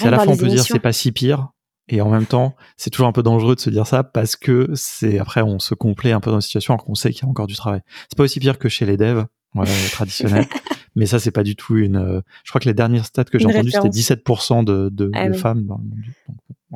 [0.02, 1.50] à la fois on peut dire c'est pas si pire,
[1.88, 4.70] et en même temps, c'est toujours un peu dangereux de se dire ça parce que
[4.76, 7.26] c'est après on se complaît un peu dans la situation alors qu'on sait qu'il y
[7.26, 7.82] a encore du travail.
[8.10, 10.48] C'est pas aussi pire que chez les devs voilà, traditionnels,
[10.96, 11.98] mais ça c'est pas du tout une.
[11.98, 15.28] Euh, je crois que les dernières stats que j'ai entendues c'était 17% de, de, ah
[15.28, 15.96] de femmes dans le monde.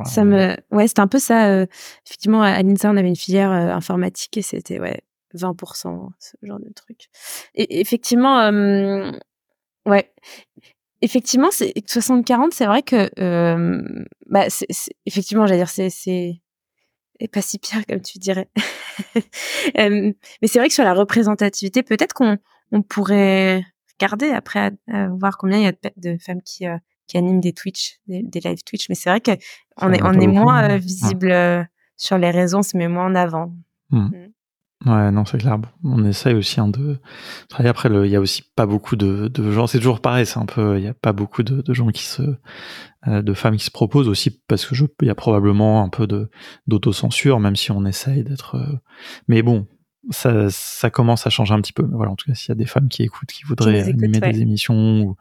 [0.03, 1.47] Ça me, ouais, c'était un peu ça.
[1.47, 1.65] Euh,
[2.05, 5.01] effectivement, à l'INSA, on avait une filière euh, informatique et c'était ouais
[5.33, 7.07] 20%, ce genre de truc.
[7.53, 9.11] Et effectivement, euh,
[9.85, 10.11] ouais,
[11.05, 13.09] effectivement, c'est 60-40, c'est vrai que,
[14.27, 14.67] bah, c'est,
[15.05, 16.41] effectivement, j'allais dire, c'est,
[17.31, 18.49] pas si pire comme tu dirais.
[19.75, 20.13] mais
[20.43, 22.37] c'est vrai que sur la représentativité, peut-être qu'on
[22.71, 23.63] on pourrait
[23.99, 26.65] regarder après voir combien il y a de, de femmes qui
[27.07, 28.89] qui animent des Twitch, des, live Twitch.
[28.89, 31.63] Mais c'est vrai qu'on est, on est moins euh, visible euh,
[31.97, 33.53] sur les réseaux, on se met moins en avant.
[33.89, 34.07] Hmm.
[34.07, 34.27] Hmm.
[34.85, 35.57] Ouais, non, c'est clair.
[35.83, 36.99] On essaye aussi hein, de
[37.49, 37.69] travailler.
[37.69, 39.65] Après, il y a aussi pas beaucoup de, de gens.
[39.65, 40.27] C'est toujours pareil.
[40.27, 40.77] C'est un peu.
[40.77, 42.21] Il y a pas beaucoup de, de gens qui se,
[43.07, 45.89] euh, de femmes qui se proposent aussi parce que je, il y a probablement un
[45.89, 46.29] peu de
[46.67, 48.57] d'autocensure, même si on essaye d'être.
[49.27, 49.67] Mais bon,
[50.11, 51.83] ça, ça commence à changer un petit peu.
[51.83, 54.19] Mais voilà, en tout cas, s'il y a des femmes qui écoutent, qui voudraient animer
[54.19, 55.15] des émissions ou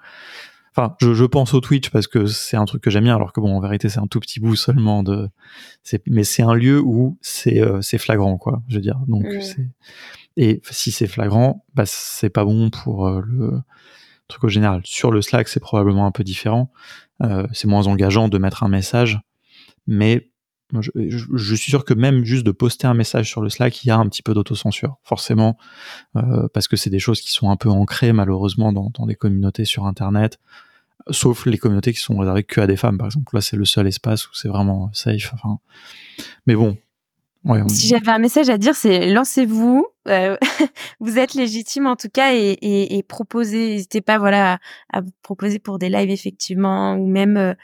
[0.77, 3.33] Enfin, je, je, pense au Twitch parce que c'est un truc que j'aime bien, alors
[3.33, 5.29] que bon, en vérité, c'est un tout petit bout seulement de.
[6.09, 8.61] Mais c'est un lieu où c'est euh, c'est flagrant, quoi.
[8.69, 8.99] Je veux dire.
[9.07, 9.69] Donc c'est
[10.37, 13.63] et si c'est flagrant, bah c'est pas bon pour euh, le
[14.29, 14.81] truc au général.
[14.85, 16.73] Sur le Slack, c'est probablement un peu différent.
[17.23, 19.21] Euh, c'est moins engageant de mettre un message,
[19.87, 20.29] mais
[20.83, 23.91] je, suis sûr que même juste de poster un message sur le Slack, il y
[23.91, 25.57] a un petit peu d'autocensure, forcément,
[26.17, 29.15] euh, parce que c'est des choses qui sont un peu ancrées malheureusement dans, dans les
[29.15, 30.39] communautés sur Internet,
[31.11, 33.35] sauf les communautés qui sont réservées que à des femmes, par exemple.
[33.35, 35.35] Là, c'est le seul espace où c'est vraiment safe.
[36.47, 36.77] Mais bon,
[37.69, 39.87] si j'avais un message à dire, c'est lancez-vous.
[40.09, 40.37] Euh,
[41.01, 43.71] vous êtes légitime en tout cas et, proposez.
[43.71, 44.59] N'hésitez pas, voilà,
[44.93, 47.55] à, vous proposer pour des lives effectivement, ou même, euh,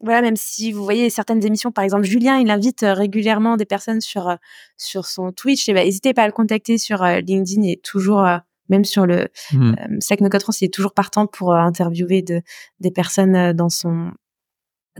[0.00, 4.00] voilà, même si vous voyez certaines émissions, par exemple, Julien, il invite régulièrement des personnes
[4.00, 4.36] sur
[4.76, 5.68] sur son Twitch.
[5.68, 8.24] Et ben, n'hésitez pas à le contacter sur LinkedIn et toujours.
[8.68, 10.00] même sur le mmh.
[10.00, 12.42] Slack No France, il est toujours partant pour interviewer de,
[12.80, 14.12] des personnes dans son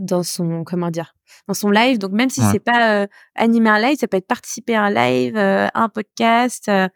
[0.01, 1.13] dans son comment dire
[1.47, 1.99] dans son live.
[1.99, 4.89] Donc même si c'est pas euh, animer un live ça peut être participer à un
[4.91, 6.87] live euh, un podcast euh,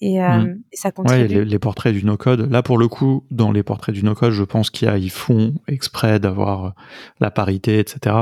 [0.00, 0.60] et, mmh.
[0.74, 1.38] ça contribue.
[1.38, 4.14] ouais, les, portraits du no code là pour le coup dans les portraits du no
[4.14, 6.74] code je pense qu'il y a ils font exprès d'avoir
[7.20, 8.16] la parité etc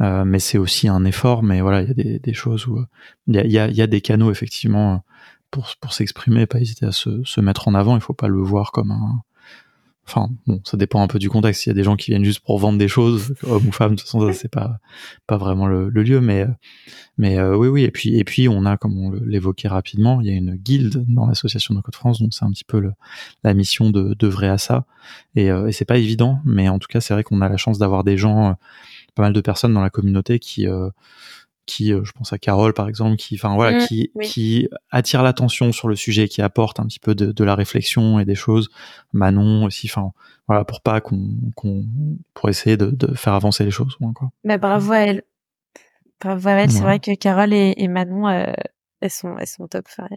[0.00, 1.42] mais c'est aussi un effort.
[1.42, 2.84] Mais voilà il y a des, des choses où
[3.26, 5.02] il y a, y, a, y a des canaux effectivement
[5.50, 7.96] pour, pour s'exprimer pas hésiter à se, se mettre en avant.
[7.96, 9.22] Il faut pas le voir comme un
[10.08, 11.66] Enfin, bon, ça dépend un peu du contexte.
[11.66, 13.92] Il y a des gens qui viennent juste pour vendre des choses, hommes ou femmes,
[13.92, 14.78] de toute façon, ça c'est pas
[15.26, 16.46] pas vraiment le, lieu, mais
[17.18, 17.82] mais euh, oui, oui.
[17.82, 21.04] Et puis et puis on a, comme on l'évoquait rapidement, il y a une guilde
[21.08, 22.92] dans l'association de Code France, donc c'est un petit peu le,
[23.42, 24.84] la mission de d'œuvrer à ça.
[25.34, 27.56] Et, euh, et c'est pas évident, mais en tout cas, c'est vrai qu'on a la
[27.56, 28.52] chance d'avoir des gens, euh,
[29.16, 30.68] pas mal de personnes dans la communauté qui
[31.66, 35.22] qui, euh, je pense à Carole par exemple, qui, enfin voilà, mmh, qui, qui attire
[35.22, 38.34] l'attention sur le sujet, qui apporte un petit peu de, de, la réflexion et des
[38.34, 38.70] choses.
[39.12, 40.12] Manon aussi, enfin
[40.46, 41.84] voilà, pour pas qu'on, qu'on
[42.34, 43.96] pour essayer de, de, faire avancer les choses.
[44.14, 44.30] Quoi.
[44.44, 45.22] Bah, bravo à elle.
[46.20, 46.70] Bravo à elle.
[46.70, 48.52] C'est vrai que Carole et, et Manon, euh,
[49.00, 49.86] elles sont, elles sont top.
[49.88, 50.08] Enfin,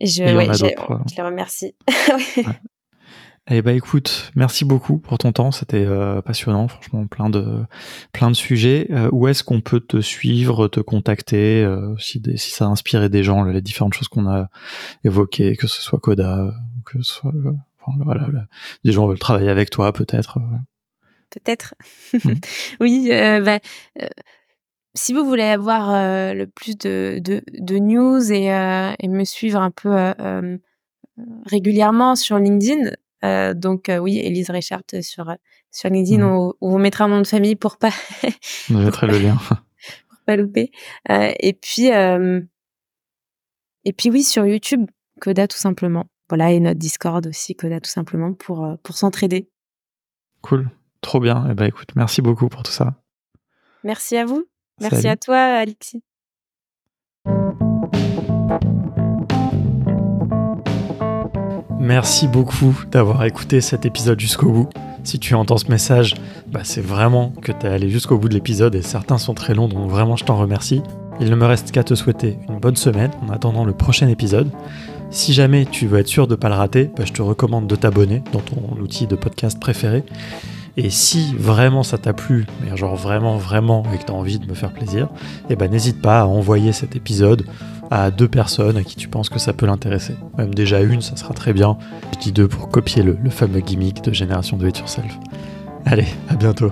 [0.00, 1.74] et je, ouais, je les remercie.
[3.50, 7.64] Eh ben écoute, merci beaucoup pour ton temps, c'était euh, passionnant, franchement plein de
[8.12, 8.88] plein de sujets.
[8.90, 13.08] Euh, où est-ce qu'on peut te suivre, te contacter, euh, si, si ça a inspiré
[13.08, 14.50] des gens, les différentes choses qu'on a
[15.02, 16.52] évoquées, que ce soit Coda,
[16.84, 17.32] que ce soit
[17.80, 18.28] enfin, voilà,
[18.84, 20.38] des gens veulent travailler avec toi peut-être.
[21.30, 21.74] peut-être.
[22.12, 22.32] Mmh.
[22.80, 23.60] oui, bah,
[24.92, 28.48] si vous voulez avoir le plus de, de, news et,
[28.98, 30.12] et, me suivre un peu
[31.46, 32.90] régulièrement sur LinkedIn,
[33.22, 35.34] donc oui, Elise Richard sur
[35.70, 36.52] sur LinkedIn, mmh.
[36.60, 37.92] on, vous mettra mon nom de famille pour pas.
[38.70, 39.36] Le lien.
[40.08, 40.70] pour pas louper.
[41.08, 41.90] et puis
[43.84, 44.86] et puis oui, sur YouTube,
[45.20, 46.06] Coda tout simplement.
[46.28, 49.48] Voilà, et notre Discord aussi, Coda tout simplement, pour, pour s'entraider.
[50.42, 50.70] Cool,
[51.00, 51.46] trop bien.
[51.50, 53.00] Eh ben, écoute, merci beaucoup pour tout ça.
[53.84, 54.44] Merci à vous.
[54.80, 56.02] Merci à toi, Alexis.
[61.80, 64.68] Merci beaucoup d'avoir écouté cet épisode jusqu'au bout.
[65.04, 66.16] Si tu entends ce message,
[66.48, 69.68] bah c'est vraiment que tu allé jusqu'au bout de l'épisode et certains sont très longs,
[69.68, 70.82] donc vraiment je t'en remercie.
[71.20, 74.50] Il ne me reste qu'à te souhaiter une bonne semaine en attendant le prochain épisode.
[75.10, 77.66] Si jamais tu veux être sûr de ne pas le rater, bah je te recommande
[77.66, 80.04] de t'abonner dans ton outil de podcast préféré
[80.78, 84.38] et si vraiment ça t'a plu, mais genre vraiment, vraiment, et que tu as envie
[84.38, 85.08] de me faire plaisir,
[85.50, 87.44] eh ben n'hésite pas à envoyer cet épisode
[87.90, 90.14] à deux personnes à qui tu penses que ça peut l'intéresser.
[90.38, 91.76] Même déjà une, ça sera très bien.
[92.14, 95.18] Je dis deux pour copier le, le fameux gimmick de génération de It Yourself.
[95.84, 96.70] Allez, à bientôt.